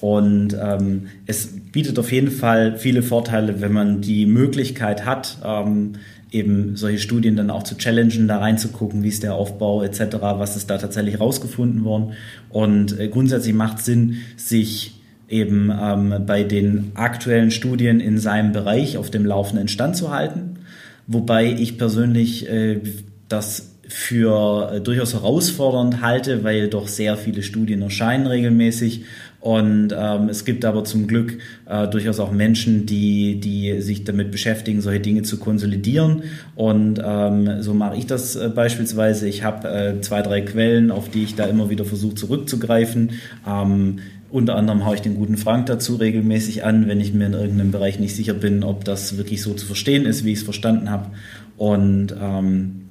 Und 0.00 0.56
ähm, 0.60 1.08
es 1.26 1.48
bietet 1.72 1.98
auf 1.98 2.12
jeden 2.12 2.30
Fall 2.30 2.76
viele 2.76 3.02
Vorteile, 3.02 3.62
wenn 3.62 3.72
man 3.72 4.02
die 4.02 4.26
Möglichkeit 4.26 5.06
hat, 5.06 5.38
ähm, 5.44 5.92
eben 6.30 6.76
solche 6.76 6.98
Studien 6.98 7.36
dann 7.36 7.50
auch 7.50 7.62
zu 7.62 7.76
challengen, 7.76 8.28
da 8.28 8.38
reinzugucken, 8.38 9.02
wie 9.02 9.08
ist 9.08 9.22
der 9.22 9.34
Aufbau 9.34 9.82
etc., 9.82 10.16
was 10.20 10.56
ist 10.56 10.68
da 10.68 10.76
tatsächlich 10.76 11.20
rausgefunden 11.20 11.84
worden. 11.84 12.12
Und 12.50 12.98
äh, 12.98 13.08
grundsätzlich 13.08 13.54
macht 13.54 13.78
es 13.78 13.86
Sinn, 13.86 14.18
sich 14.36 14.99
eben 15.30 15.72
ähm, 15.80 16.14
bei 16.26 16.42
den 16.42 16.92
aktuellen 16.94 17.50
Studien 17.50 18.00
in 18.00 18.18
seinem 18.18 18.52
Bereich 18.52 18.98
auf 18.98 19.10
dem 19.10 19.24
laufenden 19.24 19.68
Stand 19.68 19.96
zu 19.96 20.10
halten. 20.10 20.58
Wobei 21.06 21.52
ich 21.52 21.78
persönlich 21.78 22.48
äh, 22.48 22.80
das 23.28 23.70
für 23.88 24.72
äh, 24.72 24.80
durchaus 24.80 25.14
herausfordernd 25.14 26.02
halte, 26.02 26.44
weil 26.44 26.68
doch 26.68 26.88
sehr 26.88 27.16
viele 27.16 27.42
Studien 27.42 27.82
erscheinen 27.82 28.26
regelmäßig 28.26 29.04
und 29.40 29.94
ähm, 29.96 30.28
es 30.28 30.44
gibt 30.44 30.66
aber 30.66 30.84
zum 30.84 31.06
Glück 31.06 31.38
äh, 31.66 31.88
durchaus 31.88 32.20
auch 32.20 32.30
Menschen, 32.30 32.84
die, 32.84 33.40
die 33.40 33.80
sich 33.80 34.04
damit 34.04 34.30
beschäftigen, 34.30 34.82
solche 34.82 35.00
Dinge 35.00 35.22
zu 35.22 35.38
konsolidieren. 35.38 36.24
Und 36.54 37.00
ähm, 37.02 37.62
so 37.62 37.72
mache 37.72 37.96
ich 37.96 38.06
das 38.06 38.36
äh, 38.36 38.50
beispielsweise. 38.54 39.26
Ich 39.26 39.42
habe 39.42 39.68
äh, 39.68 40.00
zwei, 40.02 40.20
drei 40.20 40.42
Quellen, 40.42 40.90
auf 40.90 41.08
die 41.08 41.24
ich 41.24 41.36
da 41.36 41.46
immer 41.46 41.70
wieder 41.70 41.86
versuche 41.86 42.14
zurückzugreifen. 42.16 43.12
Ähm, 43.48 44.00
unter 44.30 44.56
anderem 44.56 44.84
haue 44.84 44.94
ich 44.94 45.02
den 45.02 45.16
guten 45.16 45.36
Frank 45.36 45.66
dazu 45.66 45.96
regelmäßig 45.96 46.64
an, 46.64 46.88
wenn 46.88 47.00
ich 47.00 47.12
mir 47.12 47.26
in 47.26 47.32
irgendeinem 47.32 47.70
Bereich 47.72 47.98
nicht 47.98 48.14
sicher 48.14 48.34
bin, 48.34 48.62
ob 48.62 48.84
das 48.84 49.16
wirklich 49.16 49.42
so 49.42 49.54
zu 49.54 49.66
verstehen 49.66 50.06
ist, 50.06 50.24
wie 50.24 50.32
ich 50.32 50.38
es 50.38 50.44
verstanden 50.44 50.90
habe. 50.90 51.10
Und 51.56 52.14
ähm, 52.20 52.82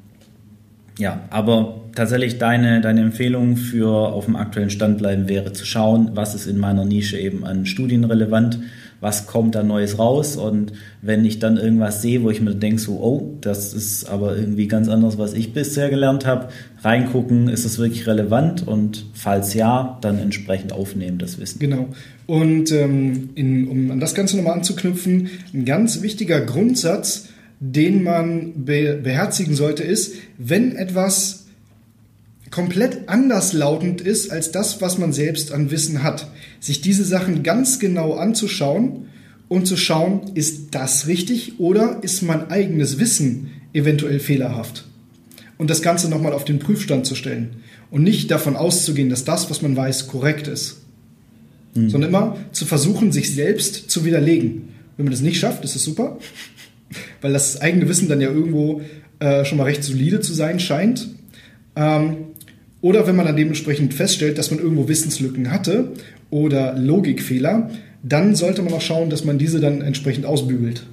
ja, 0.98 1.22
aber 1.30 1.82
tatsächlich 1.96 2.38
deine, 2.38 2.82
deine 2.82 3.02
Empfehlung 3.02 3.56
für 3.56 3.90
auf 3.90 4.26
dem 4.26 4.36
aktuellen 4.36 4.70
Stand 4.70 4.98
bleiben 4.98 5.30
wäre 5.30 5.54
zu 5.54 5.66
schauen, 5.66 6.12
was 6.14 6.36
ist 6.36 6.46
in 6.46 6.58
meiner 6.58 6.86
Nische 6.86 7.18
eben 7.18 7.46
an 7.46 7.66
Studien 7.66 8.04
relevant, 8.04 8.60
was 9.02 9.28
kommt 9.28 9.56
da 9.56 9.64
Neues 9.64 9.98
raus 9.98 10.36
und 10.36 10.74
wenn 11.02 11.24
ich 11.26 11.40
dann 11.40 11.58
irgendwas 11.58 12.02
sehe, 12.02 12.24
wo 12.24 12.30
ich 12.30 12.42
mir 12.42 12.56
denke, 12.56 12.82
so, 12.82 13.00
oh, 13.02 13.38
das 13.42 13.74
ist 13.74 14.10
aber 14.10 14.36
irgendwie 14.38 14.68
ganz 14.68 14.90
anders, 14.90 15.18
was 15.18 15.34
ich 15.34 15.54
bisher 15.54 15.90
gelernt 15.90 16.26
habe, 16.26 16.50
reingucken, 16.84 17.48
ist 17.48 17.66
das 17.66 17.80
wirklich 17.80 18.08
relevant 18.08 18.68
und 18.68 19.06
falls 19.14 19.54
ja, 19.54 19.98
dann 20.02 20.20
entsprechend 20.20 20.74
aufnehmen, 20.74 21.18
das 21.18 21.40
Wissen. 21.40 21.60
Genau. 21.60 21.88
Und 22.28 22.72
ähm, 22.72 23.30
in, 23.36 23.68
um 23.68 23.92
an 23.92 24.00
das 24.00 24.16
Ganze 24.16 24.38
nochmal 24.38 24.54
anzuknüpfen, 24.54 25.30
ein 25.54 25.66
ganz 25.66 26.02
wichtiger 26.02 26.42
Grundsatz, 26.42 27.30
den 27.60 28.04
man 28.04 28.66
be 28.66 29.00
beherzigen 29.02 29.56
sollte, 29.56 29.84
ist, 29.84 30.16
wenn 30.38 30.76
etwas 30.76 31.39
komplett 32.52 33.08
anders 33.08 33.54
lautend 33.54 34.02
ist 34.02 34.32
als 34.32 34.52
das, 34.52 34.82
was 34.82 34.98
man 34.98 35.14
selbst 35.14 35.52
an 35.52 35.72
Wissen 35.72 36.04
hat, 36.04 36.28
sich 36.60 36.82
diese 36.82 37.06
Sachen 37.06 37.44
ganz 37.44 37.80
genau 37.80 38.14
anzuschauen 38.14 39.08
und 39.48 39.68
zu 39.68 39.78
schauen, 39.78 40.32
ist 40.36 40.68
das 40.72 41.08
richtig 41.08 41.60
oder 41.60 42.00
ist 42.02 42.22
mein 42.22 42.50
eigenes 42.50 43.00
Wissen 43.00 43.50
eventuell 43.74 44.20
fehlerhaft? 44.20 44.86
Und 45.58 45.70
das 45.70 45.82
Ganze 45.82 46.10
nochmal 46.10 46.34
auf 46.34 46.46
den 46.46 46.60
Prüfstand 46.60 47.06
zu 47.06 47.16
stellen 47.16 47.58
und 47.92 48.04
nicht 48.04 48.32
davon 48.32 48.56
auszugehen, 48.56 49.10
dass 49.10 49.26
das, 49.26 49.50
was 49.50 49.62
man 49.62 49.76
weiß, 49.76 50.08
korrekt 50.08 50.48
ist, 50.48 50.78
mhm. 51.76 51.90
sondern 51.90 52.10
immer 52.10 52.38
zu 52.52 52.66
versuchen, 52.66 53.12
sich 53.12 53.34
selbst 53.34 53.90
zu 53.90 54.06
widerlegen. 54.06 54.70
Wenn 54.96 55.06
man 55.06 55.12
das 55.12 55.22
nicht 55.22 55.40
schafft, 55.40 55.64
ist 55.64 55.76
es 55.76 55.84
super, 55.84 56.20
weil 57.22 57.34
das 57.34 57.60
eigene 57.62 57.90
Wissen 57.90 58.08
dann 58.08 58.22
ja 58.22 58.30
irgendwo 58.30 58.82
äh, 59.20 59.44
schon 59.46 59.58
mal 59.58 59.66
recht 59.66 59.84
solide 59.84 60.22
zu 60.22 60.34
sein 60.34 60.60
scheint. 60.60 61.10
Ähm, 61.76 62.18
oder 62.82 63.08
wenn 63.08 63.16
man 63.16 63.26
dann 63.26 63.36
dementsprechend 63.36 63.94
feststellt, 63.94 64.38
dass 64.38 64.52
man 64.52 64.60
irgendwo 64.60 64.88
Wissenslücken 64.88 65.52
hatte 65.52 65.94
oder 66.30 66.78
Logikfehler, 66.78 67.70
dann 68.04 68.36
sollte 68.36 68.62
man 68.62 68.74
auch 68.74 68.82
schauen, 68.82 69.10
dass 69.10 69.26
man 69.26 69.38
diese 69.38 69.60
dann 69.60 69.82
entsprechend 69.82 70.26
ausbügelt. 70.26 70.84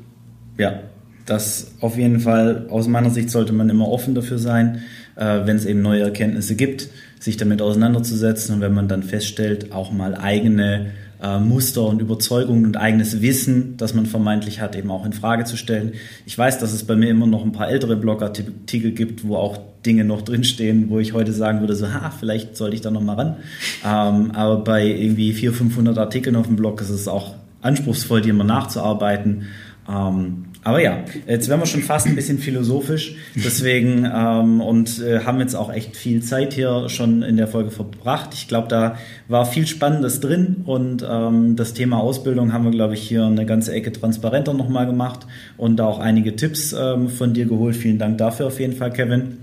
Ja, 0.58 0.80
das 1.26 1.72
auf 1.80 1.96
jeden 1.96 2.20
Fall, 2.20 2.66
aus 2.70 2.88
meiner 2.88 3.10
Sicht 3.10 3.30
sollte 3.30 3.52
man 3.52 3.68
immer 3.68 3.88
offen 3.88 4.14
dafür 4.14 4.38
sein, 4.38 4.82
äh, 5.16 5.40
wenn 5.44 5.56
es 5.56 5.66
eben 5.66 5.82
neue 5.82 6.02
Erkenntnisse 6.02 6.56
gibt, 6.56 6.88
sich 7.20 7.36
damit 7.36 7.62
auseinanderzusetzen 7.62 8.54
und 8.54 8.60
wenn 8.60 8.74
man 8.74 8.88
dann 8.88 9.02
feststellt, 9.02 9.72
auch 9.72 9.92
mal 9.92 10.14
eigene 10.14 10.92
äh, 11.22 11.38
Muster 11.38 11.86
und 11.86 12.00
Überzeugungen 12.00 12.66
und 12.66 12.76
eigenes 12.76 13.22
Wissen, 13.22 13.76
das 13.76 13.94
man 13.94 14.06
vermeintlich 14.06 14.60
hat, 14.60 14.76
eben 14.76 14.90
auch 14.90 15.06
in 15.06 15.12
Frage 15.12 15.44
zu 15.44 15.56
stellen. 15.56 15.92
Ich 16.26 16.36
weiß, 16.36 16.58
dass 16.58 16.72
es 16.72 16.84
bei 16.84 16.96
mir 16.96 17.10
immer 17.10 17.26
noch 17.26 17.44
ein 17.44 17.52
paar 17.52 17.70
ältere 17.70 17.96
Blogartikel 17.96 18.92
gibt, 18.92 19.26
wo 19.26 19.36
auch 19.36 19.58
Dinge 19.86 20.04
noch 20.04 20.22
drinstehen, 20.22 20.90
wo 20.90 20.98
ich 20.98 21.12
heute 21.12 21.32
sagen 21.32 21.60
würde, 21.60 21.76
so, 21.76 21.92
ha, 21.92 22.10
vielleicht 22.10 22.56
sollte 22.56 22.74
ich 22.74 22.82
da 22.82 22.90
noch 22.90 23.02
mal 23.02 23.14
ran. 23.14 23.36
Ähm, 23.84 24.32
aber 24.32 24.58
bei 24.58 24.86
irgendwie 24.86 25.32
400, 25.32 25.58
500 25.58 25.98
Artikeln 25.98 26.36
auf 26.36 26.46
dem 26.46 26.56
Blog 26.56 26.80
ist 26.80 26.90
es 26.90 27.08
auch 27.08 27.34
anspruchsvoll, 27.62 28.20
die 28.20 28.30
immer 28.30 28.44
nachzuarbeiten. 28.44 29.46
Ähm, 29.88 30.46
aber 30.66 30.82
ja, 30.82 31.04
jetzt 31.28 31.48
werden 31.48 31.60
wir 31.60 31.66
schon 31.66 31.82
fast 31.82 32.08
ein 32.08 32.16
bisschen 32.16 32.38
philosophisch, 32.38 33.14
deswegen 33.36 34.04
ähm, 34.12 34.60
und 34.60 35.00
äh, 35.00 35.20
haben 35.20 35.38
jetzt 35.38 35.54
auch 35.54 35.72
echt 35.72 35.96
viel 35.96 36.24
Zeit 36.24 36.54
hier 36.54 36.88
schon 36.88 37.22
in 37.22 37.36
der 37.36 37.46
Folge 37.46 37.70
verbracht. 37.70 38.30
Ich 38.34 38.48
glaube, 38.48 38.66
da 38.66 38.96
war 39.28 39.46
viel 39.46 39.68
Spannendes 39.68 40.18
drin 40.18 40.64
und 40.64 41.06
ähm, 41.08 41.54
das 41.54 41.72
Thema 41.72 42.00
Ausbildung 42.00 42.52
haben 42.52 42.64
wir, 42.64 42.72
glaube 42.72 42.94
ich, 42.94 43.02
hier 43.02 43.26
eine 43.26 43.46
ganze 43.46 43.72
Ecke 43.72 43.92
transparenter 43.92 44.54
nochmal 44.54 44.86
gemacht 44.86 45.28
und 45.56 45.76
da 45.76 45.86
auch 45.86 46.00
einige 46.00 46.34
Tipps 46.34 46.72
ähm, 46.76 47.10
von 47.10 47.32
dir 47.32 47.46
geholt. 47.46 47.76
Vielen 47.76 48.00
Dank 48.00 48.18
dafür 48.18 48.48
auf 48.48 48.58
jeden 48.58 48.74
Fall, 48.74 48.92
Kevin. 48.92 49.38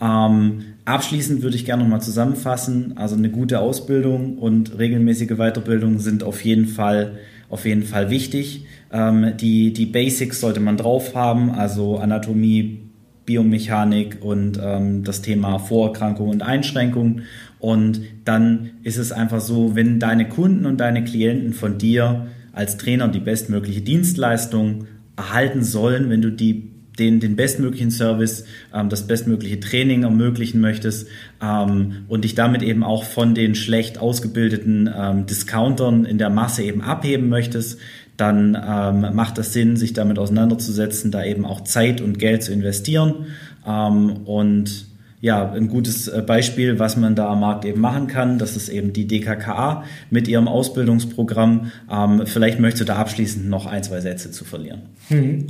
Ähm, 0.00 0.64
abschließend 0.84 1.42
würde 1.42 1.56
ich 1.56 1.64
gerne 1.64 1.82
nochmal 1.82 2.00
zusammenfassen. 2.00 2.96
Also 2.96 3.16
eine 3.16 3.30
gute 3.30 3.60
Ausbildung 3.60 4.38
und 4.38 4.78
regelmäßige 4.78 5.36
Weiterbildung 5.36 5.98
sind 5.98 6.22
auf 6.22 6.44
jeden 6.44 6.66
Fall 6.66 7.18
auf 7.50 7.64
jeden 7.64 7.82
Fall 7.82 8.10
wichtig. 8.10 8.66
Ähm, 8.92 9.32
die, 9.40 9.72
die 9.72 9.86
Basics 9.86 10.40
sollte 10.40 10.60
man 10.60 10.76
drauf 10.76 11.14
haben, 11.14 11.50
also 11.50 11.96
Anatomie, 11.96 12.80
Biomechanik 13.24 14.18
und 14.20 14.58
ähm, 14.62 15.04
das 15.04 15.22
Thema 15.22 15.58
Vorerkrankungen 15.58 16.32
und 16.32 16.42
Einschränkungen. 16.42 17.22
Und 17.58 18.00
dann 18.24 18.70
ist 18.82 18.96
es 18.96 19.12
einfach 19.12 19.40
so, 19.40 19.74
wenn 19.74 19.98
deine 19.98 20.28
Kunden 20.28 20.66
und 20.66 20.78
deine 20.78 21.04
Klienten 21.04 21.52
von 21.52 21.78
dir 21.78 22.28
als 22.52 22.76
Trainer 22.76 23.08
die 23.08 23.20
bestmögliche 23.20 23.82
Dienstleistung 23.82 24.86
erhalten 25.16 25.62
sollen, 25.62 26.10
wenn 26.10 26.22
du 26.22 26.30
die 26.30 26.70
den, 26.98 27.20
den 27.20 27.36
bestmöglichen 27.36 27.90
Service, 27.90 28.44
ähm, 28.74 28.88
das 28.88 29.06
bestmögliche 29.06 29.60
Training 29.60 30.02
ermöglichen 30.02 30.60
möchtest 30.60 31.08
ähm, 31.42 32.04
und 32.08 32.24
dich 32.24 32.34
damit 32.34 32.62
eben 32.62 32.82
auch 32.82 33.04
von 33.04 33.34
den 33.34 33.54
schlecht 33.54 33.98
ausgebildeten 33.98 34.90
ähm, 34.94 35.26
Discountern 35.26 36.04
in 36.04 36.18
der 36.18 36.30
Masse 36.30 36.62
eben 36.62 36.82
abheben 36.82 37.28
möchtest, 37.28 37.78
dann 38.16 38.56
ähm, 38.56 39.14
macht 39.14 39.38
es 39.38 39.52
Sinn, 39.52 39.76
sich 39.76 39.92
damit 39.92 40.18
auseinanderzusetzen, 40.18 41.10
da 41.10 41.24
eben 41.24 41.44
auch 41.44 41.62
Zeit 41.62 42.00
und 42.00 42.18
Geld 42.18 42.42
zu 42.42 42.52
investieren 42.52 43.26
ähm, 43.66 44.10
und 44.24 44.88
ja, 45.20 45.50
ein 45.50 45.68
gutes 45.68 46.06
äh, 46.08 46.22
Beispiel, 46.22 46.78
was 46.78 46.96
man 46.96 47.16
da 47.16 47.28
am 47.28 47.40
Markt 47.40 47.64
eben 47.64 47.80
machen 47.80 48.06
kann, 48.06 48.38
das 48.38 48.56
ist 48.56 48.68
eben 48.68 48.92
die 48.92 49.06
DKKA 49.06 49.84
mit 50.10 50.28
ihrem 50.28 50.46
Ausbildungsprogramm. 50.46 51.72
Ähm, 51.90 52.22
vielleicht 52.24 52.60
möchtest 52.60 52.82
du 52.82 52.84
da 52.86 52.96
abschließend 52.96 53.48
noch 53.48 53.66
ein, 53.66 53.82
zwei 53.82 54.00
Sätze 54.00 54.30
zu 54.30 54.44
verlieren. 54.44 54.82
Mhm. 55.08 55.48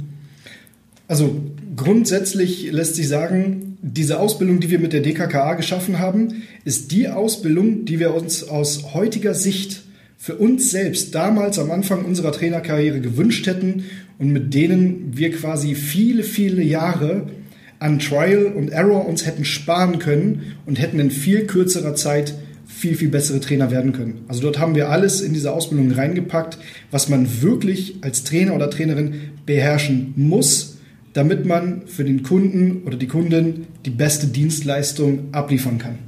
Also 1.09 1.41
grundsätzlich 1.75 2.71
lässt 2.71 2.95
sich 2.95 3.09
sagen, 3.09 3.79
diese 3.81 4.21
Ausbildung, 4.21 4.61
die 4.61 4.71
wir 4.71 4.79
mit 4.79 4.93
der 4.93 5.01
DKKA 5.01 5.55
geschaffen 5.55 5.99
haben, 5.99 6.43
ist 6.65 6.93
die 6.93 7.09
Ausbildung, 7.09 7.87
die 7.87 7.99
wir 7.99 8.15
uns 8.15 8.45
aus 8.45 8.95
heutiger 8.95 9.35
Sicht 9.35 9.83
für 10.19 10.37
uns 10.37 10.71
selbst 10.71 11.15
damals 11.15 11.59
am 11.59 11.71
Anfang 11.71 12.05
unserer 12.05 12.33
Trainerkarriere 12.33 13.01
gewünscht 13.01 13.47
hätten 13.47 13.85
und 14.19 14.33
mit 14.33 14.53
denen 14.53 15.13
wir 15.17 15.31
quasi 15.31 15.75
viele, 15.75 16.25
viele 16.25 16.63
Jahre 16.63 17.29
an 17.79 18.01
Trial 18.01 18.47
und 18.47 18.71
Error 18.71 19.07
uns 19.07 19.25
hätten 19.25 19.45
sparen 19.45 20.01
können 20.01 20.57
und 20.67 20.81
hätten 20.81 20.99
in 20.99 21.13
viel 21.13 21.47
kürzerer 21.47 21.95
Zeit 21.95 22.35
viel, 22.67 22.97
viel 22.97 23.09
bessere 23.09 23.41
Trainer 23.41 23.71
werden 23.71 23.93
können. 23.93 24.25
Also 24.29 24.43
dort 24.43 24.59
haben 24.59 24.75
wir 24.75 24.91
alles 24.91 25.21
in 25.21 25.33
diese 25.33 25.53
Ausbildung 25.53 25.93
reingepackt, 25.93 26.59
was 26.91 27.09
man 27.09 27.41
wirklich 27.41 27.97
als 28.03 28.25
Trainer 28.25 28.55
oder 28.55 28.71
Trainerin 28.71 29.15
beherrschen 29.47 30.13
muss, 30.17 30.78
damit 31.13 31.47
man 31.47 31.83
für 31.87 32.05
den 32.05 32.23
Kunden 32.23 32.83
oder 32.85 32.97
die 32.97 33.07
Kundin 33.07 33.67
die 33.85 33.91
beste 33.91 34.27
Dienstleistung 34.27 35.29
abliefern 35.33 35.79
kann. 35.79 35.99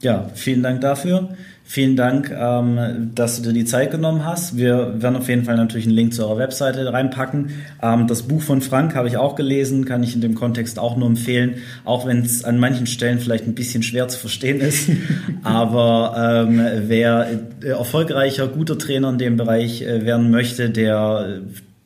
Ja, 0.00 0.30
vielen 0.34 0.62
Dank 0.62 0.82
dafür. 0.82 1.30
Vielen 1.66 1.96
Dank, 1.96 2.30
ähm, 2.30 3.12
dass 3.14 3.40
du 3.40 3.48
dir 3.48 3.54
die 3.54 3.64
Zeit 3.64 3.90
genommen 3.90 4.26
hast. 4.26 4.54
Wir 4.58 5.00
werden 5.00 5.16
auf 5.16 5.30
jeden 5.30 5.44
Fall 5.44 5.56
natürlich 5.56 5.86
einen 5.86 5.96
Link 5.96 6.12
zu 6.12 6.22
eurer 6.22 6.36
Webseite 6.36 6.92
reinpacken. 6.92 7.52
Ähm, 7.82 8.06
das 8.06 8.24
Buch 8.24 8.42
von 8.42 8.60
Frank 8.60 8.94
habe 8.94 9.08
ich 9.08 9.16
auch 9.16 9.34
gelesen, 9.34 9.86
kann 9.86 10.02
ich 10.02 10.14
in 10.14 10.20
dem 10.20 10.34
Kontext 10.34 10.78
auch 10.78 10.98
nur 10.98 11.08
empfehlen, 11.08 11.54
auch 11.86 12.06
wenn 12.06 12.20
es 12.20 12.44
an 12.44 12.58
manchen 12.58 12.86
Stellen 12.86 13.18
vielleicht 13.18 13.46
ein 13.46 13.54
bisschen 13.54 13.82
schwer 13.82 14.08
zu 14.08 14.18
verstehen 14.18 14.60
ist. 14.60 14.90
Aber 15.42 16.46
ähm, 16.46 16.60
wer 16.86 17.40
erfolgreicher, 17.62 18.46
guter 18.48 18.76
Trainer 18.76 19.08
in 19.08 19.18
dem 19.18 19.38
Bereich 19.38 19.80
äh, 19.80 20.04
werden 20.04 20.30
möchte, 20.30 20.68
der 20.68 21.40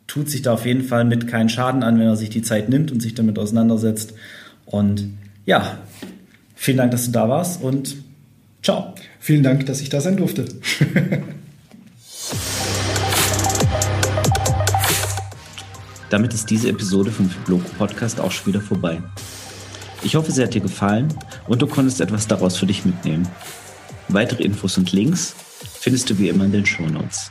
tut 0.08 0.28
sich 0.28 0.42
da 0.42 0.54
auf 0.54 0.66
jeden 0.66 0.82
Fall 0.82 1.04
mit 1.04 1.28
keinen 1.28 1.48
Schaden 1.48 1.84
an, 1.84 2.00
wenn 2.00 2.08
er 2.08 2.16
sich 2.16 2.30
die 2.30 2.42
Zeit 2.42 2.68
nimmt 2.68 2.90
und 2.90 3.00
sich 3.00 3.14
damit 3.14 3.38
auseinandersetzt. 3.38 4.14
Und 4.66 5.12
ja, 5.46 5.78
vielen 6.56 6.78
Dank, 6.78 6.90
dass 6.90 7.04
du 7.06 7.12
da 7.12 7.28
warst 7.28 7.62
und 7.62 7.94
ciao. 8.62 8.96
Vielen 9.20 9.44
Dank, 9.44 9.66
dass 9.66 9.80
ich 9.80 9.90
da 9.90 10.00
sein 10.00 10.16
durfte. 10.16 10.46
Damit 16.10 16.32
ist 16.32 16.48
diese 16.48 16.70
Episode 16.70 17.10
vom 17.10 17.28
Fibloco 17.28 17.68
Podcast 17.76 18.18
auch 18.18 18.32
schon 18.32 18.46
wieder 18.46 18.62
vorbei. 18.62 19.02
Ich 20.02 20.14
hoffe, 20.16 20.32
sie 20.32 20.42
hat 20.42 20.54
dir 20.54 20.62
gefallen 20.62 21.08
und 21.48 21.60
du 21.60 21.66
konntest 21.66 22.00
etwas 22.00 22.26
daraus 22.26 22.56
für 22.56 22.64
dich 22.64 22.86
mitnehmen. 22.86 23.28
Weitere 24.08 24.44
Infos 24.44 24.78
und 24.78 24.90
Links 24.92 25.34
findest 25.80 26.08
du 26.08 26.18
wie 26.18 26.30
immer 26.30 26.46
in 26.46 26.52
den 26.52 26.64
Show 26.64 26.86
Notes. 26.86 27.30